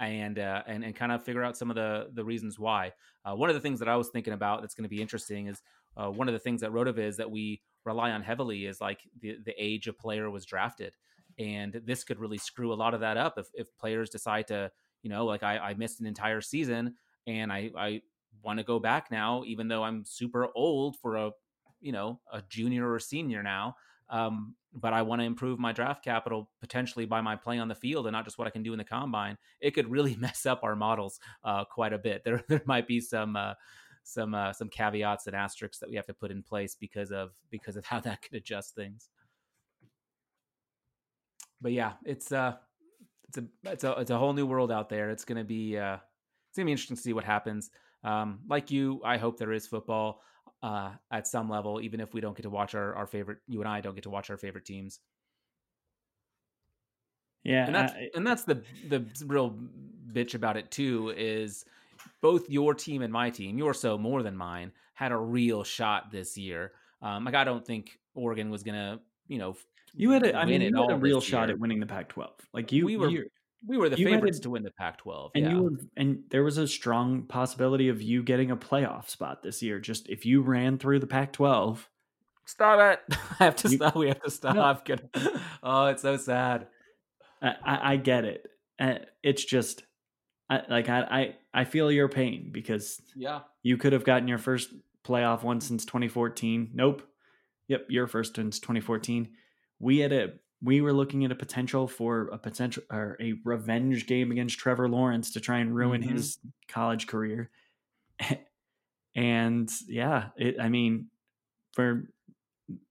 and 0.00 0.38
uh, 0.38 0.62
and 0.66 0.84
and 0.84 0.94
kind 0.94 1.10
of 1.12 1.22
figure 1.22 1.42
out 1.42 1.56
some 1.56 1.70
of 1.70 1.76
the 1.76 2.08
the 2.14 2.24
reasons 2.24 2.58
why. 2.58 2.92
Uh, 3.24 3.34
one 3.34 3.50
of 3.50 3.54
the 3.54 3.60
things 3.60 3.80
that 3.80 3.88
I 3.88 3.96
was 3.96 4.08
thinking 4.08 4.32
about 4.32 4.60
that's 4.60 4.74
going 4.74 4.84
to 4.84 4.88
be 4.88 5.02
interesting 5.02 5.48
is 5.48 5.60
uh, 5.96 6.08
one 6.08 6.28
of 6.28 6.34
the 6.34 6.38
things 6.38 6.60
that 6.60 6.70
RotoViz 6.70 7.16
that 7.16 7.30
we 7.30 7.60
rely 7.84 8.12
on 8.12 8.22
heavily 8.22 8.66
is 8.66 8.80
like 8.80 9.00
the 9.20 9.36
the 9.44 9.54
age 9.58 9.88
a 9.88 9.92
player 9.92 10.30
was 10.30 10.46
drafted, 10.46 10.94
and 11.38 11.80
this 11.84 12.04
could 12.04 12.20
really 12.20 12.38
screw 12.38 12.72
a 12.72 12.74
lot 12.74 12.94
of 12.94 13.00
that 13.00 13.16
up 13.16 13.38
if 13.38 13.48
if 13.54 13.76
players 13.78 14.10
decide 14.10 14.46
to 14.48 14.70
you 15.02 15.10
know 15.10 15.24
like 15.24 15.42
I, 15.42 15.58
I 15.58 15.74
missed 15.74 16.00
an 16.00 16.06
entire 16.06 16.40
season 16.40 16.94
and 17.26 17.52
I 17.52 17.70
I 17.76 18.02
want 18.42 18.58
to 18.58 18.64
go 18.64 18.78
back 18.78 19.10
now 19.10 19.42
even 19.46 19.66
though 19.66 19.82
I'm 19.82 20.04
super 20.04 20.48
old 20.54 20.96
for 20.96 21.16
a 21.16 21.32
you 21.80 21.92
know 21.92 22.20
a 22.32 22.42
junior 22.48 22.92
or 22.92 23.00
senior 23.00 23.42
now 23.42 23.74
um, 24.10 24.54
but 24.74 24.92
I 24.92 25.02
want 25.02 25.20
to 25.20 25.24
improve 25.24 25.58
my 25.58 25.72
draft 25.72 26.04
capital 26.04 26.50
potentially 26.60 27.06
by 27.06 27.20
my 27.20 27.36
play 27.36 27.58
on 27.58 27.68
the 27.68 27.74
field 27.74 28.06
and 28.06 28.12
not 28.12 28.24
just 28.24 28.38
what 28.38 28.46
I 28.46 28.50
can 28.50 28.62
do 28.62 28.72
in 28.72 28.78
the 28.78 28.84
combine. 28.84 29.36
It 29.60 29.72
could 29.72 29.90
really 29.90 30.16
mess 30.20 30.46
up 30.46 30.60
our 30.62 30.76
models 30.76 31.18
uh, 31.44 31.64
quite 31.64 31.92
a 31.92 31.98
bit. 31.98 32.22
There, 32.28 32.44
there 32.48 32.62
might 32.66 32.86
be 32.86 33.00
some 33.00 33.36
uh, 33.36 33.54
some 34.02 34.34
uh, 34.34 34.52
some 34.52 34.68
caveats 34.68 35.26
and 35.26 35.36
asterisks 35.36 35.78
that 35.78 35.88
we 35.88 35.96
have 35.96 36.06
to 36.06 36.14
put 36.14 36.30
in 36.30 36.42
place 36.42 36.76
because 36.78 37.10
of 37.10 37.30
because 37.50 37.76
of 37.76 37.84
how 37.86 38.00
that 38.00 38.22
could 38.22 38.34
adjust 38.34 38.74
things. 38.74 39.08
But 41.60 41.72
yeah, 41.72 41.94
it's 42.04 42.30
uh 42.30 42.56
it's 43.28 43.38
a 43.38 43.44
it's 43.64 43.84
a 43.84 43.92
it's 43.92 44.10
a 44.10 44.18
whole 44.18 44.32
new 44.32 44.46
world 44.46 44.70
out 44.70 44.88
there. 44.88 45.10
It's 45.10 45.24
gonna 45.24 45.44
be 45.44 45.76
uh 45.76 45.96
it's 46.48 46.56
gonna 46.56 46.66
be 46.66 46.72
interesting 46.72 46.96
to 46.96 47.02
see 47.02 47.12
what 47.12 47.24
happens. 47.24 47.70
Um, 48.04 48.40
like 48.48 48.70
you, 48.70 49.00
I 49.04 49.16
hope 49.16 49.38
there 49.38 49.52
is 49.52 49.66
football 49.66 50.22
uh, 50.62 50.90
at 51.10 51.26
some 51.26 51.48
level, 51.48 51.80
even 51.80 52.00
if 52.00 52.14
we 52.14 52.20
don't 52.20 52.36
get 52.36 52.42
to 52.42 52.50
watch 52.50 52.74
our, 52.74 52.94
our 52.94 53.06
favorite, 53.06 53.38
you 53.46 53.60
and 53.60 53.68
I 53.68 53.80
don't 53.80 53.94
get 53.94 54.04
to 54.04 54.10
watch 54.10 54.30
our 54.30 54.36
favorite 54.36 54.64
teams. 54.64 55.00
Yeah, 57.44 57.66
and 57.66 57.74
that's 57.74 57.92
I, 57.92 58.10
and 58.14 58.26
that's 58.26 58.42
the 58.42 58.62
the 58.88 59.04
real 59.26 59.56
bitch 60.12 60.34
about 60.34 60.56
it 60.56 60.70
too 60.70 61.14
is 61.16 61.64
both 62.20 62.50
your 62.50 62.74
team 62.74 63.02
and 63.02 63.12
my 63.12 63.30
team, 63.30 63.56
your 63.58 63.74
so 63.74 63.96
more 63.96 64.22
than 64.22 64.36
mine, 64.36 64.72
had 64.94 65.12
a 65.12 65.16
real 65.16 65.62
shot 65.64 66.10
this 66.10 66.36
year. 66.36 66.72
Um, 67.00 67.24
like 67.24 67.34
I 67.34 67.44
don't 67.44 67.64
think 67.64 67.98
Oregon 68.14 68.50
was 68.50 68.62
gonna, 68.62 69.00
you 69.28 69.38
know, 69.38 69.56
you 69.94 70.10
had 70.10 70.24
a, 70.24 70.36
I 70.36 70.44
mean, 70.44 70.60
you 70.60 70.76
had 70.76 70.90
a 70.90 70.96
real 70.96 71.20
shot 71.20 71.50
at 71.50 71.58
winning 71.58 71.80
the 71.80 71.86
Pac-12. 71.86 72.28
Like 72.52 72.72
you, 72.72 72.84
we 72.84 72.96
were, 72.96 73.10
we 73.66 73.76
were 73.76 73.88
the 73.88 73.96
favorites 73.96 74.38
a, 74.38 74.42
to 74.42 74.50
win 74.50 74.62
the 74.62 74.70
Pac-12, 74.70 75.30
and 75.34 75.44
yeah. 75.44 75.50
you 75.50 75.62
were, 75.62 75.70
and 75.96 76.22
there 76.30 76.44
was 76.44 76.58
a 76.58 76.68
strong 76.68 77.22
possibility 77.22 77.88
of 77.88 78.00
you 78.00 78.22
getting 78.22 78.50
a 78.50 78.56
playoff 78.56 79.08
spot 79.08 79.42
this 79.42 79.62
year. 79.62 79.80
Just 79.80 80.08
if 80.08 80.24
you 80.24 80.42
ran 80.42 80.78
through 80.78 81.00
the 81.00 81.06
Pac-12. 81.06 81.78
Stop 82.44 82.98
it! 83.08 83.16
I 83.40 83.44
have 83.44 83.56
to 83.56 83.68
you, 83.68 83.76
stop. 83.76 83.96
We 83.96 84.08
have 84.08 84.22
to 84.22 84.30
stop. 84.30 84.88
No. 84.88 84.96
oh, 85.62 85.86
it's 85.86 86.02
so 86.02 86.16
sad. 86.16 86.68
I, 87.42 87.54
I, 87.64 87.92
I 87.92 87.96
get 87.96 88.24
it. 88.24 88.46
Uh, 88.80 88.94
it's 89.22 89.44
just, 89.44 89.82
I, 90.48 90.62
like 90.68 90.88
I, 90.88 91.00
I, 91.00 91.36
I 91.52 91.64
feel 91.64 91.90
your 91.90 92.08
pain 92.08 92.50
because 92.52 93.02
yeah, 93.16 93.40
you 93.62 93.76
could 93.76 93.92
have 93.92 94.04
gotten 94.04 94.28
your 94.28 94.38
first 94.38 94.70
playoff 95.04 95.42
one 95.42 95.60
since 95.60 95.84
2014. 95.84 96.70
Nope. 96.74 97.02
Yep, 97.66 97.86
your 97.90 98.06
first 98.06 98.36
since 98.36 98.60
2014. 98.60 99.28
We 99.78 99.98
had 99.98 100.12
a 100.12 100.32
we 100.62 100.80
were 100.80 100.92
looking 100.92 101.24
at 101.24 101.32
a 101.32 101.36
potential 101.36 101.86
for 101.86 102.28
a 102.32 102.38
potential 102.38 102.82
or 102.90 103.16
a 103.20 103.34
revenge 103.44 104.06
game 104.06 104.32
against 104.32 104.58
Trevor 104.58 104.88
Lawrence 104.88 105.32
to 105.32 105.40
try 105.40 105.58
and 105.58 105.74
ruin 105.74 106.02
mm-hmm. 106.02 106.16
his 106.16 106.38
college 106.66 107.06
career. 107.06 107.50
and 109.14 109.70
yeah, 109.86 110.30
it, 110.36 110.60
I 110.60 110.68
mean, 110.68 111.06
for 111.72 112.10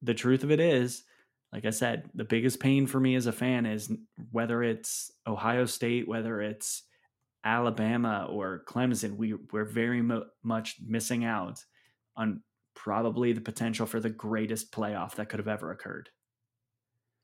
the 0.01 0.13
truth 0.13 0.43
of 0.43 0.51
it 0.51 0.59
is, 0.59 1.03
like 1.51 1.65
I 1.65 1.72
said, 1.72 2.09
the 2.13 2.24
biggest 2.24 2.59
pain 2.59 2.88
for 2.88 2.99
me 2.99 3.15
as 3.15 3.26
a 3.26 3.32
fan 3.32 3.65
is 3.65 3.91
whether 4.32 4.63
it's 4.63 5.11
Ohio 5.26 5.65
State, 5.65 6.07
whether 6.07 6.41
it's 6.41 6.84
Alabama 7.43 8.28
or 8.30 8.63
Clemson, 8.68 9.15
we 9.15 9.34
we're 9.51 9.65
very 9.65 10.01
mo- 10.01 10.26
much 10.43 10.76
missing 10.86 11.24
out 11.24 11.63
on 12.15 12.41
probably 12.76 13.32
the 13.32 13.41
potential 13.41 13.86
for 13.86 13.99
the 13.99 14.09
greatest 14.09 14.72
playoff 14.72 15.15
that 15.15 15.30
could 15.30 15.39
have 15.39 15.47
ever 15.47 15.72
occurred. 15.72 16.09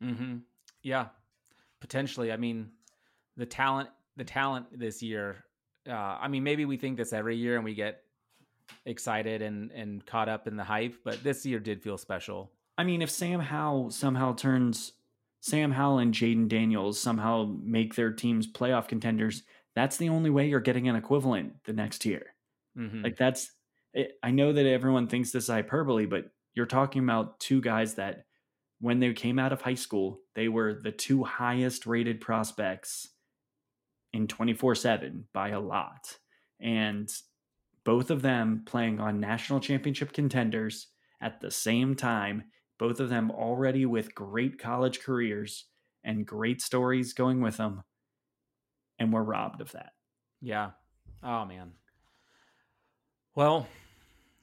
Mm-hmm. 0.01 0.37
Yeah, 0.81 1.07
potentially. 1.81 2.31
I 2.31 2.37
mean, 2.37 2.69
the 3.35 3.45
talent, 3.45 3.89
the 4.15 4.23
talent 4.23 4.67
this 4.77 5.01
year. 5.01 5.43
Uh, 5.87 5.93
I 5.93 6.29
mean, 6.29 6.43
maybe 6.43 6.63
we 6.63 6.77
think 6.77 6.95
this 6.95 7.11
every 7.11 7.35
year 7.35 7.55
and 7.55 7.65
we 7.65 7.73
get 7.73 8.03
excited 8.85 9.41
and 9.41 9.71
and 9.71 10.05
caught 10.05 10.29
up 10.29 10.47
in 10.47 10.55
the 10.55 10.63
hype, 10.63 10.95
but 11.03 11.23
this 11.23 11.45
year 11.45 11.59
did 11.59 11.81
feel 11.81 11.97
special. 11.97 12.51
I 12.77 12.83
mean, 12.83 13.01
if 13.01 13.11
Sam 13.11 13.39
Howell 13.39 13.91
somehow 13.91 14.33
turns 14.33 14.93
Sam 15.41 15.71
Howell 15.71 15.99
and 15.99 16.13
Jayden 16.13 16.47
Daniels 16.47 16.99
somehow 16.99 17.53
make 17.61 17.95
their 17.95 18.11
teams 18.11 18.49
playoff 18.49 18.87
contenders, 18.87 19.43
that's 19.75 19.97
the 19.97 20.07
only 20.07 20.29
way 20.29 20.47
you're 20.47 20.61
getting 20.61 20.87
an 20.87 20.95
equivalent 20.95 21.53
the 21.65 21.73
next 21.73 22.05
year. 22.05 22.27
Mm-hmm. 22.77 23.03
Like 23.03 23.17
that's, 23.17 23.51
I 24.23 24.31
know 24.31 24.53
that 24.53 24.65
everyone 24.65 25.07
thinks 25.07 25.31
this 25.31 25.43
is 25.43 25.49
hyperbole, 25.49 26.05
but 26.05 26.31
you're 26.53 26.65
talking 26.65 27.03
about 27.03 27.39
two 27.41 27.59
guys 27.59 27.95
that 27.95 28.25
when 28.83 28.99
they 28.99 29.13
came 29.13 29.39
out 29.39 29.53
of 29.53 29.61
high 29.61 29.73
school, 29.75 30.19
they 30.35 30.49
were 30.49 30.73
the 30.73 30.91
two 30.91 31.23
highest 31.23 31.85
rated 31.85 32.19
prospects 32.19 33.07
in 34.11 34.27
24 34.27 34.75
7 34.75 35.25
by 35.33 35.49
a 35.49 35.59
lot. 35.61 36.17
And 36.59 37.09
both 37.85 38.11
of 38.11 38.21
them 38.21 38.63
playing 38.65 38.99
on 38.99 39.21
national 39.21 39.61
championship 39.61 40.11
contenders 40.11 40.87
at 41.21 41.39
the 41.39 41.49
same 41.49 41.95
time, 41.95 42.43
both 42.77 42.99
of 42.99 43.07
them 43.07 43.31
already 43.31 43.85
with 43.85 44.13
great 44.13 44.59
college 44.59 44.99
careers 44.99 45.63
and 46.03 46.25
great 46.25 46.61
stories 46.61 47.13
going 47.13 47.39
with 47.39 47.55
them. 47.55 47.83
And 48.99 49.13
we're 49.13 49.23
robbed 49.23 49.61
of 49.61 49.71
that. 49.71 49.93
Yeah. 50.41 50.71
Oh, 51.23 51.45
man. 51.45 51.71
Well, 53.33 53.65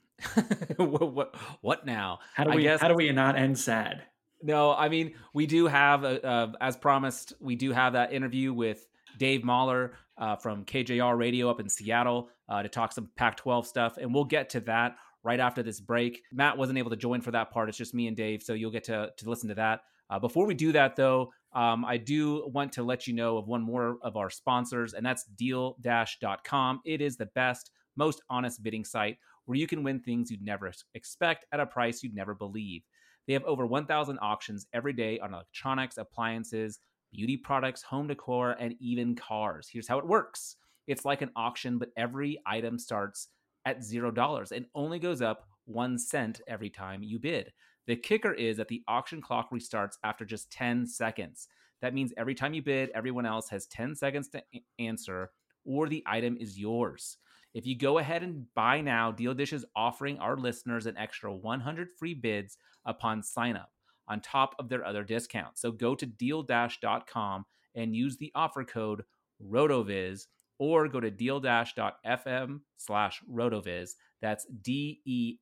what, 0.77 1.13
what, 1.13 1.35
what 1.61 1.85
now? 1.85 2.21
How 2.33 2.45
do 2.45 2.55
we 2.55 2.63
guess, 2.63 2.81
how 2.81 2.87
do 2.87 2.95
we 2.95 3.11
not 3.11 3.35
end 3.35 3.59
sad? 3.59 4.01
No, 4.43 4.73
I 4.73 4.89
mean 4.89 5.13
we 5.33 5.45
do 5.45 5.67
have, 5.67 6.03
uh, 6.03 6.47
as 6.59 6.77
promised, 6.77 7.33
we 7.39 7.55
do 7.55 7.71
have 7.71 7.93
that 7.93 8.13
interview 8.13 8.53
with 8.53 8.87
Dave 9.17 9.43
Mahler 9.43 9.93
uh, 10.17 10.35
from 10.35 10.65
KJR 10.65 11.17
Radio 11.17 11.49
up 11.49 11.59
in 11.59 11.69
Seattle 11.69 12.29
uh, 12.49 12.63
to 12.63 12.69
talk 12.69 12.91
some 12.91 13.09
Pac-12 13.15 13.65
stuff, 13.65 13.97
and 13.97 14.13
we'll 14.13 14.23
get 14.23 14.49
to 14.51 14.59
that 14.61 14.95
right 15.23 15.39
after 15.39 15.63
this 15.63 15.79
break. 15.79 16.23
Matt 16.31 16.57
wasn't 16.57 16.77
able 16.77 16.89
to 16.89 16.95
join 16.95 17.21
for 17.21 17.31
that 17.31 17.51
part; 17.51 17.69
it's 17.69 17.77
just 17.77 17.93
me 17.93 18.07
and 18.07 18.17
Dave, 18.17 18.41
so 18.43 18.53
you'll 18.53 18.71
get 18.71 18.85
to 18.85 19.11
to 19.17 19.29
listen 19.29 19.49
to 19.49 19.55
that. 19.55 19.81
Uh, 20.09 20.19
before 20.19 20.45
we 20.45 20.53
do 20.53 20.73
that, 20.73 20.95
though, 20.97 21.31
um, 21.53 21.85
I 21.85 21.97
do 21.97 22.47
want 22.53 22.73
to 22.73 22.83
let 22.83 23.07
you 23.07 23.13
know 23.13 23.37
of 23.37 23.47
one 23.47 23.61
more 23.61 23.97
of 24.01 24.17
our 24.17 24.29
sponsors, 24.29 24.93
and 24.93 25.05
that's 25.05 25.25
DealDash.com. 25.41 26.81
It 26.85 27.01
is 27.01 27.15
the 27.15 27.27
best, 27.27 27.71
most 27.95 28.21
honest 28.29 28.61
bidding 28.61 28.83
site 28.83 29.17
where 29.45 29.57
you 29.57 29.67
can 29.67 29.83
win 29.83 29.99
things 29.99 30.29
you'd 30.29 30.43
never 30.43 30.71
expect 30.93 31.45
at 31.51 31.59
a 31.59 31.65
price 31.65 32.03
you'd 32.03 32.15
never 32.15 32.35
believe. 32.35 32.83
They 33.31 33.35
have 33.35 33.45
over 33.45 33.65
1,000 33.65 34.19
auctions 34.21 34.67
every 34.73 34.91
day 34.91 35.17
on 35.19 35.33
electronics, 35.33 35.97
appliances, 35.97 36.79
beauty 37.13 37.37
products, 37.37 37.81
home 37.81 38.07
decor, 38.07 38.57
and 38.59 38.75
even 38.81 39.15
cars. 39.15 39.69
Here's 39.71 39.87
how 39.87 39.99
it 39.99 40.05
works 40.05 40.57
it's 40.85 41.05
like 41.05 41.21
an 41.21 41.31
auction, 41.37 41.77
but 41.77 41.91
every 41.95 42.41
item 42.45 42.77
starts 42.77 43.29
at 43.63 43.79
$0 43.79 44.51
and 44.51 44.65
only 44.75 44.99
goes 44.99 45.21
up 45.21 45.47
one 45.63 45.97
cent 45.97 46.41
every 46.45 46.69
time 46.69 47.03
you 47.03 47.19
bid. 47.19 47.53
The 47.87 47.95
kicker 47.95 48.33
is 48.33 48.57
that 48.57 48.67
the 48.67 48.83
auction 48.89 49.21
clock 49.21 49.49
restarts 49.49 49.95
after 50.03 50.25
just 50.25 50.51
10 50.51 50.85
seconds. 50.85 51.47
That 51.81 51.93
means 51.93 52.11
every 52.17 52.35
time 52.35 52.53
you 52.53 52.61
bid, 52.61 52.89
everyone 52.93 53.25
else 53.25 53.47
has 53.47 53.65
10 53.67 53.95
seconds 53.95 54.27
to 54.31 54.43
answer, 54.77 55.31
or 55.63 55.87
the 55.87 56.03
item 56.05 56.35
is 56.37 56.59
yours. 56.59 57.15
If 57.53 57.65
you 57.65 57.77
go 57.77 57.97
ahead 57.97 58.23
and 58.23 58.45
buy 58.55 58.81
now, 58.81 59.11
Deal 59.11 59.33
Dash 59.33 59.53
is 59.53 59.65
offering 59.75 60.17
our 60.19 60.37
listeners 60.37 60.85
an 60.85 60.97
extra 60.97 61.33
100 61.33 61.89
free 61.97 62.13
bids 62.13 62.57
upon 62.85 63.23
sign 63.23 63.55
up 63.55 63.71
on 64.07 64.21
top 64.21 64.55
of 64.59 64.69
their 64.69 64.85
other 64.85 65.03
discounts. 65.03 65.61
So 65.61 65.71
go 65.71 65.95
to 65.95 66.07
dealdash.com 66.07 67.45
and 67.75 67.95
use 67.95 68.17
the 68.17 68.31
offer 68.35 68.63
code 68.63 69.03
RotoViz 69.43 70.27
or 70.59 70.87
go 70.87 70.99
to 70.99 71.09
dealdash.fm 71.11 72.59
slash 72.77 73.21
RotoViz. 73.29 73.91
That's 74.21 74.45
D-E-A-L-D-A-S-H 74.61 75.35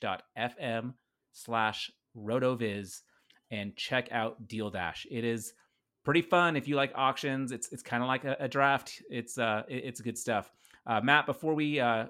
dot 0.00 0.22
F-M 0.36 0.94
slash 1.32 1.90
RotoViz 2.16 3.00
and 3.50 3.76
check 3.76 4.08
out 4.12 4.46
Deal 4.46 4.70
Dash. 4.70 5.06
It 5.10 5.24
is 5.24 5.52
pretty 6.06 6.22
fun 6.22 6.56
if 6.56 6.68
you 6.68 6.76
like 6.76 6.92
auctions. 6.94 7.52
It's 7.52 7.68
it's 7.72 7.82
kind 7.82 8.02
of 8.02 8.06
like 8.06 8.24
a, 8.24 8.36
a, 8.40 8.48
draft. 8.48 9.02
It's 9.10 9.36
uh 9.36 9.64
it, 9.68 9.84
it's 9.84 10.00
good 10.00 10.16
stuff. 10.16 10.50
Uh, 10.86 11.00
Matt, 11.02 11.26
before 11.26 11.52
we 11.52 11.80
uh, 11.80 12.06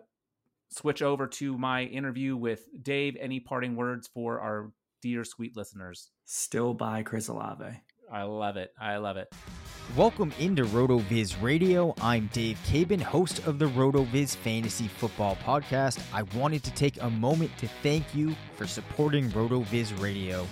switch 0.68 1.01
over 1.01 1.26
to 1.26 1.57
my 1.57 1.84
interview 1.84 2.36
with 2.36 2.68
Dave, 2.82 3.16
any 3.18 3.40
parting 3.40 3.74
words 3.74 4.07
for 4.07 4.38
our 4.38 4.70
dear 5.01 5.24
sweet 5.24 5.57
listeners? 5.57 6.11
Still 6.26 6.74
buy 6.74 7.03
Chris 7.03 7.28
Olave. 7.28 7.64
I 8.12 8.22
love 8.24 8.59
it. 8.59 8.74
I 8.78 8.99
love 8.99 9.16
it. 9.16 9.32
Welcome 9.97 10.32
into 10.38 10.64
RotoViz 10.64 11.40
Radio. 11.40 11.94
I'm 12.03 12.28
Dave 12.34 12.59
Caban, 12.66 13.01
host 13.01 13.47
of 13.47 13.59
the 13.59 13.66
RotoViz 13.70 14.36
Fantasy 14.36 14.88
Football 14.88 15.36
Podcast. 15.36 16.01
I 16.12 16.22
wanted 16.38 16.62
to 16.64 16.70
take 16.74 17.01
a 17.01 17.09
moment 17.09 17.57
to 17.59 17.68
thank 17.82 18.14
you 18.14 18.36
for 18.57 18.66
supporting 18.66 19.30
RotoViz 19.30 19.99
Radio. 20.03 20.47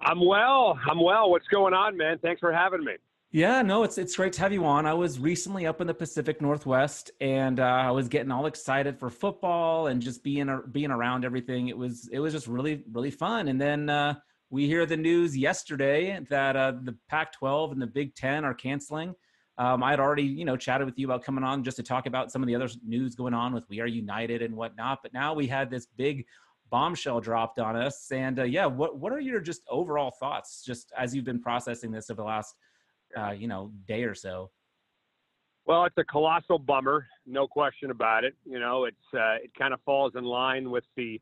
I'm 0.00 0.24
well. 0.24 0.78
I'm 0.88 1.00
well. 1.00 1.30
What's 1.30 1.48
going 1.48 1.74
on, 1.74 1.96
man? 1.96 2.18
Thanks 2.18 2.40
for 2.40 2.52
having 2.52 2.84
me. 2.84 2.92
Yeah, 3.32 3.60
no, 3.62 3.82
it's 3.82 3.98
it's 3.98 4.16
great 4.16 4.32
to 4.34 4.40
have 4.40 4.52
you 4.52 4.64
on. 4.64 4.86
I 4.86 4.94
was 4.94 5.18
recently 5.18 5.66
up 5.66 5.80
in 5.80 5.86
the 5.86 5.94
Pacific 5.94 6.40
Northwest, 6.40 7.10
and 7.20 7.60
uh, 7.60 7.64
I 7.64 7.90
was 7.90 8.08
getting 8.08 8.30
all 8.30 8.46
excited 8.46 8.98
for 8.98 9.10
football 9.10 9.88
and 9.88 10.00
just 10.00 10.22
being 10.22 10.48
being 10.72 10.90
around 10.90 11.24
everything. 11.24 11.68
It 11.68 11.76
was 11.76 12.08
it 12.12 12.20
was 12.20 12.32
just 12.32 12.46
really 12.46 12.84
really 12.92 13.10
fun. 13.10 13.48
And 13.48 13.60
then 13.60 13.90
uh, 13.90 14.14
we 14.48 14.66
hear 14.66 14.86
the 14.86 14.96
news 14.96 15.36
yesterday 15.36 16.18
that 16.30 16.56
uh, 16.56 16.72
the 16.82 16.96
Pac-12 17.08 17.72
and 17.72 17.82
the 17.82 17.86
Big 17.86 18.14
Ten 18.14 18.44
are 18.44 18.54
canceling. 18.54 19.14
Um, 19.58 19.82
I 19.82 19.90
had 19.90 20.00
already, 20.00 20.22
you 20.22 20.44
know, 20.44 20.56
chatted 20.56 20.86
with 20.86 20.98
you 20.98 21.06
about 21.06 21.24
coming 21.24 21.42
on 21.42 21.64
just 21.64 21.78
to 21.78 21.82
talk 21.82 22.06
about 22.06 22.30
some 22.30 22.42
of 22.42 22.46
the 22.46 22.54
other 22.54 22.68
news 22.86 23.14
going 23.14 23.32
on 23.32 23.54
with 23.54 23.64
We 23.70 23.80
Are 23.80 23.86
United 23.86 24.42
and 24.42 24.54
whatnot. 24.54 24.98
But 25.02 25.14
now 25.14 25.32
we 25.34 25.46
had 25.46 25.70
this 25.70 25.86
big 25.96 26.26
bombshell 26.70 27.20
dropped 27.20 27.58
on 27.58 27.76
us. 27.76 28.10
And 28.10 28.38
uh, 28.38 28.44
yeah, 28.44 28.66
what 28.66 28.98
what 28.98 29.12
are 29.12 29.20
your 29.20 29.40
just 29.40 29.62
overall 29.68 30.10
thoughts, 30.10 30.62
just 30.64 30.92
as 30.96 31.14
you've 31.14 31.24
been 31.24 31.40
processing 31.40 31.90
this 31.90 32.10
over 32.10 32.22
the 32.22 32.26
last, 32.26 32.54
uh, 33.16 33.30
you 33.30 33.48
know, 33.48 33.72
day 33.86 34.04
or 34.04 34.14
so? 34.14 34.50
Well, 35.66 35.84
it's 35.84 35.98
a 35.98 36.04
colossal 36.04 36.60
bummer, 36.60 37.06
no 37.26 37.48
question 37.48 37.90
about 37.90 38.22
it. 38.24 38.34
You 38.44 38.60
know, 38.60 38.84
it's 38.84 38.96
uh, 39.14 39.42
it 39.42 39.50
kind 39.58 39.74
of 39.74 39.80
falls 39.84 40.12
in 40.16 40.24
line 40.24 40.70
with 40.70 40.84
the 40.96 41.20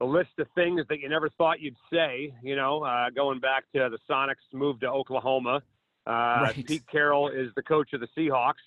the 0.00 0.06
list 0.06 0.30
of 0.38 0.46
things 0.54 0.82
that 0.88 1.00
you 1.00 1.08
never 1.08 1.30
thought 1.30 1.60
you'd 1.60 1.76
say. 1.92 2.34
You 2.42 2.56
know, 2.56 2.82
uh, 2.82 3.10
going 3.10 3.40
back 3.40 3.64
to 3.74 3.88
the 3.88 3.98
Sonics 4.10 4.52
move 4.52 4.80
to 4.80 4.88
Oklahoma 4.88 5.62
uh, 6.06 6.10
right. 6.42 6.66
Pete 6.66 6.84
Carroll 6.90 7.28
is 7.28 7.48
the 7.56 7.62
coach 7.62 7.92
of 7.92 8.00
the 8.00 8.08
Seahawks, 8.16 8.62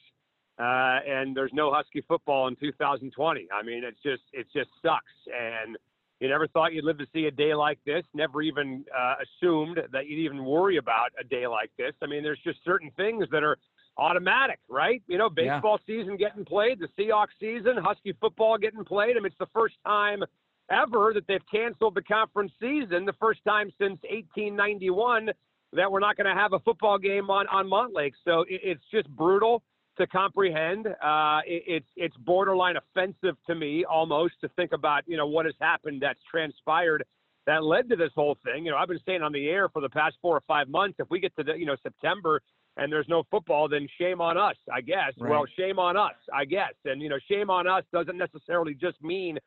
uh, 0.60 1.00
and 1.10 1.36
there's 1.36 1.52
no 1.54 1.74
Husky 1.74 2.04
football 2.08 2.48
in 2.50 2.56
2020. 2.58 3.48
I 3.54 3.64
mean, 3.64 3.84
it's 3.86 4.02
just 4.04 4.24
it 4.34 4.48
just 4.54 4.70
sucks, 4.82 5.04
and 5.28 5.78
you 6.20 6.28
never 6.28 6.48
thought 6.48 6.74
you'd 6.74 6.86
live 6.86 6.98
to 6.98 7.08
see 7.14 7.26
a 7.26 7.32
day 7.32 7.54
like 7.54 7.80
this. 7.86 8.04
Never 8.14 8.42
even 8.42 8.84
uh, 8.98 9.16
assumed 9.24 9.80
that 9.92 10.08
you'd 10.08 10.20
even 10.20 10.44
worry 10.44 10.78
about 10.78 11.12
a 11.20 11.24
day 11.24 11.48
like 11.48 11.72
this. 11.78 11.94
I 12.02 12.08
mean, 12.08 12.24
there's 12.24 12.40
just 12.44 12.60
certain 12.66 12.92
things 12.98 13.26
that 13.32 13.44
are 13.44 13.58
automatic, 13.98 14.60
right? 14.70 15.02
You 15.08 15.18
know, 15.18 15.30
baseball 15.30 15.80
yeah. 15.88 15.96
season 15.96 16.18
getting 16.18 16.44
played, 16.44 16.80
the 16.80 16.90
Seahawks 17.02 17.38
season, 17.40 17.78
Husky 17.78 18.14
football 18.20 18.58
getting 18.58 18.84
played. 18.84 19.12
I 19.12 19.20
mean, 19.20 19.28
it's 19.28 19.38
the 19.40 19.48
first 19.54 19.76
time 19.86 20.24
ever 20.70 21.12
that 21.14 21.26
they've 21.28 21.42
canceled 21.52 21.96
the 21.96 22.02
conference 22.02 22.52
season, 22.60 23.06
the 23.06 23.16
first 23.20 23.40
time 23.48 23.72
since 23.80 24.00
1891 24.10 25.30
that 25.74 25.92
we're 25.92 26.00
not 26.00 26.18
going 26.18 26.28
to 26.28 26.40
have 26.40 26.54
a 26.54 26.60
football 26.60 26.98
game 26.98 27.30
on 27.30 27.48
on 27.48 27.68
Montlake. 27.68 28.14
So 28.26 28.42
it, 28.42 28.62
it's 28.64 28.84
just 28.92 29.08
brutal 29.10 29.62
to 30.00 30.08
comprehend. 30.08 30.88
Uh, 30.88 31.40
it, 31.46 31.64
it's 31.68 31.90
it's 31.96 32.18
borderline 32.18 32.76
offensive 32.78 33.36
to 33.48 33.56
me 33.56 33.86
almost 33.86 34.34
to 34.42 34.50
think 34.50 34.72
about 34.74 35.04
you 35.08 35.18
know 35.18 35.28
what 35.28 35.46
has 35.46 35.56
happened 35.60 36.02
that's 36.02 36.20
transpired 36.30 37.04
that 37.46 37.64
led 37.64 37.90
to 37.90 37.96
this 37.96 38.12
whole 38.16 38.38
thing. 38.44 38.66
You 38.66 38.72
know, 38.72 38.78
I've 38.78 38.88
been 38.88 39.00
saying 39.06 39.22
on 39.22 39.32
the 39.32 39.48
air 39.48 39.70
for 39.70 39.82
the 39.82 39.90
past 39.90 40.18
four 40.22 40.36
or 40.36 40.44
five 40.48 40.70
months, 40.70 40.98
if 41.00 41.10
we 41.10 41.20
get 41.20 41.36
to 41.38 41.44
the, 41.44 41.54
you 41.54 41.66
know 41.66 41.76
September 41.82 42.42
and 42.78 42.92
there's 42.92 43.08
no 43.10 43.24
football, 43.30 43.68
then 43.68 43.88
shame 44.00 44.22
on 44.22 44.38
us, 44.38 44.56
I 44.74 44.82
guess. 44.82 45.14
Right. 45.20 45.32
Well, 45.32 45.46
shame 45.58 45.80
on 45.80 45.98
us, 45.98 46.16
I 46.34 46.46
guess. 46.46 46.74
And 46.86 47.02
you 47.02 47.10
know, 47.10 47.18
shame 47.30 47.50
on 47.50 47.68
us 47.68 47.84
doesn't 47.92 48.18
necessarily 48.18 48.74
just 48.74 49.02
mean 49.02 49.38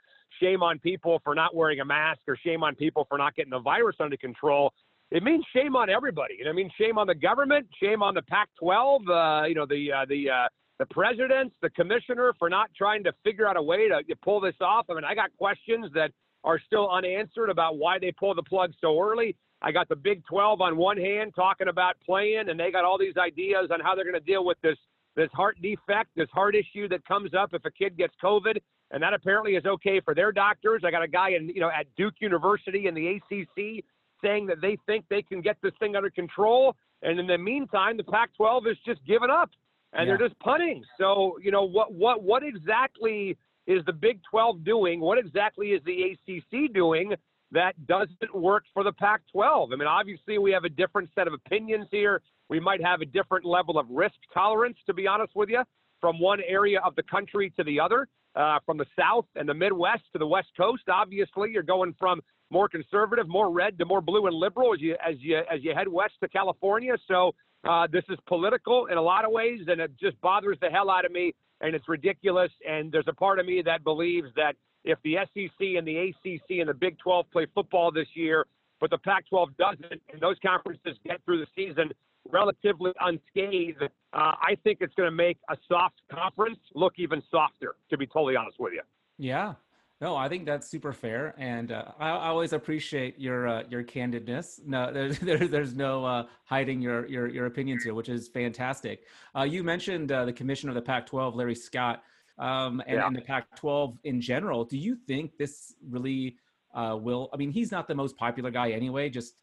shame 0.41 0.63
on 0.63 0.79
people 0.79 1.21
for 1.25 1.35
not 1.35 1.55
wearing 1.55 1.81
a 1.81 1.85
mask 1.85 2.21
or 2.29 2.37
shame 2.37 2.63
on 2.63 2.75
people 2.75 3.07
for 3.09 3.19
not 3.19 3.35
getting 3.35 3.51
the 3.51 3.61
virus 3.61 3.97
under 4.01 4.17
control. 4.17 4.73
It 5.13 5.23
means 5.23 5.45
shame 5.55 5.77
on 5.77 5.91
everybody. 5.91 6.39
Know, 6.43 6.49
I 6.49 6.53
mean, 6.55 6.71
shame 6.81 6.97
on 6.97 7.07
the 7.07 7.15
government, 7.15 7.67
shame 7.83 8.03
on 8.03 8.15
the 8.15 8.23
Pac-12, 8.23 9.43
uh, 9.43 9.47
you 9.47 9.55
know, 9.55 9.67
the 9.67 9.93
uh, 9.93 10.07
the 10.09 10.31
uh, 10.31 10.49
the 10.79 10.87
presidents, 10.87 11.55
the 11.61 11.69
commissioner 11.71 12.33
for 12.39 12.49
not 12.49 12.71
trying 12.75 13.05
to 13.05 13.13
figure 13.23 13.47
out 13.47 13.59
a 13.59 13.63
way 13.63 13.89
to, 13.89 14.03
to 14.03 14.17
pull 14.25 14.41
this 14.41 14.55
off. 14.63 14.87
I 14.89 14.95
mean, 14.95 15.05
I 15.05 15.15
got 15.15 15.31
questions 15.37 15.91
that 15.95 16.13
are 16.45 16.59
still 16.67 16.91
unanswered 16.91 17.51
about 17.51 17.77
why 17.77 17.99
they 17.99 18.11
pull 18.11 18.35
the 18.35 18.43
plug 18.43 18.73
so 18.81 18.99
early. 18.99 19.37
I 19.61 19.71
got 19.71 19.87
the 19.91 19.97
Big 19.97 20.25
12 20.25 20.63
on 20.63 20.79
one 20.79 20.97
hand 20.97 21.35
talking 21.37 21.69
about 21.69 21.97
playing, 22.05 22.49
and 22.49 22.59
they 22.59 22.73
got 22.73 22.87
all 22.87 22.99
these 22.99 23.19
ideas 23.19 23.69
on 23.71 23.81
how 23.81 23.95
they're 23.95 24.11
going 24.11 24.15
to 24.15 24.21
deal 24.21 24.47
with 24.47 24.57
this 24.63 24.79
this 25.15 25.29
heart 25.35 25.59
defect, 25.61 26.09
this 26.17 26.31
heart 26.33 26.55
issue 26.55 26.89
that 26.89 27.05
comes 27.05 27.35
up 27.35 27.51
if 27.53 27.67
a 27.67 27.71
kid 27.71 27.99
gets 27.99 28.15
COVID, 28.25 28.57
and 28.93 29.03
that 29.03 29.13
apparently 29.13 29.57
is 29.57 29.67
okay 29.67 30.01
for 30.01 30.15
their 30.15 30.33
doctors. 30.33 30.81
I 30.87 30.91
got 30.91 31.03
a 31.03 31.09
guy 31.09 31.33
in 31.33 31.51
you 31.51 31.61
know 31.61 31.69
at 31.69 31.85
Duke 31.99 32.15
University 32.21 32.87
in 32.87 32.95
the 32.95 33.21
ACC 33.21 33.85
saying 34.23 34.47
that 34.47 34.61
they 34.61 34.79
think 34.87 35.05
they 35.09 35.23
can 35.23 35.41
get 35.41 35.57
this 35.63 35.73
thing 35.81 35.97
under 35.97 36.11
control, 36.11 36.77
and 37.03 37.19
in 37.19 37.27
the 37.27 37.39
meantime, 37.39 37.97
the 37.97 38.05
Pac-12 38.05 38.71
is 38.71 38.79
just 38.87 39.05
giving 39.05 39.31
up 39.31 39.51
and 39.93 40.07
Yeah. 40.09 40.17
they're 40.17 40.29
just 40.29 40.39
punting. 40.41 40.85
So 40.99 41.39
you 41.43 41.51
know 41.51 41.65
what 41.65 41.93
what 41.93 42.23
what 42.23 42.43
exactly 42.43 43.37
is 43.67 43.85
the 43.85 43.93
Big 43.93 44.21
12 44.31 44.65
doing? 44.65 45.01
What 45.01 45.19
exactly 45.19 45.73
is 45.73 45.83
the 45.85 46.03
ACC 46.13 46.73
doing 46.73 47.15
that 47.53 47.87
doesn't 47.87 48.35
work 48.35 48.65
for 48.73 48.83
the 48.83 48.93
Pac 48.93 49.21
12? 49.31 49.73
I 49.73 49.77
mean, 49.77 49.87
obviously, 49.87 50.39
we 50.39 50.51
have 50.53 50.65
a 50.65 50.69
different 50.69 51.11
set 51.15 51.27
of 51.29 51.33
opinions 51.35 51.87
here. 51.91 52.23
We 52.49 52.59
might 52.59 52.83
have 52.83 53.03
a 53.03 53.07
different 53.07 53.45
level 53.45 53.79
of 53.79 53.89
risk 53.91 54.17
tolerance, 54.35 54.79
to 54.87 54.95
be 54.95 55.07
honest 55.07 55.37
with 55.37 55.49
you, 55.49 55.63
from 56.01 56.19
one 56.19 56.41
area 56.47 56.81
of 56.81 56.97
the 56.97 57.03
country 57.05 57.51
to 57.51 57.63
the 57.63 57.79
other, 57.79 58.09
uh, 58.35 58.59
from 58.67 58.79
the 58.79 58.87
South 58.99 59.27
and 59.37 59.49
the 59.49 59.55
Midwest 59.55 60.03
to 60.13 60.19
the 60.19 60.27
West 60.27 60.49
Coast. 60.57 60.89
Obviously, 60.89 61.51
you're 61.53 61.63
going 61.63 61.95
from 61.99 62.21
more 62.53 62.69
conservative, 62.69 63.27
more 63.29 63.51
red 63.51 63.79
to 63.79 63.85
more 63.85 64.01
blue 64.01 64.27
and 64.27 64.37
liberal 64.37 64.75
as 64.75 64.81
you 64.81 64.95
as 65.05 65.17
you 65.19 65.39
as 65.39 65.65
you 65.65 65.75
head 65.75 65.89
west 65.89 66.15
to 66.23 66.29
California. 66.29 66.95
So 67.09 67.33
uh, 67.69 67.87
this 67.91 68.05
is 68.11 68.19
political 68.27 68.87
in 68.87 68.99
a 68.99 69.03
lot 69.03 69.25
of 69.25 69.33
ways, 69.33 69.61
and 69.67 69.81
it 69.81 69.93
just 69.99 70.21
bothers 70.21 70.59
the 70.61 70.69
hell 70.69 70.91
out 70.91 71.05
of 71.05 71.13
me, 71.13 71.35
and 71.61 71.75
it's 71.75 71.89
ridiculous. 71.89 72.51
And 72.69 72.93
there's 72.93 73.09
a 73.09 73.15
part 73.15 73.39
of 73.39 73.47
me 73.47 73.63
that 73.65 73.83
believes 73.83 74.29
that 74.37 74.55
if 74.85 74.99
the 75.03 75.17
SEC 75.33 75.67
and 75.79 75.87
the 75.87 76.11
ACC 76.11 76.61
and 76.61 76.69
the 76.69 76.75
Big 76.75 76.99
12 76.99 77.27
play 77.33 77.47
football 77.55 77.91
this 77.91 78.09
year, 78.15 78.47
but 78.81 78.91
the 78.91 78.99
Pac 78.99 79.29
12 79.29 79.57
doesn't, 79.57 80.03
and 80.13 80.21
those 80.21 80.37
conferences 80.45 80.97
get 81.07 81.25
through 81.25 81.39
the 81.39 81.47
season 81.57 81.91
relatively 82.31 82.93
unscathed, 83.01 83.83
uh, 83.83 83.87
I 84.13 84.57
think 84.63 84.79
it's 84.81 84.95
going 84.95 85.09
to 85.09 85.17
make 85.17 85.39
a 85.49 85.57
soft 85.69 86.01
conference 86.13 86.59
look 86.75 86.95
even 86.97 87.23
softer, 87.31 87.75
to 87.91 87.97
be 87.97 88.07
totally 88.07 88.37
honest 88.37 88.59
with 88.61 88.73
you. 88.73 88.83
Yeah. 89.19 89.55
No, 90.03 90.17
I 90.17 90.29
think 90.29 90.47
that's 90.47 90.69
super 90.69 90.93
fair, 90.93 91.33
and 91.39 91.71
uh, 91.71 91.93
I, 91.97 92.09
I 92.11 92.27
always 92.27 92.53
appreciate 92.53 93.21
your 93.21 93.47
uh, 93.47 93.63
your 93.71 93.85
candidness. 93.85 94.59
No, 94.67 94.93
there's 94.97 95.21
there's, 95.21 95.49
there's 95.49 95.75
no 95.77 96.05
uh, 96.05 96.27
hiding 96.43 96.83
your, 96.83 97.07
your 97.07 97.29
your 97.29 97.47
opinions 97.47 97.85
here, 97.85 97.95
which 97.95 98.09
is 98.09 98.27
fantastic. 98.27 99.05
Uh, 99.39 99.45
you 99.45 99.63
mentioned 99.63 100.11
uh, 100.11 100.25
the 100.25 100.33
commissioner 100.33 100.71
of 100.71 100.75
the 100.75 100.83
Pac-12, 100.83 101.37
Larry 101.37 101.55
Scott, 101.55 102.03
um, 102.39 102.83
and, 102.89 102.97
Yeah. 102.97 103.07
and 103.07 103.15
the 103.15 103.21
Pac-12 103.21 103.97
in 104.03 104.21
general. 104.21 104.65
Do 104.65 104.77
you 104.77 104.97
think 104.97 105.39
this 105.39 105.73
really 105.89 106.37
uh, 106.75 106.99
will? 107.01 107.31
I 107.33 107.37
mean, 107.37 107.53
he's 107.53 107.71
not 107.71 107.87
the 107.87 107.95
most 107.95 108.17
popular 108.17 108.51
guy 108.51 108.73
anyway. 108.73 109.09
Just 109.09 109.35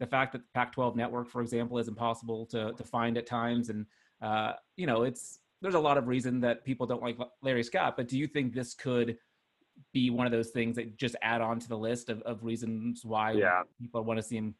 the 0.00 0.06
fact 0.06 0.32
that 0.32 0.38
the 0.38 0.48
Pac-12 0.54 0.96
network, 0.96 1.28
for 1.28 1.42
example, 1.42 1.76
is 1.76 1.86
impossible 1.86 2.46
to 2.46 2.72
to 2.72 2.82
find 2.82 3.18
at 3.18 3.26
times, 3.26 3.68
and 3.68 3.84
uh, 4.22 4.54
you 4.74 4.86
know, 4.86 5.02
it's 5.02 5.40
there's 5.60 5.74
a 5.74 5.78
lot 5.78 5.98
of 5.98 6.08
reason 6.08 6.40
that 6.40 6.64
people 6.64 6.86
don't 6.86 7.02
like 7.02 7.18
Larry 7.42 7.62
Scott. 7.62 7.94
But 7.94 8.08
do 8.08 8.16
you 8.16 8.26
think 8.26 8.54
this 8.54 8.72
could 8.72 9.18
be 9.92 10.10
one 10.10 10.26
of 10.26 10.32
those 10.32 10.50
things 10.50 10.76
that 10.76 10.96
just 10.96 11.16
add 11.22 11.40
on 11.40 11.58
to 11.60 11.68
the 11.68 11.76
list 11.78 12.08
of, 12.10 12.20
of 12.22 12.44
reasons 12.44 13.04
why 13.04 13.32
Yeah. 13.32 13.62
people 13.80 14.02
want 14.04 14.18
to 14.18 14.22
see 14.22 14.36
him 14.36 14.54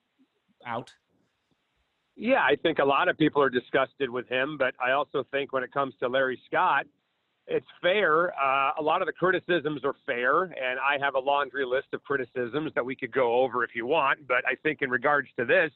out? 0.67 0.93
Yeah, 2.17 2.43
I 2.43 2.57
think 2.57 2.79
a 2.79 2.85
lot 2.85 3.09
of 3.09 3.17
people 3.17 3.41
are 3.43 3.51
disgusted 3.51 4.11
with 4.11 4.29
him, 4.29 4.57
but 4.59 4.75
I 4.85 4.93
also 4.93 5.25
think 5.31 5.53
when 5.53 5.63
it 5.63 5.73
comes 5.73 5.95
to 6.01 6.09
Larry 6.09 6.41
Scott, 6.47 6.87
it's 7.47 7.67
fair. 7.81 8.31
Uh, 8.39 8.73
a 8.79 8.83
lot 8.83 9.01
of 9.03 9.07
the 9.07 9.13
criticisms 9.13 9.83
are 9.85 9.95
fair, 10.05 10.43
and 10.45 10.79
I 10.81 10.99
have 11.01 11.15
a 11.15 11.19
laundry 11.21 11.65
list 11.65 11.89
of 11.93 12.03
criticisms 12.05 12.73
that 12.75 12.85
we 12.85 12.97
could 12.97 13.13
go 13.13 13.37
over 13.41 13.63
if 13.65 13.71
you 13.75 13.87
want. 13.87 14.27
But 14.27 14.45
I 14.47 14.55
think 14.63 14.83
in 14.83 14.91
regards 14.91 15.29
to 15.39 15.45
this, 15.45 15.71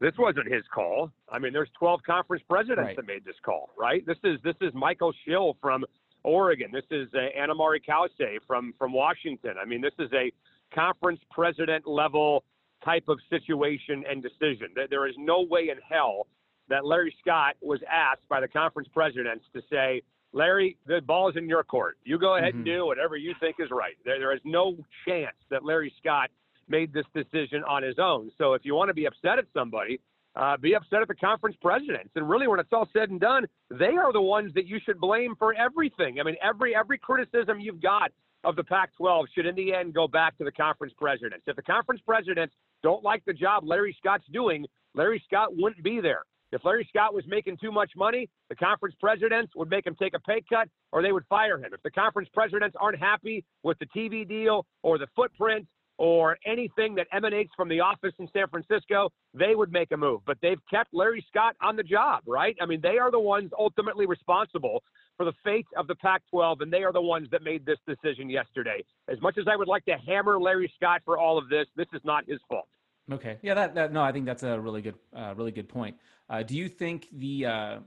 this 0.00 0.12
wasn't 0.16 0.50
his 0.50 0.62
call. 0.72 1.10
I 1.30 1.38
mean, 1.38 1.52
there's 1.52 1.68
12 1.78 2.00
conference 2.04 2.42
presidents 2.48 2.86
Right. 2.86 2.96
that 2.96 3.06
made 3.06 3.24
this 3.24 3.36
call, 3.44 3.70
right? 3.76 4.06
This 4.06 4.16
is 4.24 4.40
this 4.42 4.56
is 4.62 4.72
Michael 4.72 5.12
Schill 5.24 5.56
from 5.60 5.84
Oregon. 6.22 6.70
This 6.72 6.84
is 6.90 7.08
uh, 7.14 7.18
Ana 7.38 7.54
Mari 7.54 7.80
Cauce 7.80 8.10
from 8.46 8.72
from 8.78 8.92
Washington. 8.92 9.54
I 9.60 9.64
mean, 9.64 9.80
this 9.80 9.94
is 9.98 10.10
a 10.12 10.32
conference 10.74 11.20
president 11.30 11.86
level 11.86 12.44
type 12.84 13.04
of 13.08 13.18
situation 13.28 14.04
and 14.08 14.22
decision. 14.22 14.68
There- 14.74 14.88
There 14.88 15.06
is 15.06 15.14
no 15.18 15.42
way 15.42 15.68
in 15.70 15.78
hell 15.86 16.26
that 16.68 16.84
Larry 16.84 17.14
Scott 17.20 17.56
was 17.60 17.80
asked 17.90 18.26
by 18.28 18.40
the 18.40 18.48
conference 18.48 18.88
presidents 18.94 19.44
to 19.54 19.60
say, 19.68 20.02
Larry, 20.32 20.76
the 20.86 21.00
ball's 21.00 21.34
in 21.36 21.48
your 21.48 21.64
court. 21.64 21.98
You 22.04 22.16
go 22.18 22.36
ahead 22.36 22.54
and 22.54 22.62
Mhm. 22.64 22.72
do 22.76 22.86
whatever 22.86 23.16
you 23.16 23.34
think 23.40 23.56
is 23.58 23.70
right. 23.72 23.96
There, 24.04 24.18
there 24.20 24.32
is 24.32 24.40
no 24.44 24.76
chance 25.04 25.36
that 25.48 25.64
Larry 25.64 25.90
Scott 25.98 26.30
made 26.68 26.92
this 26.92 27.06
decision 27.12 27.64
on 27.64 27.82
his 27.82 27.98
own. 27.98 28.30
So 28.38 28.54
if 28.54 28.64
you 28.64 28.76
want 28.76 28.88
to 28.88 28.94
be 28.94 29.06
upset 29.06 29.38
at 29.40 29.46
somebody, 29.52 29.98
uh, 30.40 30.56
be 30.56 30.74
upset 30.74 31.02
at 31.02 31.08
the 31.08 31.14
conference 31.14 31.56
presidents. 31.60 32.10
And 32.16 32.28
really, 32.28 32.48
when 32.48 32.58
it's 32.58 32.72
all 32.72 32.88
said 32.94 33.10
and 33.10 33.20
done, 33.20 33.46
they 33.70 33.96
are 33.96 34.10
the 34.12 34.22
ones 34.22 34.52
that 34.54 34.66
you 34.66 34.78
should 34.84 34.98
blame 34.98 35.34
for 35.38 35.52
everything. 35.54 36.18
I 36.18 36.22
mean, 36.22 36.36
every 36.42 36.74
every 36.74 36.98
criticism 36.98 37.60
you've 37.60 37.82
got 37.82 38.10
of 38.42 38.56
the 38.56 38.64
Pac-12 38.64 39.24
should, 39.34 39.44
in 39.44 39.54
the 39.54 39.74
end, 39.74 39.92
go 39.92 40.08
back 40.08 40.38
to 40.38 40.44
the 40.44 40.52
conference 40.52 40.94
presidents. 40.96 41.44
If 41.46 41.56
the 41.56 41.62
conference 41.62 42.00
presidents 42.06 42.54
don't 42.82 43.04
like 43.04 43.22
the 43.26 43.34
job 43.34 43.64
Larry 43.66 43.94
Scott's 43.98 44.24
doing, 44.32 44.64
Larry 44.94 45.22
Scott 45.26 45.50
wouldn't 45.54 45.84
be 45.84 46.00
there. 46.00 46.22
If 46.50 46.64
Larry 46.64 46.88
Scott 46.88 47.12
was 47.12 47.24
making 47.28 47.58
too 47.58 47.70
much 47.70 47.90
money, 47.94 48.30
the 48.48 48.56
conference 48.56 48.96
presidents 48.98 49.52
would 49.54 49.68
make 49.68 49.86
him 49.86 49.94
take 49.94 50.14
a 50.14 50.20
pay 50.20 50.42
cut 50.48 50.68
or 50.90 51.02
they 51.02 51.12
would 51.12 51.26
fire 51.28 51.58
him. 51.58 51.72
If 51.74 51.82
the 51.82 51.90
conference 51.90 52.30
presidents 52.32 52.74
aren't 52.80 52.98
happy 52.98 53.44
with 53.62 53.78
the 53.78 53.86
TV 53.94 54.26
deal 54.26 54.64
or 54.82 54.96
the 54.96 55.06
footprint 55.14 55.66
or 56.00 56.38
anything 56.46 56.94
that 56.94 57.06
emanates 57.12 57.50
from 57.54 57.68
the 57.68 57.78
office 57.78 58.14
in 58.18 58.26
San 58.32 58.48
Francisco, 58.48 59.10
they 59.34 59.54
would 59.54 59.70
make 59.70 59.92
a 59.92 59.96
move. 59.98 60.22
But 60.24 60.38
they've 60.40 60.58
kept 60.70 60.94
Larry 60.94 61.22
Scott 61.28 61.56
on 61.60 61.76
the 61.76 61.82
job, 61.82 62.22
right? 62.26 62.56
I 62.58 62.64
mean, 62.64 62.80
they 62.80 62.96
are 62.96 63.10
the 63.10 63.20
ones 63.20 63.50
ultimately 63.58 64.06
responsible 64.06 64.82
for 65.18 65.26
the 65.26 65.34
fate 65.44 65.66
of 65.76 65.86
the 65.88 65.94
Pac 65.96 66.22
12, 66.30 66.62
and 66.62 66.72
they 66.72 66.84
are 66.84 66.92
the 66.92 67.02
ones 67.02 67.28
that 67.32 67.42
made 67.42 67.66
this 67.66 67.76
decision 67.86 68.30
yesterday. 68.30 68.82
As 69.08 69.20
much 69.20 69.36
as 69.36 69.44
I 69.46 69.56
would 69.56 69.68
like 69.68 69.84
to 69.84 69.96
hammer 70.06 70.40
Larry 70.40 70.72
Scott 70.74 71.02
for 71.04 71.18
all 71.18 71.36
of 71.36 71.50
this, 71.50 71.66
this 71.76 71.88
is 71.92 72.00
not 72.02 72.24
his 72.26 72.38
fault. 72.48 72.68
Okay. 73.12 73.36
Yeah. 73.42 73.52
That, 73.52 73.74
that 73.74 73.92
no, 73.92 74.00
I 74.00 74.10
think 74.10 74.24
that's 74.24 74.42
a 74.42 74.58
really 74.58 74.80
good, 74.80 74.94
uh, 75.14 75.34
really 75.36 75.52
good 75.52 75.68
point. 75.68 75.96
Uh, 76.30 76.42
do 76.42 76.56
you 76.56 76.70
think 76.70 77.08
the 77.12 77.44
uh, 77.44 77.78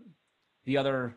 the 0.65 0.77
other 0.77 1.15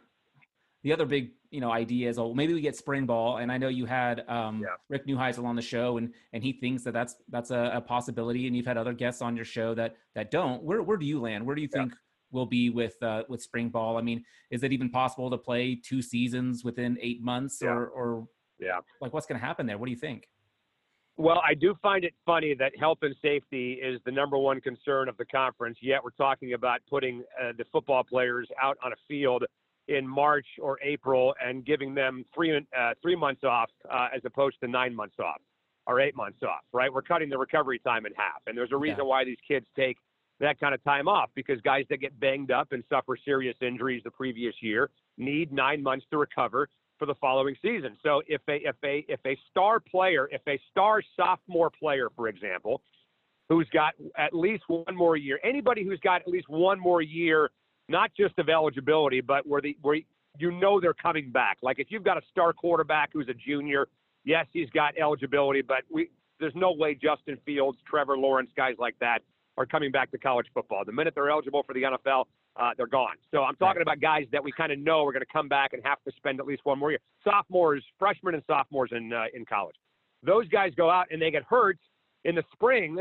the 0.82 0.94
other 0.94 1.04
big 1.04 1.32
you 1.56 1.62
know 1.62 1.72
ideas. 1.72 2.18
oh 2.18 2.34
maybe 2.34 2.52
we 2.52 2.60
get 2.60 2.76
spring 2.76 3.06
ball 3.06 3.38
and 3.38 3.50
I 3.50 3.56
know 3.56 3.68
you 3.68 3.86
had 3.86 4.28
um, 4.28 4.60
Yeah. 4.60 4.74
Rick 4.90 5.06
Neuheisel 5.06 5.44
on 5.46 5.56
the 5.56 5.62
show 5.62 5.96
and 5.96 6.12
and 6.34 6.42
he 6.44 6.52
thinks 6.52 6.84
that 6.84 6.92
that's 6.92 7.16
that's 7.30 7.50
a, 7.50 7.70
a 7.74 7.80
possibility 7.80 8.46
and 8.46 8.54
you've 8.54 8.66
had 8.66 8.76
other 8.76 8.92
guests 8.92 9.22
on 9.22 9.34
your 9.34 9.46
show 9.46 9.74
that 9.74 9.96
that 10.14 10.30
don't. 10.30 10.62
Where 10.62 10.82
where 10.82 10.98
do 10.98 11.06
you 11.06 11.18
land? 11.18 11.46
Where 11.46 11.56
do 11.56 11.62
you 11.62 11.68
Yeah. 11.74 11.80
think 11.84 11.94
will 12.30 12.44
be 12.44 12.68
with 12.68 13.02
uh, 13.02 13.22
with 13.30 13.40
spring 13.40 13.70
ball? 13.70 13.96
I 13.96 14.02
mean, 14.02 14.22
is 14.50 14.62
it 14.64 14.70
even 14.76 14.90
possible 14.90 15.30
to 15.30 15.38
play 15.38 15.64
two 15.90 16.02
seasons 16.02 16.62
within 16.62 16.98
eight 17.00 17.22
months 17.22 17.60
Yeah. 17.62 17.70
or 17.70 17.86
or 17.88 18.28
Yeah. 18.60 18.80
like 19.00 19.14
what's 19.14 19.26
going 19.26 19.40
to 19.40 19.46
happen 19.46 19.64
there? 19.66 19.78
What 19.78 19.86
do 19.86 19.92
you 19.92 20.02
think? 20.08 20.28
Well, 21.18 21.40
I 21.50 21.54
do 21.54 21.74
find 21.80 22.04
it 22.04 22.12
funny 22.26 22.52
that 22.62 22.72
health 22.78 22.98
and 23.00 23.16
safety 23.22 23.66
is 23.88 23.98
the 24.04 24.12
number 24.12 24.36
one 24.36 24.60
concern 24.60 25.08
of 25.08 25.16
the 25.16 25.24
conference, 25.24 25.78
yet 25.80 26.04
we're 26.04 26.10
talking 26.10 26.52
about 26.52 26.80
putting 26.90 27.24
uh, 27.42 27.52
the 27.56 27.64
football 27.72 28.04
players 28.04 28.46
out 28.62 28.76
on 28.84 28.92
a 28.92 28.96
field 29.08 29.42
in 29.88 30.06
March 30.06 30.46
or 30.60 30.78
April 30.82 31.34
and 31.44 31.64
giving 31.64 31.94
them 31.94 32.24
three 32.34 32.56
uh, 32.56 32.94
three 33.02 33.16
months 33.16 33.44
off 33.44 33.70
uh, 33.90 34.08
as 34.14 34.22
opposed 34.24 34.58
to 34.60 34.68
nine 34.68 34.94
months 34.94 35.16
off 35.18 35.40
or 35.86 36.00
eight 36.00 36.16
months 36.16 36.42
off. 36.42 36.62
Right? 36.72 36.92
We're 36.92 37.02
cutting 37.02 37.28
the 37.28 37.38
recovery 37.38 37.78
time 37.78 38.06
in 38.06 38.12
half, 38.16 38.42
and 38.46 38.56
there's 38.56 38.72
a 38.72 38.76
reason 38.76 38.98
Yeah. 38.98 39.04
why 39.04 39.24
these 39.24 39.38
kids 39.46 39.66
take 39.76 39.98
that 40.38 40.60
kind 40.60 40.74
of 40.74 40.84
time 40.84 41.08
off 41.08 41.30
because 41.34 41.60
guys 41.62 41.86
that 41.88 41.98
get 41.98 42.18
banged 42.20 42.50
up 42.50 42.72
and 42.72 42.84
suffer 42.90 43.16
serious 43.24 43.56
injuries 43.62 44.02
the 44.04 44.10
previous 44.10 44.54
year 44.60 44.90
need 45.16 45.50
nine 45.52 45.82
months 45.82 46.04
to 46.10 46.18
recover 46.18 46.68
for 46.98 47.06
the 47.06 47.14
following 47.16 47.54
season. 47.62 47.96
So 48.02 48.22
if 48.26 48.42
a 48.48 48.56
if 48.66 48.76
a 48.84 49.04
if 49.08 49.20
a 49.26 49.38
star 49.50 49.80
player, 49.80 50.28
if 50.30 50.42
a 50.46 50.60
star 50.70 51.02
sophomore 51.16 51.70
player, 51.70 52.08
for 52.16 52.28
example, 52.28 52.82
who's 53.48 53.68
got 53.72 53.94
at 54.18 54.34
least 54.34 54.64
one 54.66 54.94
more 54.94 55.16
year, 55.16 55.38
anybody 55.44 55.84
who's 55.84 56.00
got 56.00 56.20
at 56.22 56.28
least 56.28 56.48
one 56.48 56.80
more 56.80 57.00
year, 57.02 57.50
not 57.88 58.10
just 58.16 58.38
of 58.38 58.48
eligibility, 58.48 59.20
but 59.20 59.46
where 59.46 59.60
the 59.60 59.76
where 59.82 59.98
you 60.38 60.50
know 60.50 60.80
they're 60.80 60.94
coming 60.94 61.30
back. 61.30 61.58
Like 61.62 61.78
if 61.78 61.88
you've 61.90 62.04
got 62.04 62.16
a 62.16 62.22
star 62.30 62.52
quarterback 62.52 63.10
who's 63.12 63.28
a 63.28 63.34
junior, 63.34 63.88
yes, 64.24 64.46
he's 64.52 64.70
got 64.70 64.96
eligibility, 64.98 65.62
but 65.62 65.82
we 65.90 66.10
there's 66.38 66.54
no 66.54 66.72
way 66.72 66.94
Justin 66.94 67.38
Fields, 67.46 67.78
Trevor 67.88 68.18
Lawrence, 68.18 68.50
guys 68.56 68.74
like 68.78 68.96
that 69.00 69.20
are 69.56 69.66
coming 69.66 69.90
back 69.90 70.10
to 70.10 70.18
college 70.18 70.46
football. 70.52 70.84
The 70.84 70.92
minute 70.92 71.14
they're 71.14 71.30
eligible 71.30 71.62
for 71.62 71.72
the 71.72 71.82
NFL, 71.82 72.24
uh, 72.56 72.70
they're 72.76 72.86
gone. 72.86 73.14
So 73.30 73.42
I'm 73.42 73.56
talking 73.56 73.82
about 73.82 74.00
guys 74.00 74.24
that 74.32 74.42
we 74.42 74.52
kind 74.52 74.70
of 74.70 74.78
know 74.78 75.04
are 75.04 75.12
going 75.12 75.22
to 75.22 75.32
come 75.32 75.48
back 75.48 75.72
and 75.72 75.82
have 75.84 75.98
to 76.04 76.12
spend 76.16 76.40
at 76.40 76.46
least 76.46 76.62
one 76.64 76.78
more 76.78 76.90
year. 76.90 77.00
Sophomores, 77.24 77.82
freshmen, 77.98 78.34
and 78.34 78.42
sophomores 78.46 78.90
in 78.92 79.12
uh, 79.12 79.24
in 79.34 79.44
college. 79.44 79.76
Those 80.22 80.48
guys 80.48 80.72
go 80.76 80.90
out 80.90 81.06
and 81.10 81.20
they 81.20 81.30
get 81.30 81.44
hurt 81.44 81.78
in 82.24 82.34
the 82.34 82.42
spring, 82.52 82.98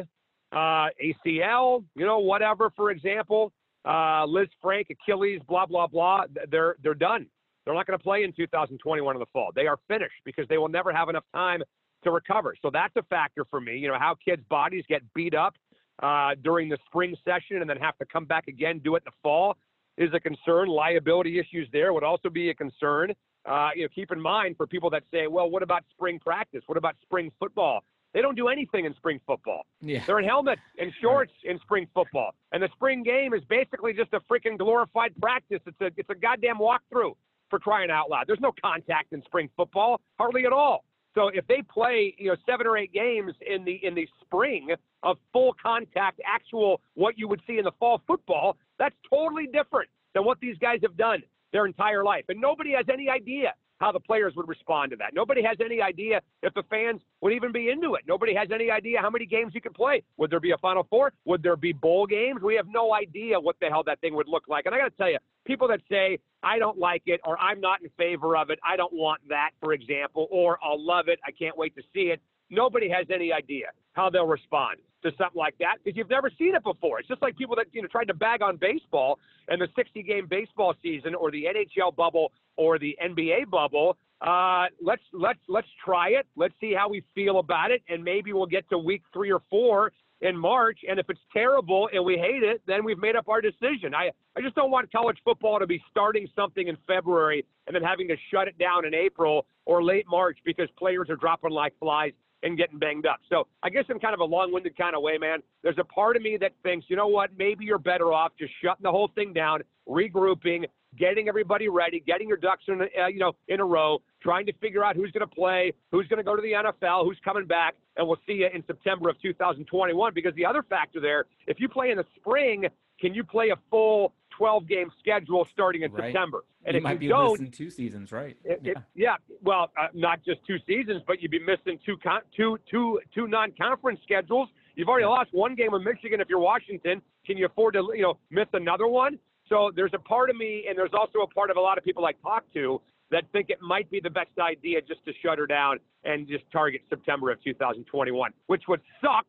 uh, 0.51 0.87
ACL, 1.03 1.83
you 1.95 2.05
know, 2.05 2.19
whatever. 2.19 2.71
For 2.75 2.91
example, 2.91 3.51
uh, 3.85 4.25
Frank, 4.61 4.87
Achilles, 4.89 5.41
blah 5.47 5.65
blah 5.65 5.87
blah. 5.87 6.23
They're 6.49 6.75
they're 6.83 6.93
done. 6.93 7.27
They're 7.65 7.73
not 7.73 7.87
going 7.87 7.97
to 7.97 8.03
play 8.03 8.23
in 8.23 8.31
2021 8.31 9.15
in 9.15 9.19
the 9.19 9.25
fall. 9.33 9.49
They 9.55 9.65
are 9.65 9.77
finished 9.87 10.21
because 10.23 10.47
they 10.47 10.57
will 10.57 10.69
never 10.69 10.93
have 10.93 11.09
enough 11.09 11.23
time 11.33 11.63
to 12.03 12.11
recover. 12.11 12.55
So 12.61 12.69
that's 12.71 12.95
a 12.95 13.03
factor 13.03 13.43
for 13.49 13.59
me. 13.59 13.77
You 13.77 13.87
know 13.87 13.97
how 13.99 14.15
kids' 14.23 14.43
bodies 14.49 14.83
get 14.87 15.01
beat 15.13 15.33
up 15.33 15.55
uh, 16.01 16.35
during 16.43 16.69
the 16.69 16.77
spring 16.85 17.15
session 17.25 17.61
and 17.61 17.69
then 17.69 17.77
have 17.77 17.97
to 17.97 18.05
come 18.05 18.25
back 18.25 18.47
again, 18.47 18.79
do 18.83 18.95
it 18.95 19.03
in 19.05 19.11
the 19.11 19.17
fall, 19.23 19.57
is 19.97 20.09
a 20.13 20.19
concern. 20.19 20.67
Liability 20.67 21.39
issues 21.39 21.67
there 21.71 21.93
would 21.93 22.03
also 22.03 22.29
be 22.29 22.49
a 22.49 22.53
concern. 22.53 23.13
Uh, 23.45 23.69
you 23.75 23.83
know, 23.83 23.89
keep 23.93 24.11
in 24.11 24.19
mind 24.19 24.57
for 24.57 24.65
people 24.65 24.89
that 24.89 25.03
say, 25.11 25.27
well, 25.27 25.49
what 25.49 25.61
about 25.63 25.83
spring 25.91 26.19
practice? 26.19 26.63
What 26.65 26.77
about 26.77 26.95
spring 27.03 27.31
football? 27.39 27.83
They 28.15 28.21
don't 28.21 28.35
do 28.35 28.47
anything 28.47 28.85
in 28.85 28.95
spring 28.95 29.19
football. 29.27 29.65
Yeah. 29.81 30.01
They're 30.07 30.19
in 30.19 30.25
helmets 30.25 30.61
and 30.79 30.89
shorts 31.01 31.33
in 31.43 31.59
spring 31.59 31.85
football. 31.93 32.33
And 32.53 32.63
the 32.63 32.69
spring 32.73 33.03
game 33.03 33.33
is 33.33 33.41
basically 33.49 33.91
just 33.91 34.13
a 34.13 34.21
freaking 34.21 34.57
glorified 34.57 35.13
practice. 35.21 35.59
It's 35.67 35.81
a 35.81 35.91
it's 35.97 36.09
a 36.09 36.15
goddamn 36.15 36.57
walkthrough 36.57 37.11
for 37.49 37.59
crying 37.59 37.91
out 37.91 38.09
loud. 38.09 38.23
There's 38.25 38.39
no 38.39 38.53
contact 38.63 39.11
in 39.11 39.21
spring 39.23 39.49
football, 39.57 39.99
hardly 40.17 40.45
at 40.45 40.53
all. 40.53 40.85
So 41.13 41.27
if 41.27 41.45
they 41.47 41.61
play, 41.61 42.15
you 42.17 42.29
know, 42.29 42.37
seven 42.45 42.65
or 42.65 42.77
eight 42.77 42.93
games 42.93 43.33
in 43.45 43.65
the 43.65 43.85
in 43.85 43.93
the 43.93 44.07
spring 44.21 44.69
of 45.03 45.17
full 45.33 45.53
contact, 45.61 46.21
actual 46.25 46.79
what 46.93 47.17
you 47.17 47.27
would 47.27 47.41
see 47.45 47.57
in 47.57 47.65
the 47.65 47.73
fall 47.79 48.01
football, 48.07 48.55
that's 48.79 48.95
totally 49.09 49.47
different 49.47 49.89
than 50.13 50.23
what 50.23 50.39
these 50.39 50.57
guys 50.59 50.79
have 50.83 50.95
done 50.95 51.21
their 51.51 51.65
entire 51.65 52.05
life. 52.05 52.23
And 52.29 52.39
nobody 52.39 52.71
has 52.71 52.85
any 52.89 53.09
idea 53.09 53.53
how 53.85 53.91
the 53.91 53.99
players 53.99 54.33
would 54.35 54.47
respond 54.47 54.89
to 54.89 54.97
that. 54.97 55.13
Nobody 55.13 55.43
has 55.43 55.57
any 55.63 55.79
idea 55.79 56.19
if 56.41 56.53
the 56.55 56.63
fans 56.71 57.01
would 57.21 57.33
even 57.33 57.51
be 57.51 57.69
into 57.69 57.93
it. 57.93 58.01
Nobody 58.07 58.33
has 58.33 58.47
any 58.51 58.71
idea 58.71 58.99
how 58.99 59.11
many 59.11 59.27
games 59.27 59.53
you 59.53 59.61
could 59.61 59.75
play. 59.75 60.01
Would 60.17 60.31
there 60.31 60.39
be 60.39 60.51
a 60.51 60.57
Final 60.57 60.87
Four? 60.89 61.13
Would 61.25 61.43
there 61.43 61.55
be 61.55 61.71
bowl 61.71 62.07
games? 62.07 62.41
We 62.41 62.55
have 62.55 62.65
no 62.67 62.95
idea 62.95 63.39
what 63.39 63.57
the 63.61 63.67
hell 63.67 63.83
that 63.85 64.01
thing 64.01 64.15
would 64.15 64.27
look 64.27 64.45
like. 64.47 64.65
And 64.65 64.73
I 64.73 64.79
got 64.79 64.85
to 64.85 64.97
tell 64.97 65.09
you, 65.11 65.19
people 65.45 65.67
that 65.67 65.81
say, 65.87 66.17
I 66.41 66.57
don't 66.57 66.79
like 66.79 67.03
it 67.05 67.21
or 67.23 67.37
I'm 67.37 67.61
not 67.61 67.83
in 67.83 67.89
favor 67.95 68.35
of 68.35 68.49
it, 68.49 68.57
I 68.67 68.75
don't 68.75 68.93
want 68.93 69.21
that, 69.29 69.51
for 69.61 69.73
example, 69.73 70.27
or 70.31 70.57
I'll 70.63 70.83
love 70.83 71.07
it, 71.07 71.19
I 71.23 71.29
can't 71.29 71.55
wait 71.55 71.75
to 71.75 71.83
see 71.93 72.09
it. 72.11 72.21
Nobody 72.49 72.89
has 72.89 73.07
any 73.13 73.31
idea 73.33 73.67
how 73.93 74.09
they'll 74.09 74.27
respond 74.27 74.77
to 75.03 75.11
something 75.17 75.37
like 75.37 75.55
that 75.59 75.77
because 75.83 75.95
you've 75.95 76.09
never 76.09 76.31
seen 76.37 76.55
it 76.55 76.63
before. 76.63 76.99
It's 76.99 77.07
just 77.07 77.21
like 77.21 77.37
people 77.37 77.55
that 77.55 77.67
you 77.71 77.81
know 77.81 77.87
tried 77.87 78.07
to 78.07 78.13
bag 78.13 78.41
on 78.41 78.57
baseball 78.57 79.19
and 79.47 79.61
the 79.61 79.67
60 79.75 80.03
game 80.03 80.27
baseball 80.29 80.73
season 80.81 81.15
or 81.15 81.31
the 81.31 81.45
NHL 81.45 81.95
bubble 81.95 82.31
or 82.57 82.79
the 82.79 82.97
NBA 83.03 83.49
bubble. 83.49 83.97
Uh, 84.21 84.65
let's 84.81 85.03
let's 85.13 85.39
let's 85.47 85.67
try 85.83 86.09
it. 86.09 86.25
Let's 86.35 86.53
see 86.59 86.73
how 86.73 86.89
we 86.89 87.03
feel 87.13 87.39
about 87.39 87.71
it, 87.71 87.83
and 87.89 88.03
maybe 88.03 88.33
we'll 88.33 88.45
get 88.45 88.67
to 88.69 88.77
week 88.77 89.03
three 89.13 89.31
or 89.31 89.41
four 89.49 89.91
in 90.21 90.37
March. 90.37 90.79
And 90.89 90.99
if 90.99 91.09
it's 91.09 91.19
terrible 91.33 91.89
and 91.93 92.03
we 92.03 92.17
hate 92.17 92.41
it, 92.41 92.61
then 92.65 92.83
we've 92.83 92.97
made 92.97 93.15
up 93.15 93.27
our 93.27 93.41
decision. 93.41 93.93
I 93.93 94.11
I 94.35 94.41
just 94.41 94.55
don't 94.55 94.71
want 94.71 94.91
college 94.91 95.17
football 95.23 95.59
to 95.59 95.67
be 95.67 95.81
starting 95.91 96.27
something 96.35 96.67
in 96.67 96.77
February 96.87 97.45
and 97.67 97.75
then 97.75 97.83
having 97.83 98.07
to 98.07 98.15
shut 98.31 98.47
it 98.47 98.57
down 98.57 98.85
in 98.85 98.93
April 98.93 99.45
or 99.65 99.83
late 99.83 100.05
March 100.09 100.37
because 100.45 100.69
players 100.77 101.09
are 101.09 101.15
dropping 101.15 101.51
like 101.51 101.73
flies 101.79 102.13
and 102.45 102.57
getting 102.57 102.77
banged 102.77 103.07
up. 103.07 103.19
So 103.27 103.47
I 103.63 103.69
guess 103.69 103.85
in 103.89 103.99
kind 103.99 104.13
of 104.13 104.19
a 104.19 104.23
long-winded 104.23 104.77
kind 104.77 104.95
of 104.95 105.01
way, 105.01 105.17
man, 105.17 105.39
there's 105.63 105.79
a 105.79 105.83
part 105.83 106.15
of 106.15 106.21
me 106.21 106.37
that 106.39 106.51
thinks, 106.61 106.85
you 106.87 106.95
know 106.95 107.07
what, 107.07 107.31
maybe 107.37 107.65
you're 107.65 107.79
better 107.79 108.13
off 108.13 108.33
just 108.39 108.53
shutting 108.63 108.83
the 108.83 108.91
whole 108.91 109.09
thing 109.15 109.33
down, 109.33 109.61
regrouping, 109.89 110.65
getting 110.97 111.27
everybody 111.27 111.67
ready, 111.67 111.99
getting 111.99 112.27
your 112.27 112.37
ducks 112.37 112.63
in, 112.67 112.81
uh, 112.81 113.07
you 113.07 113.17
know, 113.17 113.33
in 113.47 113.59
a 113.59 113.65
row, 113.65 113.97
trying 114.21 114.45
to 114.45 114.53
figure 114.61 114.85
out 114.85 114.95
who's 114.95 115.11
going 115.11 115.27
to 115.27 115.35
play, 115.35 115.73
who's 115.91 116.07
going 116.07 116.19
to 116.19 116.23
go 116.23 116.35
to 116.35 116.41
the 116.41 116.51
NFL, 116.51 117.03
who's 117.03 117.19
coming 117.25 117.47
back, 117.47 117.73
and 117.97 118.07
we'll 118.07 118.19
see 118.27 118.33
you 118.33 118.49
in 118.53 118.63
September 118.67 119.09
of 119.09 119.19
2021. 119.23 120.13
Because 120.13 120.33
the 120.35 120.45
other 120.45 120.61
factor 120.61 121.01
there, 121.01 121.25
if 121.47 121.59
you 121.59 121.67
play 121.67 121.89
in 121.89 121.97
the 121.97 122.05
spring, 122.15 122.65
can 123.01 123.13
you 123.13 123.23
play 123.23 123.49
a 123.49 123.55
full 123.71 124.13
12 124.37 124.67
game 124.67 124.91
schedule 124.99 125.45
starting 125.51 125.83
in 125.83 125.91
Right. 125.91 126.05
September? 126.05 126.43
And 126.65 126.73
you 126.73 126.77
if 126.79 126.83
might 126.83 126.93
you 126.93 126.99
be 126.99 127.07
don't, 127.07 127.31
missing 127.31 127.51
two 127.51 127.69
seasons, 127.69 128.11
right? 128.11 128.35
it, 128.43 128.59
yeah. 128.63 128.71
it, 128.71 128.77
yeah, 128.95 129.15
well, 129.41 129.71
uh, 129.79 129.87
not 129.93 130.23
just 130.23 130.45
two 130.45 130.57
seasons, 130.65 131.01
but 131.05 131.21
you'd 131.21 131.31
be 131.31 131.39
missing 131.39 131.79
two 131.85 131.97
con- 131.97 132.23
two 132.35 132.57
two 132.69 132.99
two 133.13 133.27
non-conference 133.27 133.99
schedules. 134.03 134.49
You've 134.75 134.89
already 134.89 135.05
lost 135.05 135.29
one 135.31 135.55
game 135.55 135.71
with 135.71 135.83
Michigan. 135.83 136.19
If 136.19 136.27
you're 136.27 136.39
Washington, 136.39 137.01
can 137.25 137.37
you 137.37 137.45
afford 137.45 137.75
to 137.75 137.91
you 137.93 138.01
know 138.01 138.17
miss 138.29 138.47
another 138.53 138.87
one? 138.87 139.19
So 139.47 139.71
there's 139.75 139.93
a 139.93 139.99
part 139.99 140.29
of 140.29 140.35
me, 140.35 140.65
and 140.67 140.77
there's 140.77 140.93
also 140.93 141.19
a 141.19 141.27
part 141.27 141.51
of 141.51 141.57
a 141.57 141.61
lot 141.61 141.77
of 141.77 141.83
people 141.83 142.05
I 142.05 142.13
talk 142.13 142.43
to 142.53 142.81
that 143.11 143.25
think 143.31 143.49
it 143.49 143.61
might 143.61 143.89
be 143.91 143.99
the 143.99 144.09
best 144.09 144.31
idea 144.39 144.81
just 144.81 145.05
to 145.05 145.13
shut 145.23 145.37
her 145.37 145.45
down 145.45 145.77
and 146.03 146.27
just 146.27 146.43
target 146.51 146.81
September 146.89 147.29
of 147.29 147.41
2021, 147.43 148.31
which 148.47 148.63
would 148.67 148.81
suck 148.99 149.27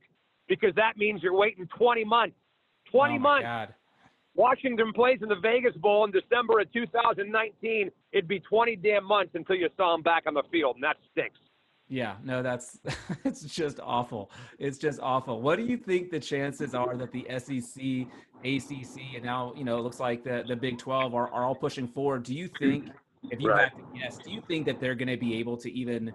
because 0.49 0.75
that 0.77 0.97
means 0.97 1.23
you're 1.23 1.37
waiting 1.37 1.69
20 1.77 2.05
months. 2.05 2.37
20 2.91 3.15
oh 3.15 3.19
my 3.19 3.19
months. 3.19 3.45
God. 3.45 3.75
Washington 4.37 4.93
plays 4.93 5.19
in 5.23 5.29
the 5.29 5.37
Vegas 5.37 5.75
Bowl 5.77 6.05
in 6.05 6.11
December 6.13 6.61
of 6.61 6.71
2019. 6.73 7.91
It'd 8.13 8.29
be 8.29 8.41
20 8.41 8.77
damn 8.77 9.05
months 9.05 9.33
until 9.35 9.57
you 9.57 9.69
saw 9.77 9.95
him 9.95 10.03
back 10.03 10.25
on 10.27 10.35
the 10.35 10.43
field, 10.53 10.77
and 10.77 10.85
that 10.85 10.97
stinks. 11.11 11.39
Yeah, 11.89 12.17
no, 12.23 12.43
that's 12.43 12.79
it's 13.25 13.43
just 13.43 13.81
awful. 13.83 14.31
It's 14.59 14.79
just 14.79 15.01
awful. 15.01 15.41
What 15.41 15.57
do 15.57 15.65
you 15.65 15.77
think 15.77 16.11
the 16.11 16.21
chances 16.21 16.75
are 16.75 16.97
that 16.97 17.13
the 17.13 17.27
SEC, 17.39 18.09
ACC, 18.45 19.15
and 19.17 19.25
now 19.25 19.53
you 19.57 19.65
know 19.65 19.79
it 19.79 19.83
looks 19.83 20.01
like 20.01 20.23
the 20.23 20.45
the 20.47 20.57
Big 20.57 20.79
Twelve 20.79 21.15
are, 21.15 21.31
are 21.31 21.45
all 21.45 21.55
pushing 21.55 21.87
forward? 21.87 22.25
Do 22.25 22.35
you 22.35 22.49
think, 22.49 22.89
if 23.31 23.41
you 23.41 23.49
Right. 23.49 23.63
had 23.63 23.73
to 23.77 23.83
guess, 23.99 24.19
do 24.25 24.33
you 24.33 24.41
think 24.49 24.67
that 24.67 24.81
they're 24.81 24.95
going 24.95 25.09
to 25.09 25.17
be 25.17 25.35
able 25.35 25.57
to 25.59 25.71
even 25.73 26.13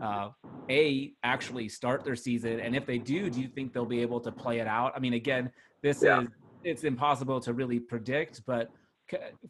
uh, 0.00 0.28
a 0.70 1.14
actually 1.22 1.68
start 1.68 2.04
their 2.04 2.16
season, 2.16 2.60
and 2.60 2.76
if 2.76 2.86
they 2.86 2.98
do, 2.98 3.30
do 3.30 3.40
you 3.40 3.48
think 3.48 3.72
they'll 3.72 3.84
be 3.86 4.02
able 4.02 4.20
to 4.20 4.30
play 4.32 4.60
it 4.60 4.66
out? 4.66 4.92
I 4.94 5.00
mean, 5.00 5.14
again, 5.14 5.50
this 5.82 6.02
Yeah. 6.02 6.20
is 6.20 6.28
it's 6.64 6.84
impossible 6.84 7.40
to 7.40 7.52
really 7.52 7.78
predict, 7.78 8.42
but 8.46 8.70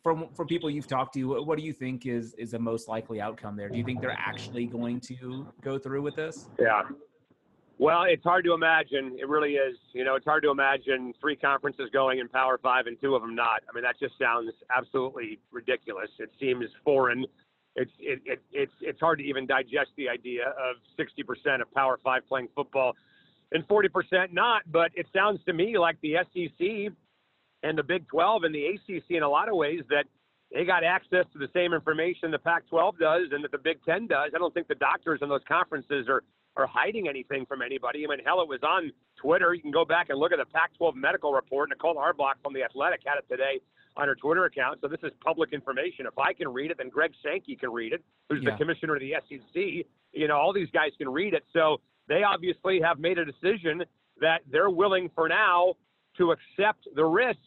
from 0.03 0.29
from 0.35 0.47
people 0.47 0.69
you've 0.69 0.87
talked 0.87 1.15
to, 1.15 1.45
what, 1.45 1.59
do 1.59 1.65
you 1.65 1.73
think 1.73 2.07
is 2.07 2.35
is 2.35 2.51
the 2.51 2.59
most 2.59 2.89
likely 2.89 3.21
outcome 3.21 3.57
there? 3.57 3.69
Do 3.69 3.79
you 3.79 3.85
think 3.85 4.01
they're 4.01 4.19
actually 4.19 4.67
going 4.67 5.01
to 5.01 5.47
go 5.63 5.79
through 5.79 6.03
with 6.03 6.17
this? 6.17 6.49
Yeah. 6.59 6.83
Well, 7.79 8.05
it's 8.05 8.23
hard 8.23 8.45
to 8.45 8.53
imagine. 8.53 9.17
It 9.19 9.29
really 9.29 9.55
is. 9.55 9.77
You 9.93 10.05
know, 10.05 10.15
it's 10.15 10.25
hard 10.25 10.45
to 10.45 10.51
imagine 10.51 11.13
three 11.21 11.35
conferences 11.35 11.91
going 11.93 12.21
in 12.21 12.29
Power 12.29 12.59
Five 12.63 12.87
and 12.87 13.01
two 13.01 13.15
of 13.15 13.23
them 13.23 13.35
not. 13.35 13.63
I 13.69 13.75
mean, 13.75 13.83
that 13.83 13.99
just 13.99 14.15
sounds 14.19 14.53
absolutely 14.75 15.41
ridiculous. 15.53 16.09
It 16.19 16.31
seems 16.41 16.67
foreign. 16.85 17.25
It's 17.77 17.91
it, 17.99 18.21
it 18.25 18.43
it's 18.53 18.73
it's 18.81 19.01
hard 19.01 19.19
to 19.19 19.25
even 19.25 19.47
digest 19.47 19.91
the 19.97 20.09
idea 20.09 20.49
of 20.49 20.77
60% 20.99 21.61
of 21.61 21.73
Power 21.75 21.99
Five 22.03 22.23
playing 22.29 22.49
football 22.55 22.95
and 23.53 23.67
40% 23.67 24.33
not. 24.33 24.63
But 24.71 24.93
it 24.95 25.07
sounds 25.15 25.41
to 25.47 25.53
me 25.53 25.77
like 25.79 25.97
the 26.01 26.17
SEC 26.33 26.93
and 27.65 27.77
the 27.77 27.83
Big 27.83 28.07
12 28.09 28.45
and 28.45 28.55
the 28.55 28.67
ACC 28.67 29.11
in 29.11 29.23
a 29.25 29.29
lot 29.29 29.49
of 29.49 29.57
ways 29.57 29.81
that 29.89 30.05
they 30.53 30.65
got 30.65 30.85
access 30.85 31.25
to 31.33 31.39
the 31.39 31.49
same 31.53 31.73
information 31.73 32.31
the 32.31 32.39
Pac-12 32.39 32.99
does 32.99 33.29
and 33.33 33.43
that 33.43 33.51
the 33.51 33.59
Big 33.59 33.83
10 33.85 34.07
does. 34.07 34.31
I 34.35 34.39
don't 34.39 34.55
think 34.55 34.69
the 34.69 34.77
doctors 34.77 35.19
in 35.23 35.29
those 35.29 35.43
conferences 35.49 36.07
are 36.09 36.23
are 36.57 36.69
hiding 36.69 37.09
anything 37.09 37.45
from 37.47 37.63
anybody. 37.63 38.05
I 38.07 38.09
mean, 38.09 38.25
hell, 38.25 38.41
it 38.41 38.47
was 38.47 38.61
on 38.63 38.93
Twitter. 39.21 39.55
You 39.55 39.61
can 39.61 39.73
go 39.73 39.85
back 39.85 40.09
and 40.11 40.21
look 40.21 40.31
at 40.31 40.39
the 40.39 40.45
Pac-12 40.45 40.95
medical 40.95 41.33
report. 41.33 41.69
Nicole 41.71 41.99
Auerbach 41.99 42.37
from 42.45 42.53
the 42.55 42.63
Athletic 42.63 43.01
had 43.05 43.19
it 43.19 43.27
today 43.29 43.59
on 43.97 44.07
her 44.07 44.15
Twitter 44.15 44.45
account. 44.45 44.79
So 44.81 44.87
this 44.87 45.01
is 45.03 45.11
public 45.21 45.53
information. 45.53 46.07
If 46.07 46.17
I 46.17 46.33
can 46.33 46.47
read 46.49 46.71
it, 46.71 46.79
then 46.79 46.91
Greg 46.91 47.11
Sankey 47.25 47.57
can 47.57 47.73
read 47.73 47.93
it, 47.93 48.05
who's 48.29 48.41
Yeah. 48.41 48.53
the 48.53 48.57
commissioner 48.57 48.95
of 48.95 49.01
the 49.01 49.15
SEC. 49.15 49.85
You 50.13 50.29
know, 50.29 50.37
all 50.37 50.53
these 50.53 50.71
guys 50.71 50.93
can 50.97 51.09
read 51.09 51.35
it. 51.35 51.45
So 51.53 51.81
they 52.07 52.23
obviously 52.23 52.81
have 52.81 53.01
made 53.01 53.19
a 53.19 53.25
decision 53.25 53.85
that 54.21 54.43
they're 54.49 54.71
willing 54.71 55.09
for 55.09 55.29
now 55.29 55.75
to 56.19 56.33
accept 56.33 56.87
the 56.95 57.05
risk 57.05 57.39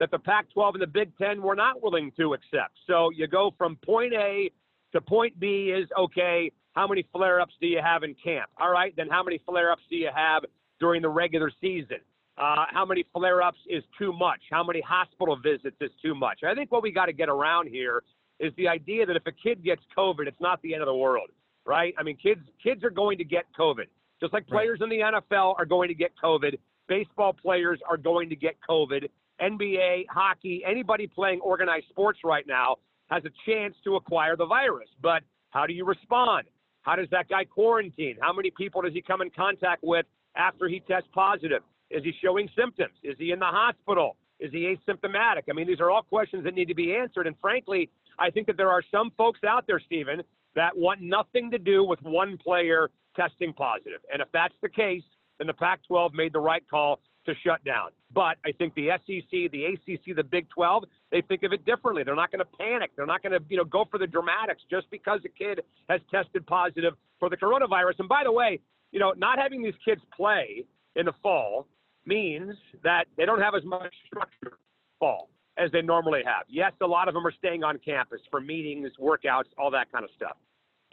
that 0.00 0.10
the 0.10 0.18
Pac 0.18 0.50
12 0.52 0.76
and 0.76 0.82
the 0.82 0.86
Big 0.86 1.16
Ten 1.18 1.40
were 1.42 1.54
not 1.54 1.82
willing 1.82 2.12
to 2.18 2.34
accept. 2.34 2.74
So 2.86 3.10
you 3.10 3.26
go 3.26 3.52
from 3.56 3.76
point 3.84 4.12
A 4.14 4.50
to 4.92 5.00
point 5.00 5.38
B 5.38 5.72
is 5.76 5.88
okay, 5.98 6.50
how 6.72 6.86
many 6.86 7.06
flare 7.12 7.40
ups 7.40 7.54
do 7.60 7.66
you 7.66 7.80
have 7.82 8.02
in 8.02 8.14
camp? 8.22 8.50
All 8.58 8.70
right, 8.70 8.92
then 8.96 9.08
how 9.08 9.22
many 9.22 9.40
flare 9.46 9.70
ups 9.70 9.82
do 9.88 9.96
you 9.96 10.10
have 10.14 10.44
during 10.80 11.02
the 11.02 11.08
regular 11.08 11.50
season? 11.60 11.98
Uh, 12.36 12.64
how 12.70 12.84
many 12.84 13.04
flare 13.12 13.42
ups 13.42 13.58
is 13.68 13.84
too 13.96 14.12
much? 14.12 14.40
How 14.50 14.64
many 14.64 14.80
hospital 14.80 15.36
visits 15.40 15.76
is 15.80 15.90
too 16.02 16.16
much? 16.16 16.40
I 16.44 16.54
think 16.54 16.72
what 16.72 16.82
we 16.82 16.90
got 16.90 17.06
to 17.06 17.12
get 17.12 17.28
around 17.28 17.68
here 17.68 18.02
is 18.40 18.52
the 18.56 18.66
idea 18.66 19.06
that 19.06 19.14
if 19.14 19.24
a 19.26 19.32
kid 19.32 19.62
gets 19.62 19.82
COVID, 19.96 20.26
it's 20.26 20.40
not 20.40 20.60
the 20.62 20.74
end 20.74 20.82
of 20.82 20.86
the 20.86 20.94
world, 20.96 21.28
right? 21.64 21.94
I 21.96 22.02
mean, 22.02 22.16
kids 22.16 22.40
kids 22.60 22.82
are 22.82 22.90
going 22.90 23.18
to 23.18 23.24
get 23.24 23.44
COVID, 23.56 23.86
just 24.20 24.32
like 24.32 24.42
Right. 24.50 24.62
players 24.62 24.80
in 24.82 24.88
the 24.88 24.98
NFL 24.98 25.54
are 25.56 25.64
going 25.64 25.86
to 25.88 25.94
get 25.94 26.10
COVID. 26.22 26.58
Baseball 26.88 27.32
players 27.32 27.80
are 27.88 27.96
going 27.96 28.28
to 28.30 28.36
get 28.36 28.56
COVID. 28.68 29.08
NBA, 29.40 30.04
hockey, 30.10 30.62
anybody 30.66 31.06
playing 31.06 31.40
organized 31.40 31.86
sports 31.88 32.20
right 32.24 32.46
now 32.46 32.76
has 33.10 33.22
a 33.24 33.30
chance 33.50 33.74
to 33.84 33.96
acquire 33.96 34.36
the 34.36 34.46
virus. 34.46 34.88
But 35.02 35.22
how 35.50 35.66
do 35.66 35.72
you 35.72 35.84
respond? 35.84 36.46
How 36.82 36.96
does 36.96 37.08
that 37.10 37.28
guy 37.28 37.44
quarantine? 37.44 38.16
How 38.20 38.32
many 38.32 38.50
people 38.50 38.82
does 38.82 38.92
he 38.92 39.02
come 39.02 39.22
in 39.22 39.30
contact 39.30 39.82
with 39.82 40.06
after 40.36 40.68
he 40.68 40.80
tests 40.80 41.08
positive? 41.14 41.62
Is 41.90 42.02
he 42.04 42.12
showing 42.22 42.48
symptoms? 42.56 42.94
Is 43.02 43.16
he 43.18 43.32
in 43.32 43.38
the 43.38 43.46
hospital? 43.46 44.16
Is 44.40 44.50
he 44.52 44.74
asymptomatic? 44.76 45.44
I 45.48 45.52
mean, 45.54 45.66
these 45.66 45.80
are 45.80 45.90
all 45.90 46.02
questions 46.02 46.44
that 46.44 46.54
need 46.54 46.68
to 46.68 46.74
be 46.74 46.94
answered. 46.94 47.26
And 47.26 47.36
frankly, 47.40 47.88
I 48.18 48.30
think 48.30 48.46
that 48.48 48.56
there 48.56 48.70
are 48.70 48.82
some 48.90 49.12
folks 49.16 49.40
out 49.46 49.66
there, 49.66 49.80
Stephen, 49.84 50.22
that 50.54 50.76
want 50.76 51.00
nothing 51.00 51.50
to 51.50 51.58
do 51.58 51.84
with 51.84 52.00
one 52.02 52.36
player 52.36 52.90
testing 53.16 53.52
positive. 53.52 54.00
And 54.12 54.20
if 54.20 54.28
that's 54.32 54.54
the 54.62 54.68
case, 54.68 55.02
then 55.38 55.46
the 55.46 55.54
Pac 55.54 55.80
12 55.86 56.14
made 56.14 56.32
the 56.32 56.40
right 56.40 56.62
call 56.68 57.00
to 57.26 57.32
shut 57.44 57.64
down. 57.64 57.90
But 58.12 58.36
I 58.44 58.52
think 58.52 58.74
the 58.74 58.88
SEC, 59.06 59.50
the 59.50 59.64
ACC, 59.64 60.14
the 60.16 60.22
Big 60.22 60.48
12, 60.50 60.84
they 61.10 61.22
think 61.22 61.42
of 61.42 61.52
it 61.52 61.64
differently. 61.64 62.02
They're 62.04 62.14
not 62.14 62.30
going 62.30 62.40
to 62.40 62.58
panic. 62.58 62.90
They're 62.96 63.06
not 63.06 63.22
going 63.22 63.32
to, 63.32 63.40
you 63.48 63.56
know, 63.56 63.64
go 63.64 63.84
for 63.90 63.98
the 63.98 64.06
dramatics 64.06 64.62
just 64.70 64.90
because 64.90 65.20
a 65.24 65.28
kid 65.28 65.62
has 65.88 66.00
tested 66.10 66.46
positive 66.46 66.94
for 67.18 67.28
the 67.30 67.36
coronavirus. 67.36 68.00
And 68.00 68.08
by 68.08 68.22
the 68.24 68.32
way, 68.32 68.60
you 68.92 69.00
know, 69.00 69.12
not 69.16 69.38
having 69.38 69.62
these 69.62 69.74
kids 69.84 70.00
play 70.16 70.64
in 70.96 71.06
the 71.06 71.14
fall 71.22 71.66
means 72.06 72.54
that 72.82 73.06
they 73.16 73.24
don't 73.24 73.40
have 73.40 73.54
as 73.54 73.64
much 73.64 73.92
structure 74.06 74.58
fall 74.98 75.30
as 75.56 75.70
they 75.72 75.82
normally 75.82 76.22
have. 76.24 76.44
Yes, 76.48 76.72
a 76.80 76.86
lot 76.86 77.08
of 77.08 77.14
them 77.14 77.26
are 77.26 77.32
staying 77.32 77.64
on 77.64 77.78
campus 77.78 78.20
for 78.30 78.40
meetings, 78.40 78.90
workouts, 79.00 79.44
all 79.56 79.70
that 79.70 79.90
kind 79.90 80.04
of 80.04 80.10
stuff 80.14 80.36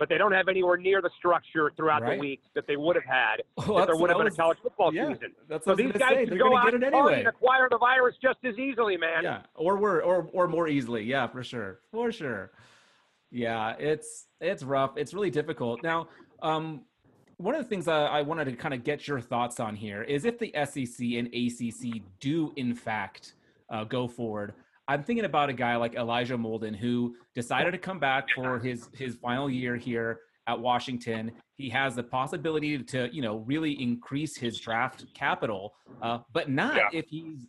but 0.02 0.10
they 0.10 0.18
don't 0.18 0.32
have 0.32 0.48
anywhere 0.48 0.78
near 0.78 1.00
the 1.00 1.12
structure 1.16 1.72
throughout 1.78 2.02
right. 2.02 2.16
the 2.16 2.20
week 2.20 2.42
that 2.56 2.66
they 2.66 2.76
would 2.76 2.96
have 2.96 3.06
had 3.06 3.36
well, 3.68 3.78
if 3.78 3.86
there 3.86 3.96
would 3.96 4.10
have 4.10 4.18
been 4.18 4.26
a 4.26 4.32
college 4.32 4.58
football 4.64 4.92
yeah, 4.92 5.14
season. 5.14 5.32
That's 5.48 5.64
so 5.64 5.76
these 5.76 5.92
guys 5.92 6.28
can 6.28 6.40
go 6.40 6.58
out 6.58 6.74
anyway. 6.74 7.20
and 7.20 7.28
acquire 7.28 7.68
the 7.70 7.78
virus 7.78 8.16
just 8.20 8.40
as 8.44 8.58
easily, 8.58 8.98
man. 8.98 9.24
Yeah, 9.24 9.42
or 9.54 9.78
we're 9.78 10.02
or 10.02 10.28
or 10.34 10.48
more 10.48 10.68
easily. 10.68 11.04
Yeah, 11.04 11.28
for 11.28 11.44
sure, 11.44 11.82
for 11.92 12.12
sure. 12.12 12.50
Yeah, 13.30 13.76
it's 13.78 14.26
it's 14.40 14.64
rough. 14.64 14.98
It's 14.98 15.14
really 15.14 15.30
difficult. 15.30 15.84
Now, 15.84 16.08
um, 16.42 16.82
one 17.38 17.54
of 17.54 17.62
the 17.62 17.70
things 17.70 17.88
I, 17.88 18.06
I 18.06 18.22
wanted 18.24 18.46
to 18.46 18.54
kind 18.54 18.74
of 18.74 18.84
get 18.84 19.08
your 19.08 19.22
thoughts 19.22 19.60
on 19.60 19.76
here 19.76 20.02
is 20.02 20.26
if 20.26 20.40
the 20.40 20.52
SEC 20.66 21.06
and 21.12 21.28
ACC 21.28 22.02
do 22.20 22.54
in 22.56 22.74
fact 22.74 23.36
uh, 23.70 23.84
go 23.84 24.08
forward 24.08 24.56
I'm 24.88 25.04
thinking 25.04 25.26
about 25.26 25.50
a 25.50 25.54
guy 25.54 25.76
like 25.76 25.96
Elijah 25.96 26.38
Molden 26.38 26.76
who 26.76 27.16
decided 27.36 27.72
to 27.72 27.78
come 27.78 28.00
back 28.00 28.28
for 28.36 28.60
his 28.60 28.90
his 28.94 29.16
final 29.16 29.50
year 29.50 29.76
here 29.76 30.20
at 30.48 30.60
Washington. 30.60 31.32
He 31.56 31.70
has 31.70 31.96
the 31.96 32.04
possibility 32.04 32.78
to, 32.84 33.10
you 33.14 33.22
know, 33.22 33.38
really 33.38 33.72
increase 33.82 34.36
his 34.36 34.60
draft 34.60 35.06
capital, 35.14 35.74
uh, 36.02 36.20
but 36.34 36.50
not 36.50 36.76
yeah. 36.76 36.90
if 37.00 37.08
he's 37.10 37.46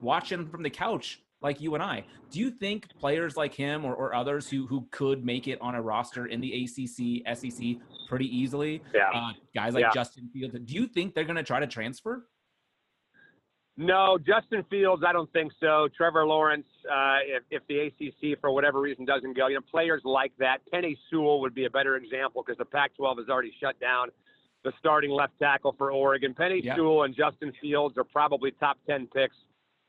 watching 0.00 0.48
from 0.48 0.62
the 0.62 0.70
couch 0.70 1.22
like 1.42 1.60
you 1.60 1.74
and 1.74 1.82
I. 1.82 2.04
Do 2.30 2.38
you 2.38 2.50
think 2.50 2.88
players 2.98 3.36
like 3.36 3.54
him 3.54 3.84
or, 3.84 3.94
or 3.94 4.14
others 4.14 4.48
who 4.48 4.66
who 4.66 4.86
could 4.90 5.24
make 5.24 5.48
it 5.48 5.58
on 5.60 5.74
a 5.74 5.82
roster 5.82 6.26
in 6.26 6.40
the 6.40 6.64
ACC, 6.64 7.36
SEC 7.36 7.76
pretty 8.08 8.26
easily, 8.26 8.82
yeah. 8.94 9.10
uh, 9.14 9.32
guys 9.54 9.74
like 9.74 9.82
yeah. 9.82 9.90
Justin 9.92 10.28
Fields, 10.32 10.54
do 10.64 10.74
you 10.74 10.86
think 10.86 11.14
they're 11.14 11.24
going 11.24 11.36
to 11.36 11.42
try 11.42 11.60
to 11.60 11.66
transfer? 11.66 12.26
No, 13.80 14.18
Justin 14.18 14.62
Fields, 14.68 15.02
I 15.06 15.12
don't 15.14 15.32
think 15.32 15.52
so. 15.58 15.88
Trevor 15.96 16.26
Lawrence, 16.26 16.66
uh, 16.84 17.16
if, 17.24 17.42
if 17.50 17.62
the 17.66 17.78
ACC 17.86 18.38
for 18.38 18.50
whatever 18.50 18.78
reason 18.78 19.06
doesn't 19.06 19.34
go, 19.34 19.46
you 19.46 19.54
know, 19.54 19.62
players 19.70 20.02
like 20.04 20.32
that. 20.38 20.58
Penei 20.70 20.98
Sewell 21.08 21.40
would 21.40 21.54
be 21.54 21.64
a 21.64 21.70
better 21.70 21.96
example 21.96 22.44
because 22.44 22.58
the 22.58 22.64
Pac-12 22.66 23.20
has 23.20 23.28
already 23.30 23.54
shut 23.58 23.80
down 23.80 24.08
the 24.64 24.72
starting 24.78 25.10
left 25.10 25.32
tackle 25.38 25.74
for 25.78 25.92
Oregon. 25.92 26.34
Penei. 26.34 26.62
Sewell 26.76 27.04
and 27.04 27.16
Justin 27.16 27.54
Fields 27.58 27.96
are 27.96 28.04
probably 28.04 28.50
top 28.50 28.76
ten 28.86 29.06
picks 29.06 29.36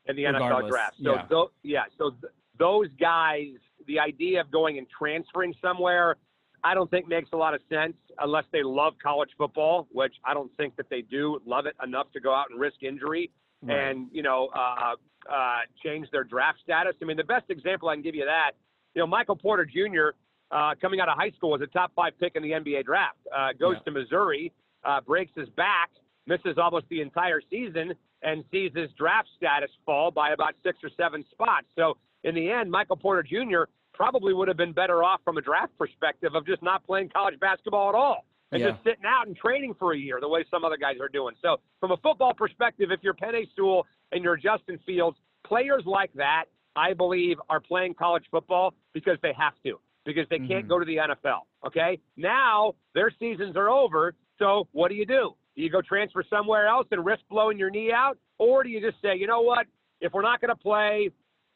in 0.06 0.16
the 0.16 0.24
Regardless. 0.24 0.64
NFL 0.64 0.70
draft. 0.70 0.94
So, 1.02 1.12
yeah. 1.12 1.26
Th- 1.28 1.48
yeah, 1.62 1.82
so 1.98 2.10
th- 2.12 2.32
those 2.58 2.88
guys, 2.98 3.48
the 3.86 4.00
idea 4.00 4.40
of 4.40 4.50
going 4.50 4.78
and 4.78 4.86
transferring 4.88 5.52
somewhere, 5.60 6.16
I 6.64 6.72
don't 6.72 6.90
think 6.90 7.08
makes 7.08 7.28
a 7.34 7.36
lot 7.36 7.52
of 7.52 7.60
sense 7.68 7.96
unless 8.20 8.44
they 8.52 8.62
love 8.62 8.94
college 9.02 9.30
football, 9.36 9.86
which 9.92 10.14
I 10.24 10.32
don't 10.32 10.50
think 10.56 10.76
that 10.76 10.88
they 10.88 11.02
do 11.02 11.40
love 11.44 11.66
it 11.66 11.76
enough 11.84 12.10
to 12.14 12.20
go 12.20 12.32
out 12.34 12.46
and 12.50 12.58
risk 12.58 12.82
injury 12.82 13.30
right. 13.62 13.90
and 13.90 14.08
you 14.12 14.22
know 14.22 14.48
uh, 14.54 14.94
uh, 15.30 15.58
change 15.84 16.08
their 16.10 16.24
draft 16.24 16.58
status. 16.62 16.94
I 17.00 17.04
mean, 17.04 17.16
the 17.16 17.24
best 17.24 17.46
example 17.48 17.88
I 17.88 17.94
can 17.94 18.02
give 18.02 18.14
you 18.14 18.24
that, 18.24 18.52
you 18.94 19.00
know, 19.00 19.06
Michael 19.06 19.36
Porter 19.36 19.64
Jr. 19.64 20.16
Uh, 20.50 20.74
coming 20.80 21.00
out 21.00 21.08
of 21.08 21.16
high 21.16 21.30
school 21.30 21.50
was 21.50 21.62
a 21.62 21.66
top 21.66 21.92
five 21.96 22.12
pick 22.20 22.36
in 22.36 22.42
the 22.42 22.50
NBA 22.50 22.84
draft. 22.84 23.16
Uh, 23.34 23.48
goes 23.58 23.76
yeah. 23.78 23.84
to 23.84 23.90
Missouri, 23.90 24.52
uh, 24.84 25.00
breaks 25.00 25.32
his 25.34 25.48
back, 25.50 25.90
misses 26.26 26.58
almost 26.58 26.86
the 26.90 27.00
entire 27.00 27.40
season, 27.50 27.94
and 28.22 28.44
sees 28.52 28.70
his 28.74 28.90
draft 28.98 29.28
status 29.36 29.70
fall 29.86 30.10
by 30.10 30.30
about 30.30 30.54
six 30.62 30.78
or 30.82 30.90
seven 30.96 31.24
spots. 31.30 31.66
So 31.76 31.96
in 32.24 32.34
the 32.34 32.50
end, 32.50 32.70
Michael 32.70 32.96
Porter 32.96 33.22
Jr. 33.22 33.64
probably 33.94 34.34
would 34.34 34.48
have 34.48 34.56
been 34.56 34.72
better 34.72 35.02
off 35.02 35.20
from 35.24 35.38
a 35.38 35.40
draft 35.40 35.76
perspective 35.78 36.34
of 36.34 36.46
just 36.46 36.62
not 36.62 36.84
playing 36.84 37.08
college 37.08 37.40
basketball 37.40 37.88
at 37.88 37.94
all 37.94 38.26
and 38.52 38.60
yeah. 38.60 38.70
just 38.70 38.84
sitting 38.84 39.04
out 39.06 39.26
and 39.26 39.36
training 39.36 39.74
for 39.78 39.94
a 39.94 39.98
year 39.98 40.18
the 40.20 40.28
way 40.28 40.44
some 40.50 40.64
other 40.64 40.76
guys 40.76 40.96
are 41.00 41.08
doing. 41.08 41.34
So, 41.42 41.56
from 41.80 41.90
a 41.90 41.96
football 41.96 42.34
perspective, 42.34 42.90
if 42.92 43.00
you're 43.02 43.14
Penei 43.14 43.46
Sewell 43.56 43.86
and 44.12 44.22
you're 44.22 44.36
Justin 44.36 44.78
Fields, 44.86 45.16
players 45.44 45.82
like 45.86 46.12
that, 46.14 46.44
I 46.76 46.92
believe, 46.92 47.38
are 47.48 47.60
playing 47.60 47.94
college 47.94 48.24
football 48.30 48.74
because 48.92 49.16
they 49.22 49.32
have 49.36 49.54
to, 49.64 49.80
because 50.04 50.26
they 50.30 50.38
can't 50.38 50.50
mm-hmm. 50.50 50.68
go 50.68 50.78
to 50.78 50.84
the 50.84 50.96
NFL. 50.96 51.40
Okay? 51.66 51.98
Now 52.16 52.74
their 52.94 53.10
seasons 53.18 53.56
are 53.56 53.70
over. 53.70 54.14
So, 54.38 54.68
what 54.72 54.88
do 54.88 54.94
you 54.94 55.06
do? 55.06 55.34
Do 55.56 55.62
you 55.62 55.70
go 55.70 55.82
transfer 55.82 56.24
somewhere 56.28 56.66
else 56.66 56.86
and 56.90 57.04
risk 57.04 57.22
blowing 57.30 57.58
your 57.58 57.70
knee 57.70 57.90
out? 57.92 58.18
Or 58.38 58.62
do 58.62 58.68
you 58.68 58.80
just 58.80 59.00
say, 59.02 59.16
you 59.16 59.26
know 59.26 59.42
what? 59.42 59.66
If 60.00 60.12
we're 60.12 60.22
not 60.22 60.40
going 60.40 60.48
to 60.48 60.56
play 60.56 61.10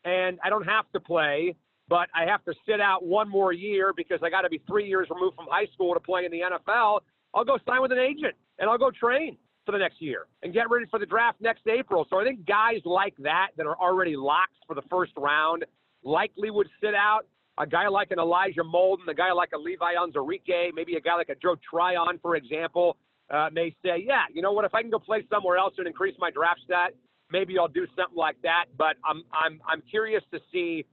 and 0.05 0.39
I 0.45 0.51
don't 0.51 0.67
have 0.67 0.85
to 0.93 1.01
play, 1.01 1.57
but 1.89 2.09
I 2.14 2.24
have 2.26 2.45
to 2.45 2.55
sit 2.66 2.80
out 2.80 3.05
one 3.05 3.28
more 3.28 3.53
year 3.53 3.93
because 3.97 4.20
I 4.22 4.30
got 4.30 4.43
to 4.43 4.49
be 4.49 4.61
three 4.66 4.89
years 4.89 5.09
removed 5.11 5.37
from 5.37 5.47
high 5.49 5.66
school 5.74 5.95
to 5.95 6.01
play 6.01 6.24
in 6.24 6.30
the 6.32 6.41
NFL. 6.41 7.01
I'll 7.34 7.45
go 7.45 7.59
sign 7.66 7.82
with 7.82 7.93
an 7.93 7.99
agent 7.99 8.34
and 8.59 8.68
I'll 8.68 8.78
go 8.78 8.91
train 8.91 9.37
for 9.64 9.72
the 9.72 9.78
next 9.78 10.01
year 10.01 10.26
and 10.43 10.53
get 10.53 10.70
ready 10.70 10.87
for 10.91 10.99
the 10.99 11.07
draft 11.07 11.41
next 11.41 11.66
April. 11.66 12.07
So 12.09 12.20
I 12.20 12.24
think 12.24 12.47
guys 12.47 12.80
like 12.84 13.14
that 13.18 13.49
that 13.57 13.66
are 13.66 13.76
already 13.76 14.16
locked 14.16 14.55
for 14.66 14.74
the 14.74 14.82
first 14.91 15.12
round 15.16 15.64
likely 16.03 16.51
would 16.51 16.68
sit 16.80 16.95
out. 16.95 17.22
A 17.59 17.66
guy 17.66 17.89
like 17.89 18.11
an 18.11 18.18
Elijah 18.18 18.62
Molden, 18.62 19.09
a 19.09 19.14
guy 19.14 19.32
like 19.32 19.51
a 19.55 19.59
Levi 19.59 19.95
Onwuzurike, 19.95 20.74
maybe 20.74 20.97
a 20.97 21.01
guy 21.01 21.14
like 21.14 21.30
a 21.30 21.34
Joe 21.34 21.57
Tryon, 21.68 22.18
for 22.20 22.37
example, 22.37 22.99
uh, 23.30 23.49
may 23.51 23.74
say, 23.82 24.05
yeah, 24.07 24.24
you 24.32 24.43
know 24.43 24.53
what? 24.53 24.64
If 24.66 24.74
I 24.74 24.82
can 24.82 24.91
go 24.91 24.99
play 24.99 25.24
somewhere 25.30 25.57
else 25.57 25.74
and 25.78 25.87
increase 25.87 26.14
my 26.18 26.30
draft 26.30 26.61
stat, 26.64 26.93
maybe 27.30 27.59
I'll 27.59 27.66
do 27.68 27.87
something 27.97 28.16
like 28.16 28.37
that. 28.43 28.66
But 28.76 28.97
I'm 29.05 29.22
I'm 29.32 29.61
I'm 29.66 29.82
curious 29.91 30.22
to 30.32 30.41
see 30.53 30.84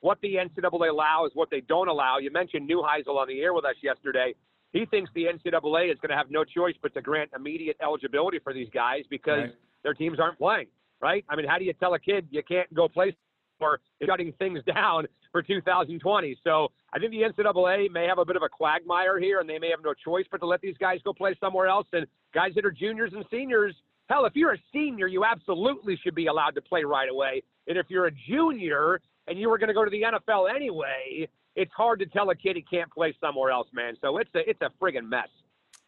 what 0.00 0.18
the 0.20 0.34
NCAA 0.34 0.90
allows, 0.90 1.30
is 1.30 1.36
what 1.36 1.50
they 1.50 1.60
don't 1.60 1.88
allow. 1.88 2.18
You 2.18 2.30
mentioned 2.30 2.68
Neuheisel 2.68 3.16
on 3.16 3.28
the 3.28 3.40
air 3.40 3.54
with 3.54 3.64
us 3.64 3.74
yesterday. 3.82 4.34
He 4.72 4.84
thinks 4.86 5.10
the 5.14 5.24
NCAA 5.24 5.92
is 5.92 5.98
going 6.00 6.10
to 6.10 6.16
have 6.16 6.30
no 6.30 6.44
choice 6.44 6.74
but 6.82 6.92
to 6.94 7.00
grant 7.00 7.30
immediate 7.34 7.76
eligibility 7.82 8.38
for 8.42 8.52
these 8.52 8.68
guys 8.72 9.04
because 9.08 9.44
right. 9.44 9.54
their 9.82 9.94
teams 9.94 10.20
aren't 10.20 10.38
playing, 10.38 10.66
right? 11.00 11.24
I 11.28 11.36
mean, 11.36 11.46
how 11.46 11.58
do 11.58 11.64
you 11.64 11.72
tell 11.72 11.94
a 11.94 11.98
kid 11.98 12.26
you 12.30 12.42
can't 12.42 12.72
go 12.74 12.88
play 12.88 13.16
or 13.58 13.80
shutting 14.04 14.32
things 14.38 14.60
down 14.74 15.06
for 15.32 15.42
2020? 15.42 16.36
So 16.44 16.68
I 16.92 16.98
think 16.98 17.12
the 17.12 17.22
NCAA 17.22 17.90
may 17.90 18.06
have 18.06 18.18
a 18.18 18.24
bit 18.24 18.36
of 18.36 18.42
a 18.42 18.48
quagmire 18.48 19.18
here, 19.18 19.40
and 19.40 19.48
they 19.48 19.58
may 19.58 19.70
have 19.70 19.82
no 19.82 19.94
choice 19.94 20.26
but 20.30 20.38
to 20.38 20.46
let 20.46 20.60
these 20.60 20.76
guys 20.78 20.98
go 21.04 21.12
play 21.12 21.34
somewhere 21.40 21.68
else. 21.68 21.86
And 21.92 22.06
guys 22.34 22.52
that 22.56 22.66
are 22.66 22.70
juniors 22.70 23.12
and 23.14 23.24
seniors, 23.30 23.74
hell, 24.08 24.26
if 24.26 24.34
you're 24.36 24.52
a 24.52 24.58
senior, 24.72 25.06
you 25.06 25.24
absolutely 25.24 25.98
should 26.02 26.14
be 26.14 26.26
allowed 26.26 26.54
to 26.56 26.60
play 26.60 26.84
right 26.84 27.08
away. 27.08 27.42
And 27.66 27.78
if 27.78 27.86
you're 27.88 28.06
a 28.06 28.12
junior, 28.28 29.00
and 29.26 29.38
you 29.38 29.48
were 29.48 29.58
going 29.58 29.68
to 29.68 29.74
go 29.74 29.84
to 29.84 29.90
the 29.90 30.02
NFL 30.02 30.54
anyway, 30.54 31.28
it's 31.54 31.72
hard 31.72 31.98
to 32.00 32.06
tell 32.06 32.30
a 32.30 32.34
kid 32.34 32.56
he 32.56 32.62
can't 32.62 32.90
play 32.90 33.14
somewhere 33.20 33.50
else, 33.50 33.68
man. 33.72 33.94
So 34.00 34.18
it's 34.18 34.30
a 34.34 34.48
it's 34.48 34.60
a 34.60 34.70
friggin' 34.80 35.08
mess. 35.08 35.28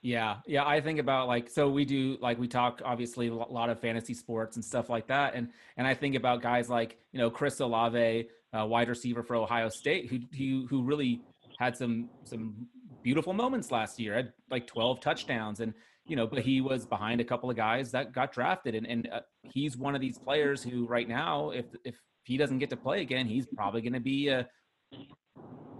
Yeah, 0.01 0.37
yeah. 0.47 0.65
I 0.65 0.81
think 0.81 0.99
about 0.99 1.29
like 1.29 1.51
so 1.51 1.69
we 1.69 1.85
do 1.85 2.17
like 2.21 2.39
we 2.39 2.49
talk 2.49 2.81
obviously 2.85 3.29
a 3.29 3.35
lot 3.35 3.69
of 3.69 3.81
fantasy 3.81 4.15
sports 4.15 4.57
and 4.57 4.65
stuff 4.65 4.89
like 4.89 5.07
that, 5.09 5.35
and 5.35 5.49
and 5.77 5.87
I 5.87 5.95
think 5.95 6.15
about 6.15 6.41
guys 6.43 6.69
like 6.69 6.99
you 7.13 7.19
know 7.19 7.31
Chris 7.31 7.61
Olave, 7.61 8.29
uh, 8.57 8.67
wide 8.67 8.89
receiver 8.89 9.23
for 9.23 9.37
Ohio 9.37 9.69
State, 9.69 10.09
who 10.09 10.21
who 10.37 10.67
who 10.69 10.83
really 10.83 11.21
had 11.59 11.77
some 11.77 12.09
some 12.25 12.69
beautiful 13.03 13.33
moments 13.33 13.71
last 13.71 13.99
year, 13.99 14.15
had 14.15 14.33
like 14.51 14.67
12 14.67 15.01
touchdowns, 15.01 15.61
and 15.61 15.75
you 16.07 16.17
know, 16.17 16.27
but 16.27 16.41
he 16.41 16.61
was 16.61 16.87
behind 16.87 17.21
a 17.21 17.25
couple 17.25 17.51
of 17.51 17.57
guys 17.57 17.91
that 17.91 18.13
got 18.13 18.33
drafted, 18.33 18.75
and 18.75 18.87
and 18.87 19.09
uh, 19.13 19.21
he's 19.43 19.77
one 19.77 19.95
of 19.95 20.01
these 20.01 20.19
players 20.19 20.63
who 20.63 20.87
right 20.87 21.09
now, 21.09 21.51
if 21.51 21.67
if 21.85 21.97
he 22.29 22.37
doesn't 22.37 22.59
get 22.59 22.71
to 22.71 22.77
play 22.77 23.01
again, 23.01 23.27
he's 23.27 23.47
probably 23.47 23.81
going 23.81 23.95
to 23.95 24.01
be 24.01 24.29
a 24.29 24.47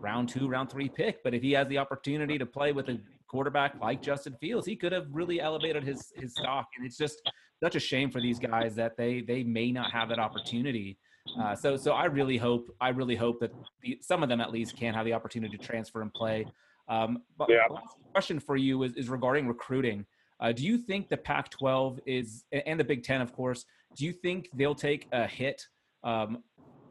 round 0.01 0.29
two, 0.29 0.49
round 0.49 0.71
three 0.71 0.89
pick. 0.89 1.23
But 1.23 1.35
if 1.35 1.43
he 1.43 1.53
has 1.53 1.69
the 1.69 1.79
opportunity 1.79 2.39
to 2.39 2.47
play 2.47 2.73
with 2.73 2.89
a 2.89 2.99
quarterback 3.29 3.79
like 3.81 4.01
Justin 4.01 4.35
Fields, 4.41 4.67
he 4.67 4.75
could 4.75 4.93
have 4.93 5.07
really 5.11 5.41
elevated 5.41 5.85
his 5.85 6.13
his 6.17 6.33
stock. 6.33 6.67
And 6.77 6.87
it's 6.87 6.97
just 6.97 7.21
such 7.63 7.77
a 7.77 7.81
shame 7.81 8.11
for 8.11 8.21
these 8.21 8.39
guys 8.39 8.75
that 8.77 8.97
they 8.97 9.21
they 9.21 9.43
may 9.43 9.71
not 9.71 9.93
have 9.93 10.09
that 10.09 10.19
opportunity. 10.19 10.99
Uh, 11.39 11.55
so 11.55 11.77
so 11.77 11.93
I 11.93 12.07
really 12.07 12.39
hope 12.39 12.75
I 12.81 12.89
really 12.89 13.17
hope 13.17 13.41
that 13.41 13.53
the, 13.83 13.99
some 14.01 14.23
of 14.23 14.29
them 14.29 14.41
at 14.41 14.51
least 14.51 14.77
can 14.77 14.95
have 14.95 15.05
the 15.05 15.13
opportunity 15.13 15.57
to 15.57 15.63
transfer 15.63 16.01
and 16.03 16.13
play. 16.13 16.47
Um, 16.89 17.23
but 17.37 17.51
yeah. 17.51 17.67
last 17.71 17.97
question 18.13 18.41
for 18.41 18.57
you 18.57 18.83
is, 18.83 18.95
is 18.95 19.11
regarding 19.11 19.47
recruiting. 19.47 20.07
Uh, 20.41 20.53
do 20.53 20.65
you 20.65 20.79
think 20.79 21.09
the 21.11 21.17
Pac-12 21.19 21.99
is 22.07 22.45
and 22.53 22.81
the 22.81 22.85
Big 22.85 23.03
Ten, 23.03 23.21
of 23.21 23.35
course? 23.35 23.67
Do 23.97 24.07
you 24.07 24.13
think 24.13 24.49
they'll 24.55 24.75
take 24.75 25.07
a 25.13 25.27
hit 25.27 25.67
um, 26.05 26.43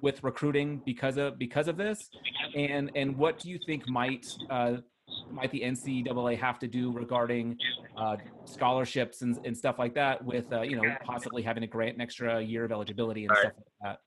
with 0.01 0.23
recruiting 0.23 0.81
because 0.85 1.17
of 1.17 1.37
because 1.37 1.67
of 1.67 1.77
this? 1.77 2.09
And 2.55 2.91
and 2.95 3.17
what 3.17 3.39
do 3.39 3.49
you 3.49 3.59
think 3.65 3.87
might 3.89 4.27
uh, 4.49 4.77
might 5.31 5.51
the 5.51 5.61
NCAA 5.61 6.37
have 6.39 6.59
to 6.59 6.67
do 6.67 6.91
regarding 6.91 7.57
uh, 7.95 8.17
scholarships 8.45 9.21
and, 9.21 9.37
and 9.45 9.57
stuff 9.57 9.79
like 9.79 9.93
that 9.95 10.23
with, 10.23 10.51
uh, 10.51 10.61
you 10.61 10.75
know, 10.75 10.95
possibly 11.03 11.41
having 11.41 11.61
to 11.61 11.67
grant 11.67 11.95
an 11.95 12.01
extra 12.01 12.41
year 12.41 12.65
of 12.65 12.71
eligibility 12.71 13.25
and 13.25 13.37
stuff 13.37 13.53
like 13.55 13.65
that? 13.81 13.99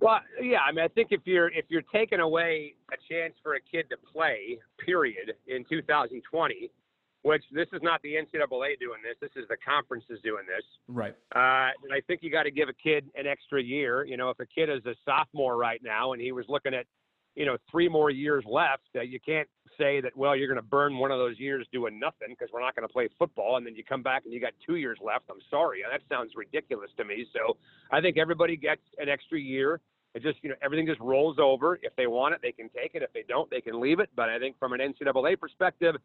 Well, 0.00 0.20
yeah, 0.42 0.60
I 0.60 0.72
mean, 0.72 0.84
I 0.84 0.88
think 0.88 1.08
if 1.10 1.22
you're 1.24 1.48
if 1.48 1.64
you're 1.68 1.82
taking 1.82 2.20
away 2.20 2.74
a 2.92 2.96
chance 3.12 3.34
for 3.42 3.54
a 3.54 3.60
kid 3.60 3.86
to 3.90 3.96
play, 3.96 4.58
period, 4.84 5.34
in 5.46 5.64
2020, 5.64 6.70
which 7.26 7.42
this 7.50 7.66
is 7.72 7.80
not 7.82 8.00
the 8.02 8.14
NCAA 8.14 8.78
doing 8.78 9.02
this, 9.02 9.16
this 9.20 9.32
is 9.34 9.48
the 9.48 9.56
conferences 9.56 10.20
doing 10.22 10.44
this. 10.46 10.62
Right. 10.86 11.12
Uh, 11.34 11.74
and 11.82 11.92
I 11.92 12.00
think 12.06 12.20
you 12.22 12.30
got 12.30 12.44
to 12.44 12.52
give 12.52 12.68
a 12.68 12.72
kid 12.72 13.10
an 13.16 13.26
extra 13.26 13.60
year. 13.60 14.04
You 14.04 14.16
know, 14.16 14.30
if 14.30 14.38
a 14.38 14.46
kid 14.46 14.70
is 14.70 14.86
a 14.86 14.94
sophomore 15.04 15.56
right 15.56 15.80
now 15.82 16.12
and 16.12 16.22
he 16.22 16.30
was 16.30 16.44
looking 16.48 16.72
at, 16.72 16.86
you 17.34 17.44
know, 17.44 17.56
three 17.68 17.88
more 17.88 18.10
years 18.10 18.44
left, 18.48 18.84
uh, 18.94 19.00
you 19.00 19.18
can't 19.18 19.48
say 19.76 20.00
that, 20.00 20.16
well, 20.16 20.36
you're 20.36 20.46
going 20.46 20.62
to 20.62 20.68
burn 20.68 20.98
one 20.98 21.10
of 21.10 21.18
those 21.18 21.36
years 21.36 21.66
doing 21.72 21.98
nothing 21.98 22.28
because 22.28 22.48
we're 22.52 22.60
not 22.60 22.76
going 22.76 22.86
to 22.86 22.92
play 22.92 23.08
football. 23.18 23.56
And 23.56 23.66
then 23.66 23.74
you 23.74 23.82
come 23.82 24.04
back 24.04 24.22
and 24.24 24.32
you 24.32 24.40
got 24.40 24.52
two 24.64 24.76
years 24.76 24.98
left. 25.04 25.24
I'm 25.28 25.42
sorry. 25.50 25.82
That 25.90 26.02
sounds 26.08 26.30
ridiculous 26.36 26.90
to 26.96 27.04
me. 27.04 27.26
So 27.32 27.56
I 27.90 28.00
think 28.00 28.18
everybody 28.18 28.56
gets 28.56 28.82
an 28.98 29.08
extra 29.08 29.40
year. 29.40 29.80
It 30.14 30.22
just, 30.22 30.38
you 30.42 30.50
know, 30.50 30.56
everything 30.62 30.86
just 30.86 31.00
rolls 31.00 31.38
over. 31.40 31.80
If 31.82 31.94
they 31.96 32.06
want 32.06 32.34
it, 32.34 32.40
they 32.40 32.52
can 32.52 32.68
take 32.68 32.94
it. 32.94 33.02
If 33.02 33.12
they 33.12 33.24
don't, 33.28 33.50
they 33.50 33.60
can 33.60 33.80
leave 33.80 33.98
it. 33.98 34.10
But 34.14 34.28
I 34.28 34.38
think 34.38 34.56
from 34.60 34.74
an 34.74 34.80
NCAA 34.80 35.40
perspective, 35.40 35.96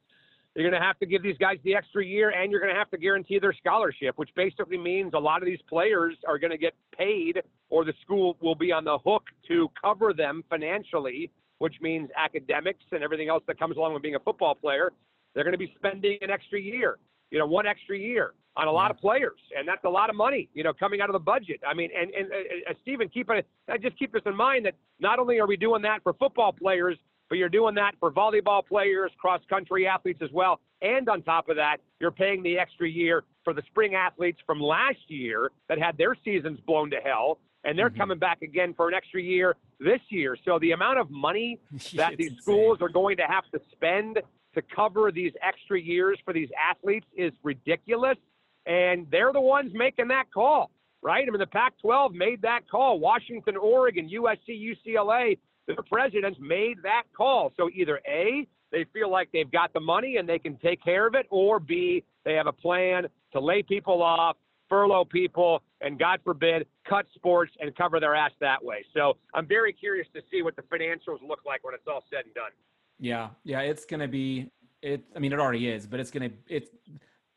you're 0.56 0.70
going 0.70 0.80
to 0.80 0.86
have 0.86 0.99
to 0.99 1.06
give 1.06 1.24
these 1.24 1.38
guys 1.38 1.58
the 1.64 1.76
extra 1.76 2.06
year 2.06 2.30
and 2.30 2.52
you're 2.52 2.60
going 2.60 2.74
to 2.74 2.78
have 2.78 2.89
to 2.91 2.97
guarantee 2.97 3.39
their 3.39 3.54
scholarship, 3.54 4.18
which 4.18 4.30
basically 4.36 4.78
means 4.78 5.14
a 5.14 5.20
lot 5.20 5.41
of 5.41 5.45
these 5.45 5.62
players 5.70 6.16
are 6.28 6.38
going 6.38 6.52
to 6.52 6.58
get 6.58 6.74
paid 6.97 7.41
or 7.70 7.86
the 7.86 7.93
school 8.02 8.36
will 8.41 8.56
be 8.56 8.72
on 8.72 8.84
the 8.84 8.97
hook 9.06 9.24
to 9.47 9.70
cover 9.82 10.14
them 10.14 10.43
financially, 10.49 11.32
which 11.60 11.76
means 11.82 12.10
academics 12.18 12.84
and 12.91 13.02
everything 13.02 13.30
else 13.30 13.43
that 13.47 13.58
comes 13.58 13.78
along 13.78 13.93
with 13.93 14.04
being 14.04 14.16
a 14.16 14.20
football 14.20 14.54
player. 14.54 14.91
They're 15.34 15.45
going 15.45 15.54
to 15.54 15.58
be 15.58 15.74
spending 15.78 16.18
an 16.22 16.30
extra 16.30 16.60
year, 16.60 16.97
you 17.30 17.39
know, 17.39 17.45
one 17.45 17.66
extra 17.66 17.97
year 17.97 18.34
on 18.58 18.68
a 18.68 18.72
lot 18.72 18.91
of 18.91 18.97
players, 18.97 19.39
and 19.58 19.66
that's 19.66 19.86
a 19.86 19.89
lot 19.89 20.10
of 20.10 20.16
money, 20.18 20.49
you 20.54 20.62
know, 20.62 20.74
coming 20.74 20.99
out 20.99 21.10
of 21.10 21.14
the 21.14 21.20
budget. 21.20 21.62
I 21.66 21.74
mean, 21.74 21.89
and 21.97 22.12
and 22.12 22.30
uh, 22.30 22.72
uh, 22.72 22.74
Stephen, 22.82 23.08
keep 23.08 23.30
it. 23.30 23.47
Just 23.82 23.97
keep 23.97 24.12
this 24.12 24.24
in 24.26 24.36
mind 24.36 24.66
that 24.66 24.74
not 24.99 25.20
only 25.20 25.39
are 25.39 25.47
we 25.47 25.56
doing 25.56 25.82
that 25.84 26.04
for 26.04 26.12
football 26.14 26.52
players, 26.52 26.97
but 27.32 27.38
you're 27.38 27.48
doing 27.48 27.74
that 27.76 27.94
for 27.98 28.12
volleyball 28.12 28.62
players, 28.68 29.10
cross 29.18 29.40
country 29.50 29.88
athletes 29.88 30.20
as 30.22 30.30
well. 30.34 30.60
And 30.82 31.08
on 31.08 31.22
top 31.22 31.48
of 31.48 31.56
that, 31.56 31.78
you're 32.02 32.12
paying 32.12 32.44
the 32.44 32.60
extra 32.60 32.90
year 32.90 33.24
for 33.46 33.54
the 33.54 33.62
spring 33.68 33.96
athletes 33.96 34.38
from 34.46 34.60
last 34.60 35.00
year 35.08 35.50
that 35.70 35.80
had 35.80 35.98
their 35.98 36.14
seasons 36.26 36.60
blown 36.68 36.90
to 36.92 36.98
hell, 36.98 37.40
and 37.64 37.80
they're 37.80 37.90
Mhm. 37.90 37.98
coming 37.98 38.20
back 38.20 38.42
again 38.42 38.74
for 38.74 38.90
an 38.90 38.94
extra 38.94 39.22
year 39.22 39.56
this 39.80 40.02
year. 40.10 40.36
So 40.44 40.60
the 40.60 40.74
amount 40.74 41.00
of 41.00 41.10
money 41.10 41.58
that 41.96 42.18
these 42.18 42.32
insane. 42.32 42.42
schools 42.42 42.82
are 42.82 42.90
going 42.90 43.16
to 43.16 43.24
have 43.26 43.50
to 43.52 43.62
spend 43.72 44.22
to 44.54 44.62
cover 44.64 45.10
these 45.14 45.32
extra 45.42 45.80
years 45.80 46.20
for 46.26 46.34
these 46.34 46.50
athletes 46.70 47.08
is 47.16 47.32
ridiculous. 47.44 48.18
And 48.66 49.10
they're 49.10 49.32
the 49.32 49.40
ones 49.40 49.72
making 49.74 50.10
that 50.10 50.26
call, 50.34 50.70
right? 51.02 51.26
I 51.26 51.32
mean, 51.32 51.40
the 51.40 51.48
Pac 51.48 51.78
12 51.80 52.14
made 52.14 52.42
that 52.42 52.68
call. 52.70 53.00
Washington, 53.00 53.56
Oregon, 53.56 54.10
USC, 54.10 54.50
UCLA, 54.54 55.38
their 55.68 55.84
presidents 55.89 56.38
made 56.41 56.78
that 56.84 57.03
call. 57.16 57.51
So 57.57 57.70
either 57.74 57.99
A, 58.07 58.47
they 58.72 58.86
feel 58.93 59.12
like 59.12 59.30
they've 59.32 59.51
got 59.51 59.74
the 59.74 59.80
money 59.80 60.18
and 60.18 60.28
they 60.28 60.39
can 60.39 60.57
take 60.57 60.84
care 60.84 61.07
of 61.07 61.16
it, 61.16 61.26
or 61.30 61.59
B, 61.59 62.03
they 62.24 62.34
have 62.34 62.47
a 62.47 62.53
plan 62.53 63.07
to 63.34 63.39
lay 63.39 63.64
people 63.64 64.01
off, 64.01 64.38
furlough 64.70 65.05
people, 65.05 65.62
and 65.82 65.99
God 65.99 66.20
forbid, 66.24 66.66
cut 66.88 67.05
sports 67.16 67.51
and 67.59 67.76
cover 67.76 67.99
their 67.99 68.16
ass 68.16 68.32
that 68.39 68.64
way. 68.64 68.86
So 68.93 69.18
I'm 69.34 69.47
very 69.47 69.74
curious 69.74 70.07
to 70.14 70.22
see 70.32 70.41
what 70.41 70.55
the 70.55 70.62
financials 70.64 71.20
look 71.28 71.39
like 71.45 71.64
when 71.64 71.74
it's 71.74 71.88
all 71.88 72.03
said 72.09 72.26
and 72.26 72.34
done. 72.34 72.51
Yeah, 72.99 73.30
yeah, 73.43 73.62
it's 73.62 73.86
gonna 73.86 74.07
be 74.07 74.51
it. 74.82 75.03
I 75.16 75.20
mean, 75.20 75.34
it 75.34 75.39
already 75.39 75.68
is, 75.68 75.88
but 75.88 75.99
it's 75.99 76.12
gonna 76.12 76.30
it's. 76.47 76.70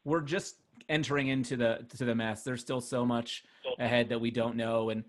We're 0.05 0.21
just 0.21 0.57
entering 0.91 1.29
into 1.29 1.57
the 1.57 1.87
to 1.97 2.05
the 2.05 2.15
mess. 2.15 2.43
There's 2.43 2.61
still 2.61 2.83
so 2.83 3.07
much 3.07 3.45
ahead 3.79 4.11
that 4.11 4.21
we 4.21 4.31
don't 4.31 4.57
know, 4.57 4.91
and 4.91 5.05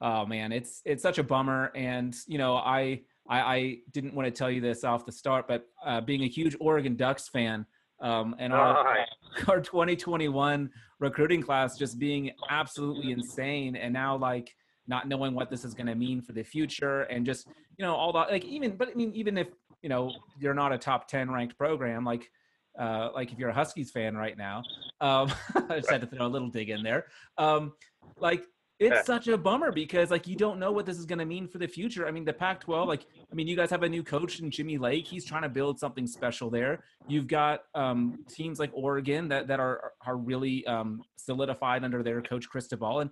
oh 0.00 0.26
man, 0.26 0.52
it's 0.52 0.82
it's 0.84 1.02
such 1.02 1.18
a 1.18 1.22
bummer. 1.22 1.72
And 1.74 2.14
you 2.26 2.38
know, 2.38 2.56
I 2.56 3.02
I, 3.28 3.40
I 3.40 3.76
didn't 3.92 4.14
want 4.14 4.26
to 4.26 4.32
tell 4.32 4.50
you 4.50 4.60
this 4.60 4.84
off 4.84 5.06
the 5.06 5.12
start, 5.12 5.46
but 5.46 5.66
uh, 5.84 6.00
being 6.00 6.22
a 6.24 6.28
huge 6.28 6.56
Oregon 6.60 6.96
Ducks 6.96 7.28
fan, 7.28 7.66
um, 8.00 8.34
and 8.38 8.52
our 8.52 8.84
right. 8.84 9.08
our 9.48 9.60
2021 9.60 10.70
recruiting 10.98 11.42
class 11.42 11.78
just 11.78 11.98
being 11.98 12.30
absolutely 12.48 13.12
insane 13.12 13.76
and 13.76 13.92
now 13.92 14.16
like 14.16 14.54
not 14.86 15.08
knowing 15.08 15.34
what 15.34 15.50
this 15.50 15.64
is 15.64 15.74
going 15.74 15.86
to 15.86 15.94
mean 15.94 16.20
for 16.20 16.32
the 16.32 16.42
future 16.42 17.02
and 17.02 17.24
just 17.24 17.46
you 17.78 17.84
know 17.84 17.94
all 17.94 18.12
that 18.12 18.30
like 18.30 18.44
even 18.44 18.76
but 18.76 18.88
i 18.88 18.94
mean 18.94 19.12
even 19.14 19.38
if 19.38 19.48
you 19.82 19.88
know 19.88 20.12
you're 20.38 20.54
not 20.54 20.72
a 20.72 20.78
top 20.78 21.08
10 21.08 21.30
ranked 21.30 21.56
program 21.56 22.04
like 22.04 22.30
uh 22.78 23.08
like 23.14 23.32
if 23.32 23.38
you're 23.38 23.50
a 23.50 23.54
huskies 23.54 23.90
fan 23.90 24.16
right 24.16 24.36
now 24.36 24.62
um 25.00 25.32
i 25.70 25.76
just 25.76 25.90
had 25.90 26.00
to 26.00 26.06
throw 26.06 26.26
a 26.26 26.28
little 26.28 26.48
dig 26.48 26.70
in 26.70 26.82
there 26.82 27.06
um 27.38 27.72
like 28.18 28.44
it's 28.80 29.06
such 29.06 29.28
a 29.28 29.36
bummer 29.36 29.70
because 29.70 30.10
like 30.10 30.26
you 30.26 30.34
don't 30.34 30.58
know 30.58 30.72
what 30.72 30.86
this 30.86 30.98
is 30.98 31.04
going 31.04 31.18
to 31.18 31.24
mean 31.24 31.46
for 31.46 31.58
the 31.58 31.68
future. 31.68 32.08
I 32.08 32.10
mean, 32.10 32.24
the 32.24 32.32
Pac-12, 32.32 32.86
like 32.86 33.06
I 33.30 33.34
mean, 33.34 33.46
you 33.46 33.54
guys 33.54 33.70
have 33.70 33.82
a 33.82 33.88
new 33.88 34.02
coach 34.02 34.40
in 34.40 34.50
Jimmy 34.50 34.78
Lake. 34.78 35.06
He's 35.06 35.24
trying 35.24 35.42
to 35.42 35.48
build 35.48 35.78
something 35.78 36.06
special 36.06 36.48
there. 36.48 36.82
You've 37.06 37.26
got 37.26 37.64
um, 37.74 38.24
teams 38.28 38.58
like 38.58 38.70
Oregon 38.72 39.28
that 39.28 39.48
that 39.48 39.60
are 39.60 39.92
are 40.06 40.16
really 40.16 40.66
um, 40.66 41.02
solidified 41.16 41.84
under 41.84 42.02
their 42.02 42.22
coach 42.22 42.48
Cristobal, 42.48 43.00
and 43.00 43.10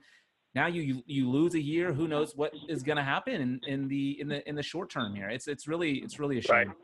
now 0.55 0.66
you 0.66 0.83
you, 0.83 1.03
you 1.07 1.31
lose 1.31 1.55
a 1.55 1.61
year. 1.61 1.93
Who 1.93 2.09
knows 2.09 2.35
what 2.35 2.55
is 2.69 2.83
going 2.83 2.97
to 2.97 3.05
happen 3.05 3.35
in, 3.35 3.61
in 3.66 3.89
the 3.89 4.19
in 4.21 4.29
the 4.29 4.49
in 4.49 4.55
the 4.55 4.62
short 4.62 4.91
term 4.91 5.14
here? 5.14 5.29
It's 5.29 5.49
it's 5.49 5.69
really 5.69 5.99
it's 5.99 6.19
really 6.19 6.39
a 6.39 6.43
shame. 6.43 6.69
Right. 6.69 6.77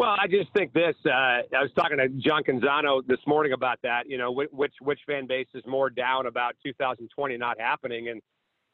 Well, 0.00 0.16
I 0.18 0.28
just 0.28 0.50
think 0.54 0.72
this. 0.72 0.94
Uh, 1.04 1.10
I 1.10 1.60
was 1.60 1.70
talking 1.76 1.98
to 1.98 2.08
John 2.08 2.42
Canzano 2.42 3.06
this 3.06 3.18
morning 3.26 3.52
about 3.52 3.78
that. 3.82 4.04
You 4.08 4.16
know, 4.16 4.32
which 4.32 4.72
which 4.80 4.98
fan 5.06 5.26
base 5.26 5.48
is 5.52 5.62
more 5.66 5.90
down 5.90 6.24
about 6.26 6.54
2020 6.64 7.36
not 7.36 7.60
happening? 7.60 8.08
And 8.08 8.22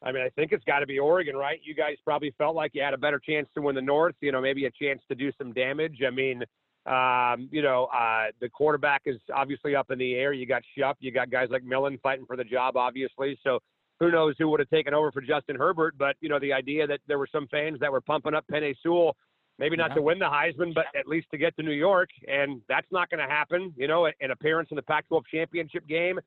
I 0.01 0.13
mean, 0.13 0.23
I 0.23 0.29
think 0.29 0.53
it's 0.53 0.63
got 0.63 0.79
to 0.79 0.85
be 0.85 0.99
Oregon, 0.99 1.35
right? 1.35 1.59
You 1.61 1.75
guys 1.75 1.95
probably 2.05 2.33
felt 2.37 2.55
like 2.55 2.71
you 2.73 2.81
had 2.81 2.93
a 2.93 2.97
better 2.97 3.19
chance 3.19 3.49
to 3.55 3.61
win 3.61 3.75
the 3.75 3.81
North. 3.81 4.15
You 4.21 4.31
know, 4.31 4.39
maybe 4.39 4.67
a 4.67 4.71
chance 4.71 5.01
to 5.09 5.15
do 5.15 5.33
some 5.37 5.51
damage. 5.51 5.97
I 6.07 6.11
mean, 6.11 6.43
um, 6.85 7.49
you 7.51 7.61
know, 7.61 7.89
uh, 7.93 8.27
the 8.39 8.47
quarterback 8.47 9.01
is 9.05 9.17
obviously 9.35 9.75
up 9.75 9.91
in 9.91 9.99
the 9.99 10.13
air. 10.13 10.31
You 10.31 10.45
got 10.45 10.61
Shough. 10.77 10.95
You 11.01 11.11
got 11.11 11.29
guys 11.29 11.49
like 11.51 11.65
Millen 11.65 11.99
fighting 12.01 12.25
for 12.25 12.37
the 12.37 12.45
job, 12.45 12.77
obviously. 12.77 13.37
So 13.43 13.59
who 13.99 14.11
knows 14.11 14.35
who 14.39 14.47
would 14.47 14.61
have 14.61 14.69
taken 14.69 14.93
over 14.93 15.11
for 15.11 15.19
Justin 15.19 15.57
Herbert? 15.57 15.95
But 15.97 16.15
you 16.21 16.29
know, 16.29 16.39
the 16.39 16.53
idea 16.53 16.87
that 16.87 17.01
there 17.05 17.19
were 17.19 17.27
some 17.29 17.49
fans 17.51 17.81
that 17.81 17.91
were 17.91 17.99
pumping 17.99 18.33
up 18.33 18.45
Penei 18.49 18.75
Sewell 18.81 19.17
maybe 19.57 19.75
not 19.75 19.91
Yeah. 19.91 19.95
to 19.95 20.01
win 20.01 20.19
the 20.19 20.25
Heisman, 20.29 20.73
but 20.73 20.85
at 20.95 21.07
least 21.07 21.29
to 21.31 21.37
get 21.37 21.55
to 21.57 21.63
New 21.63 21.71
York. 21.71 22.09
And 22.27 22.61
that's 22.67 22.91
not 22.91 23.09
going 23.09 23.25
to 23.25 23.31
happen. 23.31 23.73
You 23.77 23.87
know, 23.87 24.05
an 24.05 24.31
appearance 24.31 24.69
in 24.71 24.75
the 24.75 24.81
Pac 24.83 25.07
12 25.07 25.25
championship 25.27 25.87
game, 25.87 26.19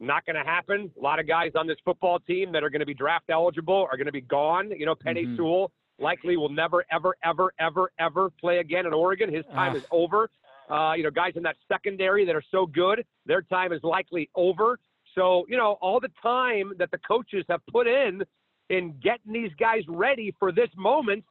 not 0.00 0.24
going 0.24 0.36
to 0.36 0.44
happen. 0.44 0.90
A 0.96 1.00
lot 1.00 1.18
of 1.18 1.26
guys 1.26 1.52
on 1.54 1.66
this 1.66 1.78
football 1.84 2.18
team 2.20 2.52
that 2.52 2.62
are 2.62 2.70
going 2.70 2.80
to 2.80 2.86
be 2.86 2.94
draft 2.94 3.26
eligible 3.30 3.88
are 3.90 3.96
going 3.96 4.06
to 4.06 4.12
be 4.12 4.20
gone. 4.20 4.70
You 4.70 4.86
know, 4.86 4.94
Penei 4.94 5.26
Mhm. 5.26 5.36
Sewell 5.36 5.72
likely 5.98 6.36
will 6.36 6.48
never, 6.50 6.84
ever, 6.90 7.16
ever, 7.24 7.52
ever, 7.58 7.90
ever 7.98 8.30
play 8.30 8.58
again 8.58 8.86
in 8.86 8.92
Oregon. 8.94 9.32
His 9.32 9.44
time 9.46 9.72
Ah. 9.72 9.78
is 9.78 9.86
over. 9.90 10.30
Uh, 10.68 10.94
you 10.96 11.02
know, 11.02 11.10
guys 11.10 11.34
in 11.34 11.42
that 11.42 11.56
secondary 11.66 12.24
that 12.26 12.36
are 12.36 12.42
so 12.50 12.66
good, 12.66 13.04
their 13.26 13.42
time 13.42 13.72
is 13.72 13.82
likely 13.82 14.28
over. 14.34 14.78
So, 15.14 15.46
you 15.48 15.56
know, 15.56 15.72
all 15.80 15.98
the 15.98 16.10
time 16.22 16.74
that 16.76 16.90
the 16.90 16.98
coaches 16.98 17.44
have 17.48 17.64
put 17.66 17.86
in 17.88 18.22
in 18.68 18.96
getting 19.00 19.32
these 19.32 19.52
guys 19.54 19.82
ready 19.88 20.30
for 20.38 20.52
this 20.52 20.68
moment, 20.76 21.24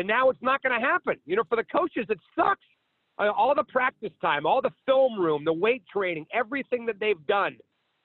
and 0.00 0.08
now 0.08 0.30
it's 0.30 0.40
not 0.42 0.62
going 0.62 0.78
to 0.80 0.84
happen. 0.84 1.16
You 1.26 1.36
know, 1.36 1.42
for 1.46 1.56
the 1.56 1.64
coaches, 1.64 2.06
it 2.08 2.18
sucks. 2.34 2.64
Uh, 3.18 3.30
all 3.36 3.54
the 3.54 3.64
practice 3.64 4.12
time, 4.22 4.46
all 4.46 4.62
the 4.62 4.70
film 4.86 5.20
room, 5.20 5.44
the 5.44 5.52
weight 5.52 5.82
training, 5.92 6.24
everything 6.32 6.86
that 6.86 6.98
they've 6.98 7.26
done 7.26 7.54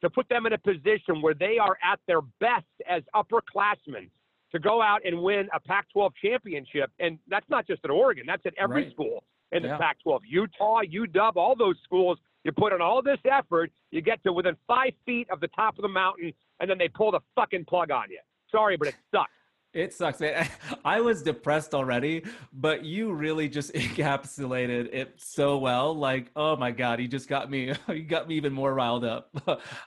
to 0.02 0.10
put 0.10 0.28
them 0.28 0.46
in 0.46 0.52
a 0.52 0.58
position 0.58 1.22
where 1.22 1.34
they 1.34 1.58
are 1.58 1.78
at 1.82 2.00
their 2.06 2.20
best 2.42 2.66
as 2.90 3.02
upperclassmen 3.16 4.10
to 4.52 4.60
go 4.60 4.82
out 4.82 5.00
and 5.06 5.18
win 5.22 5.48
a 5.54 5.60
Pac 5.62 5.88
12 5.94 6.12
championship. 6.22 6.92
And 7.00 7.18
that's 7.30 7.50
not 7.50 7.66
just 7.66 7.80
at 7.86 7.92
Oregon, 7.92 8.26
that's 8.28 8.46
at 8.46 8.54
every 8.58 8.84
Right. 8.84 8.92
school 8.92 9.24
in 9.54 9.64
the 9.64 9.70
Yeah. 9.70 9.78
Pac 9.78 10.00
12. 10.04 10.26
Utah, 10.26 10.82
UW, 10.82 11.40
all 11.40 11.56
those 11.56 11.80
schools, 11.84 12.20
you 12.44 12.52
put 12.52 12.74
in 12.74 12.82
all 12.82 13.02
this 13.02 13.20
effort, 13.24 13.72
you 13.92 14.02
get 14.02 14.22
to 14.24 14.34
within 14.34 14.58
five 14.68 14.94
feet 15.06 15.30
of 15.30 15.40
the 15.40 15.48
top 15.50 15.78
of 15.78 15.82
the 15.84 15.88
mountain, 15.88 16.34
and 16.60 16.70
then 16.70 16.78
they 16.78 16.90
pull 16.90 17.12
the 17.12 17.22
fucking 17.36 17.64
plug 17.64 17.90
on 17.90 18.12
you. 18.12 18.20
Sorry, 18.52 18.76
but 18.76 18.90
it 18.90 18.96
sucks. 19.12 19.32
It 19.76 19.94
sucks. 19.94 20.22
man. 20.22 20.48
I 20.86 21.02
was 21.02 21.22
depressed 21.22 21.76
already, 21.76 22.24
but 22.54 22.86
you 22.86 23.12
really 23.14 23.50
just 23.50 23.74
encapsulated 23.84 24.90
it 24.94 25.14
so 25.18 25.58
well. 25.58 25.94
Like, 25.94 26.32
oh 26.36 26.56
my 26.56 26.72
god, 26.72 27.00
you 27.02 27.08
just 27.08 27.28
got 27.28 27.52
me. 27.52 27.74
You 27.90 28.04
got 28.04 28.28
me 28.28 28.36
even 28.36 28.54
more 28.54 28.74
riled 28.74 29.04
up. 29.06 29.30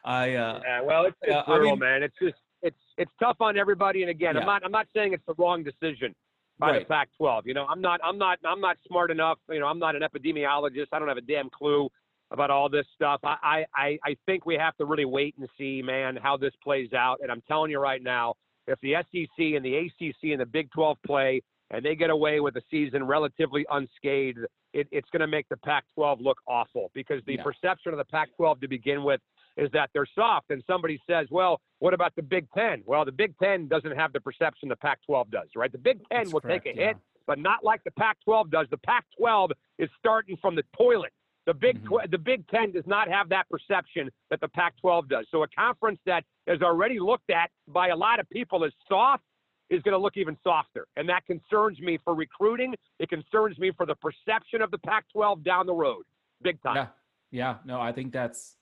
I 0.05 0.35
uh, 0.35 0.61
Yeah, 0.65 0.81
well, 0.83 1.07
it's, 1.07 1.17
it's 1.23 1.35
I 1.35 1.43
brutal, 1.47 1.71
mean- 1.73 1.79
man. 1.81 2.03
It's 2.03 2.15
just 2.21 2.37
it's 2.63 2.77
it's 2.99 3.11
tough 3.19 3.37
on 3.41 3.57
everybody. 3.57 4.03
And 4.03 4.11
again, 4.11 4.35
Yeah. 4.35 4.43
I'm 4.43 4.47
not 4.47 4.63
I'm 4.65 4.71
not 4.71 4.87
saying 4.95 5.15
it's 5.15 5.25
the 5.27 5.35
wrong 5.39 5.65
decision 5.65 6.15
by 6.59 6.71
Right. 6.73 6.81
the 6.81 6.87
Pac-12. 6.87 7.43
You 7.47 7.55
know, 7.55 7.67
I'm 7.67 7.81
not 7.81 7.99
I'm 8.05 8.19
not 8.19 8.39
I'm 8.45 8.61
not 8.61 8.77
smart 8.87 9.11
enough. 9.11 9.39
You 9.49 9.61
know, 9.61 9.67
I'm 9.67 9.79
not 9.79 9.97
an 9.97 10.03
epidemiologist. 10.03 10.87
I 10.93 10.99
don't 10.99 11.09
have 11.09 11.17
a 11.17 11.23
damn 11.23 11.49
clue 11.51 11.89
about 12.31 12.51
all 12.51 12.69
this 12.69 12.85
stuff. 12.95 13.21
I 13.25 13.37
I 13.43 13.65
I, 13.75 13.99
I 14.05 14.17
think 14.27 14.45
we 14.45 14.57
have 14.57 14.77
to 14.77 14.85
really 14.85 15.07
wait 15.07 15.35
and 15.39 15.49
see, 15.57 15.81
man, 15.83 16.17
how 16.23 16.37
this 16.37 16.53
plays 16.63 16.93
out. 16.93 17.21
And 17.23 17.31
I'm 17.33 17.41
telling 17.49 17.71
you 17.71 17.79
right 17.79 18.03
now, 18.03 18.35
if 18.69 18.79
the 18.81 18.95
SEC 19.11 19.55
and 19.57 19.65
the 19.65 19.77
ACC 19.77 20.31
and 20.33 20.41
the 20.41 20.47
Big 20.47 20.71
12 20.73 20.97
play 21.05 21.41
and 21.71 21.85
they 21.85 21.95
get 21.97 22.11
away 22.11 22.41
with 22.41 22.57
a 22.57 22.63
season 22.71 23.05
relatively 23.05 23.67
unscathed, 23.71 24.39
it, 24.75 24.87
it's 24.93 25.09
going 25.11 25.21
to 25.21 25.27
make 25.27 25.49
the 25.49 25.57
Pac 25.57 25.85
12 25.95 26.21
look 26.21 26.39
awful 26.47 26.91
because 26.95 27.23
the 27.27 27.35
Yeah. 27.35 27.43
perception 27.43 27.93
of 27.93 27.99
the 27.99 28.05
Pac 28.05 28.29
12 28.37 28.61
to 28.61 28.69
begin 28.69 29.03
with 29.03 29.21
is 29.57 29.71
that 29.73 29.91
they're 29.93 30.07
soft. 30.15 30.51
And 30.51 30.63
somebody 30.67 31.01
says, 31.09 31.27
well, 31.31 31.61
what 31.81 31.95
about 31.95 32.15
the 32.15 32.23
Big 32.23 32.47
Ten? 32.53 32.83
Well, 32.87 33.05
the 33.05 33.13
Big 33.13 33.37
Ten 33.39 33.67
doesn't 33.69 33.97
have 33.97 34.13
the 34.13 34.21
perception 34.21 34.69
the 34.69 34.77
Pac 34.77 35.01
12 35.07 35.31
does, 35.31 35.49
right? 35.57 35.73
The 35.73 35.79
Big 35.79 35.99
Ten 36.11 36.25
That's 36.25 36.33
will 36.33 36.41
correct, 36.41 36.67
take 36.67 36.77
a 36.77 36.79
yeah. 36.79 36.87
hit, 36.89 36.97
but 37.27 37.39
not 37.39 37.65
like 37.65 37.83
the 37.85 37.91
Pac 37.93 38.19
12 38.25 38.51
does. 38.51 38.67
The 38.71 38.79
Pac 38.79 39.05
12 39.19 39.51
is 39.79 39.89
starting 39.99 40.37
from 40.37 40.55
the 40.55 40.63
toilet. 40.77 41.13
The 41.49 41.55
Big 41.55 41.83
Mhm. 41.83 42.05
tw- 42.05 42.11
the 42.11 42.19
Big 42.19 42.47
Ten 42.49 42.73
does 42.73 42.87
not 42.87 43.09
have 43.09 43.31
that 43.31 43.49
perception 43.49 44.11
that 44.29 44.39
the 44.41 44.49
Pac-12 44.49 45.09
does. 45.09 45.27
So 45.31 45.45
a 45.45 45.49
conference 45.49 45.99
that 46.05 46.23
is 46.47 46.61
already 46.61 47.01
looked 47.01 47.31
at 47.31 47.51
by 47.67 47.89
a 47.89 47.97
lot 47.97 48.21
of 48.21 48.29
people 48.29 48.65
as 48.65 48.73
soft 48.87 49.25
is 49.71 49.81
going 49.81 49.93
to 49.93 49.99
look 49.99 50.19
even 50.19 50.37
softer, 50.45 50.87
and 50.97 51.09
that 51.09 51.25
concerns 51.25 51.81
me 51.81 51.97
for 52.05 52.15
recruiting. 52.15 52.75
It 52.99 53.09
concerns 53.09 53.59
me 53.59 53.71
for 53.71 53.87
the 53.87 53.95
perception 53.97 54.61
of 54.61 54.71
the 54.71 54.77
Pac-12 54.77 55.43
down 55.43 55.65
the 55.65 55.73
road, 55.73 56.05
big 56.43 56.61
time. 56.61 56.77
Yeah, 56.77 56.89
yeah. 57.31 57.59
No, 57.65 57.81
I 57.81 57.93
think 57.93 58.13
that's, 58.13 58.59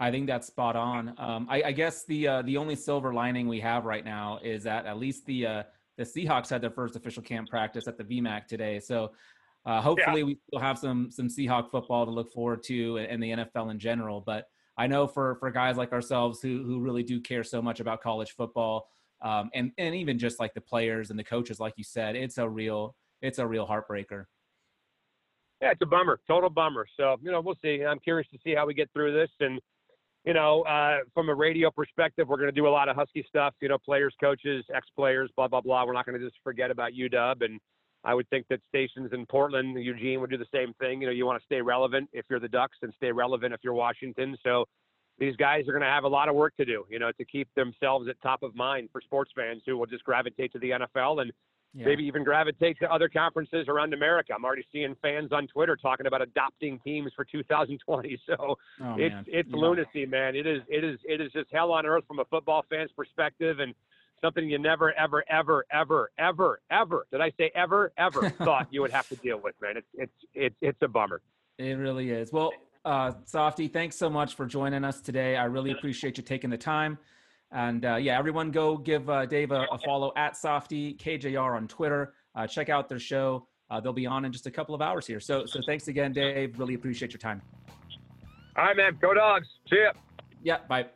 I 0.00 0.10
think 0.10 0.26
that's 0.26 0.48
spot 0.48 0.74
on. 0.74 1.14
Um, 1.18 1.46
I, 1.48 1.62
I 1.62 1.72
guess 1.72 2.04
the 2.04 2.26
uh, 2.26 2.42
the 2.42 2.56
only 2.56 2.74
silver 2.74 3.14
lining 3.14 3.46
we 3.46 3.60
have 3.60 3.84
right 3.84 4.04
now 4.04 4.40
is 4.42 4.64
that 4.64 4.86
at 4.86 4.98
least 4.98 5.24
the 5.26 5.46
uh, 5.46 5.62
the 5.98 6.02
Seahawks 6.02 6.50
had 6.50 6.60
their 6.60 6.70
first 6.72 6.96
official 6.96 7.22
camp 7.22 7.48
practice 7.48 7.86
at 7.86 7.96
the 7.96 8.02
VMAC 8.02 8.48
today. 8.48 8.80
So 8.80 9.12
uh, 9.66 9.80
hopefully 9.80 10.22
we 10.22 10.38
still 10.48 10.60
have 10.60 10.78
some 10.78 11.10
some 11.10 11.28
Seahawk 11.28 11.70
football 11.70 12.04
to 12.04 12.10
look 12.10 12.32
forward 12.32 12.62
to 12.64 12.98
and, 12.98 13.06
and 13.06 13.22
the 13.22 13.30
NFL 13.30 13.70
in 13.70 13.78
general. 13.78 14.20
But 14.20 14.46
I 14.76 14.86
know 14.86 15.06
for 15.06 15.36
for 15.36 15.50
guys 15.50 15.76
like 15.76 15.92
ourselves 15.92 16.40
who 16.40 16.62
who 16.64 16.80
really 16.80 17.02
do 17.02 17.20
care 17.20 17.44
so 17.44 17.62
much 17.62 17.80
about 17.80 18.02
college 18.02 18.32
football, 18.32 18.88
um, 19.22 19.50
and 19.54 19.72
and 19.78 19.94
even 19.94 20.18
just 20.18 20.38
like 20.38 20.52
the 20.54 20.60
players 20.60 21.10
and 21.10 21.18
the 21.18 21.24
coaches, 21.24 21.60
like 21.60 21.74
you 21.76 21.84
said, 21.84 22.14
it's 22.16 22.38
a 22.38 22.48
real 22.48 22.94
it's 23.22 23.38
a 23.38 23.46
real 23.46 23.66
heartbreaker. 23.66 24.26
Yeah, 25.62 25.70
it's 25.70 25.80
a 25.82 25.86
bummer, 25.86 26.20
total 26.26 26.50
bummer. 26.50 26.86
So 26.98 27.16
you 27.22 27.30
know, 27.30 27.40
we'll 27.40 27.58
see. 27.62 27.84
I'm 27.84 28.00
curious 28.00 28.28
to 28.32 28.38
see 28.44 28.54
how 28.54 28.66
we 28.66 28.74
get 28.74 28.90
through 28.92 29.14
this, 29.14 29.30
and 29.40 29.60
you 30.26 30.34
know, 30.34 30.62
uh, 30.62 30.98
from 31.14 31.30
a 31.30 31.34
radio 31.34 31.70
perspective, 31.70 32.28
we're 32.28 32.36
going 32.36 32.48
to 32.48 32.52
do 32.52 32.66
a 32.66 32.68
lot 32.68 32.90
of 32.90 32.96
Husky 32.96 33.24
stuff. 33.28 33.54
You 33.62 33.68
know, 33.68 33.78
players, 33.78 34.14
coaches, 34.20 34.64
ex-players, 34.74 35.30
blah 35.36 35.48
blah 35.48 35.62
blah. 35.62 35.86
We're 35.86 35.94
not 35.94 36.04
going 36.04 36.18
to 36.20 36.24
just 36.24 36.38
forget 36.44 36.70
about 36.70 36.92
UW, 36.92 37.44
and 37.44 37.60
I 38.04 38.14
would 38.14 38.28
think 38.28 38.46
that 38.50 38.60
stations 38.68 39.12
in 39.12 39.24
Portland, 39.26 39.82
Eugene 39.82 40.20
would 40.20 40.30
do 40.30 40.36
the 40.36 40.46
same 40.52 40.74
thing. 40.74 41.00
You 41.00 41.06
know, 41.08 41.12
you 41.12 41.24
want 41.26 41.40
to 41.40 41.44
stay 41.46 41.62
relevant 41.62 42.10
if 42.12 42.26
you're 42.28 42.40
the 42.40 42.48
Ducks, 42.48 42.76
and 42.82 42.92
stay 42.96 43.10
relevant 43.12 43.54
if 43.54 43.60
you're 43.64 43.72
Washington. 43.74 44.36
So 44.42 44.66
these 45.18 45.36
guys 45.36 45.62
are 45.68 45.72
going 45.72 45.82
to 45.82 45.88
have 45.88 46.04
a 46.04 46.08
lot 46.08 46.28
of 46.28 46.34
work 46.34 46.54
to 46.56 46.64
do. 46.64 46.84
You 46.90 46.98
know, 46.98 47.12
to 47.12 47.24
keep 47.24 47.48
themselves 47.54 48.08
at 48.08 48.20
top 48.20 48.42
of 48.42 48.54
mind 48.54 48.90
for 48.92 49.00
sports 49.00 49.30
fans 49.34 49.62
who 49.66 49.78
will 49.78 49.86
just 49.86 50.04
gravitate 50.04 50.52
to 50.52 50.58
the 50.58 50.70
NFL 50.70 51.22
and 51.22 51.32
Yeah. 51.76 51.86
maybe 51.86 52.04
even 52.04 52.22
gravitate 52.22 52.78
to 52.80 52.92
other 52.92 53.08
conferences 53.08 53.66
around 53.68 53.94
America. 53.94 54.32
I'm 54.32 54.44
already 54.44 54.64
seeing 54.70 54.94
fans 55.02 55.32
on 55.32 55.48
Twitter 55.48 55.74
talking 55.76 56.06
about 56.06 56.22
adopting 56.22 56.78
teams 56.80 57.12
for 57.16 57.24
2020. 57.24 58.16
So 58.26 58.36
Oh, 58.80 58.94
it's 58.96 59.12
man. 59.14 59.24
it's 59.26 59.48
Yeah. 59.48 59.56
lunacy, 59.56 60.06
man. 60.06 60.36
It 60.36 60.46
is 60.46 60.62
it 60.68 60.84
is 60.84 61.00
it 61.04 61.20
is 61.20 61.32
just 61.32 61.50
hell 61.50 61.72
on 61.72 61.84
earth 61.86 62.04
from 62.06 62.18
a 62.20 62.24
football 62.26 62.62
fan's 62.70 62.92
perspective, 62.92 63.58
and 63.60 63.74
something 64.24 64.48
you 64.48 64.58
never 64.58 64.92
ever 64.98 65.22
ever 65.28 65.64
ever 65.70 66.10
ever 66.18 66.60
ever 66.70 67.06
did 67.12 67.20
I 67.20 67.30
say 67.38 67.50
ever 67.54 67.92
ever 67.98 68.30
thought 68.44 68.68
you 68.70 68.80
would 68.80 68.90
have 68.90 69.08
to 69.08 69.16
deal 69.16 69.38
with, 69.38 69.54
man. 69.60 69.76
It's 69.76 69.86
it's 69.94 70.12
it's 70.34 70.56
it's 70.62 70.78
a 70.82 70.88
bummer. 70.88 71.20
It 71.58 71.74
really 71.74 72.10
is. 72.10 72.32
Well, 72.32 72.52
uh, 72.84 73.12
Softy, 73.26 73.68
thanks 73.68 73.96
so 73.96 74.10
much 74.10 74.34
for 74.34 74.46
joining 74.46 74.82
us 74.82 75.00
today. 75.00 75.36
I 75.36 75.44
really 75.44 75.70
appreciate 75.70 76.16
you 76.16 76.24
taking 76.24 76.50
the 76.50 76.58
time. 76.58 76.98
And 77.52 77.84
uh, 77.84 77.96
yeah, 77.96 78.18
everyone 78.18 78.50
go 78.50 78.76
give 78.76 79.08
uh, 79.08 79.26
Dave 79.26 79.52
a, 79.52 79.66
a 79.70 79.78
follow 79.78 80.12
at 80.16 80.36
Softy 80.36 80.94
KJR 80.94 81.56
on 81.56 81.68
Twitter. 81.68 82.14
Uh, 82.34 82.46
check 82.46 82.68
out 82.68 82.88
their 82.88 82.98
show. 82.98 83.46
Uh, 83.70 83.80
they'll 83.80 83.92
be 83.92 84.06
on 84.06 84.24
in 84.24 84.32
just 84.32 84.46
a 84.46 84.50
couple 84.50 84.74
of 84.74 84.82
hours 84.82 85.06
here. 85.06 85.20
So, 85.20 85.46
so 85.46 85.60
thanks 85.64 85.86
again, 85.88 86.12
Dave. 86.12 86.58
Really 86.58 86.74
appreciate 86.74 87.12
your 87.12 87.20
time. 87.20 87.40
All 88.56 88.64
right, 88.64 88.76
man. 88.76 88.98
Go 89.00 89.14
dogs. 89.14 89.46
See 89.70 89.76
ya. 89.76 89.92
Yeah, 90.42 90.58
bye. 90.68 90.86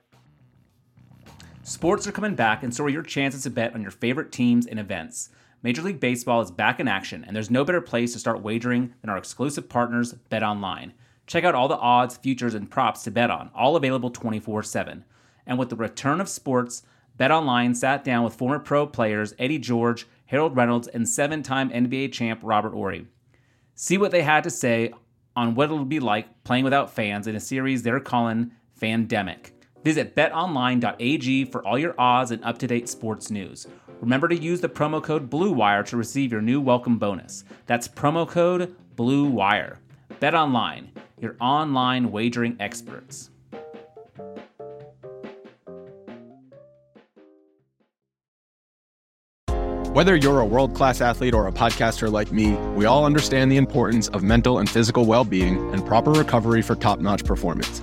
Sports 1.68 2.06
are 2.06 2.12
coming 2.12 2.34
back, 2.34 2.62
and 2.62 2.74
so 2.74 2.82
are 2.84 2.88
your 2.88 3.02
chances 3.02 3.42
to 3.42 3.50
bet 3.50 3.74
on 3.74 3.82
your 3.82 3.90
favorite 3.90 4.32
teams 4.32 4.66
and 4.66 4.80
events. 4.80 5.28
Major 5.62 5.82
League 5.82 6.00
Baseball 6.00 6.40
is 6.40 6.50
back 6.50 6.80
in 6.80 6.88
action, 6.88 7.22
and 7.22 7.36
there's 7.36 7.50
no 7.50 7.62
better 7.62 7.82
place 7.82 8.14
to 8.14 8.18
start 8.18 8.40
wagering 8.40 8.94
than 9.02 9.10
our 9.10 9.18
exclusive 9.18 9.68
partners, 9.68 10.14
BetOnline. 10.30 10.92
Check 11.26 11.44
out 11.44 11.54
all 11.54 11.68
the 11.68 11.76
odds, 11.76 12.16
futures, 12.16 12.54
and 12.54 12.70
props 12.70 13.02
to 13.02 13.10
bet 13.10 13.30
on, 13.30 13.50
all 13.54 13.76
available 13.76 14.08
24 14.08 14.62
7. 14.62 15.04
And 15.46 15.58
with 15.58 15.68
the 15.68 15.76
return 15.76 16.22
of 16.22 16.30
sports, 16.30 16.84
BetOnline 17.18 17.76
sat 17.76 18.02
down 18.02 18.24
with 18.24 18.34
former 18.34 18.58
pro 18.58 18.86
players 18.86 19.34
Eddie 19.38 19.58
George, 19.58 20.06
Harold 20.24 20.56
Reynolds, 20.56 20.88
and 20.88 21.06
seven 21.06 21.42
time 21.42 21.68
NBA 21.68 22.12
champ 22.12 22.40
Robert 22.42 22.72
Horry. 22.72 23.08
See 23.74 23.98
what 23.98 24.10
they 24.10 24.22
had 24.22 24.42
to 24.44 24.50
say 24.50 24.94
on 25.36 25.54
what 25.54 25.64
it'll 25.64 25.84
be 25.84 26.00
like 26.00 26.44
playing 26.44 26.64
without 26.64 26.94
fans 26.94 27.26
in 27.26 27.36
a 27.36 27.40
series 27.40 27.82
they're 27.82 28.00
calling 28.00 28.52
Fandemic. 28.80 29.50
Visit 29.84 30.14
betonline.ag 30.14 31.44
for 31.46 31.64
all 31.66 31.78
your 31.78 31.94
odds 31.98 32.30
and 32.30 32.42
up 32.44 32.58
to 32.58 32.66
date 32.66 32.88
sports 32.88 33.30
news. 33.30 33.66
Remember 34.00 34.28
to 34.28 34.36
use 34.36 34.60
the 34.60 34.68
promo 34.68 35.02
code 35.02 35.28
BLUEWIRE 35.30 35.86
to 35.86 35.96
receive 35.96 36.32
your 36.32 36.42
new 36.42 36.60
welcome 36.60 36.98
bonus. 36.98 37.44
That's 37.66 37.88
promo 37.88 38.28
code 38.28 38.76
BLUEWIRE. 38.96 39.78
BetOnline, 40.20 40.88
your 41.20 41.36
online 41.40 42.10
wagering 42.10 42.56
experts. 42.60 43.30
Whether 49.92 50.14
you're 50.14 50.40
a 50.40 50.46
world 50.46 50.76
class 50.76 51.00
athlete 51.00 51.34
or 51.34 51.48
a 51.48 51.52
podcaster 51.52 52.12
like 52.12 52.30
me, 52.30 52.52
we 52.76 52.84
all 52.84 53.04
understand 53.04 53.50
the 53.50 53.56
importance 53.56 54.06
of 54.08 54.22
mental 54.22 54.58
and 54.58 54.70
physical 54.70 55.04
well 55.04 55.24
being 55.24 55.72
and 55.72 55.84
proper 55.84 56.12
recovery 56.12 56.62
for 56.62 56.76
top 56.76 57.00
notch 57.00 57.24
performance. 57.24 57.82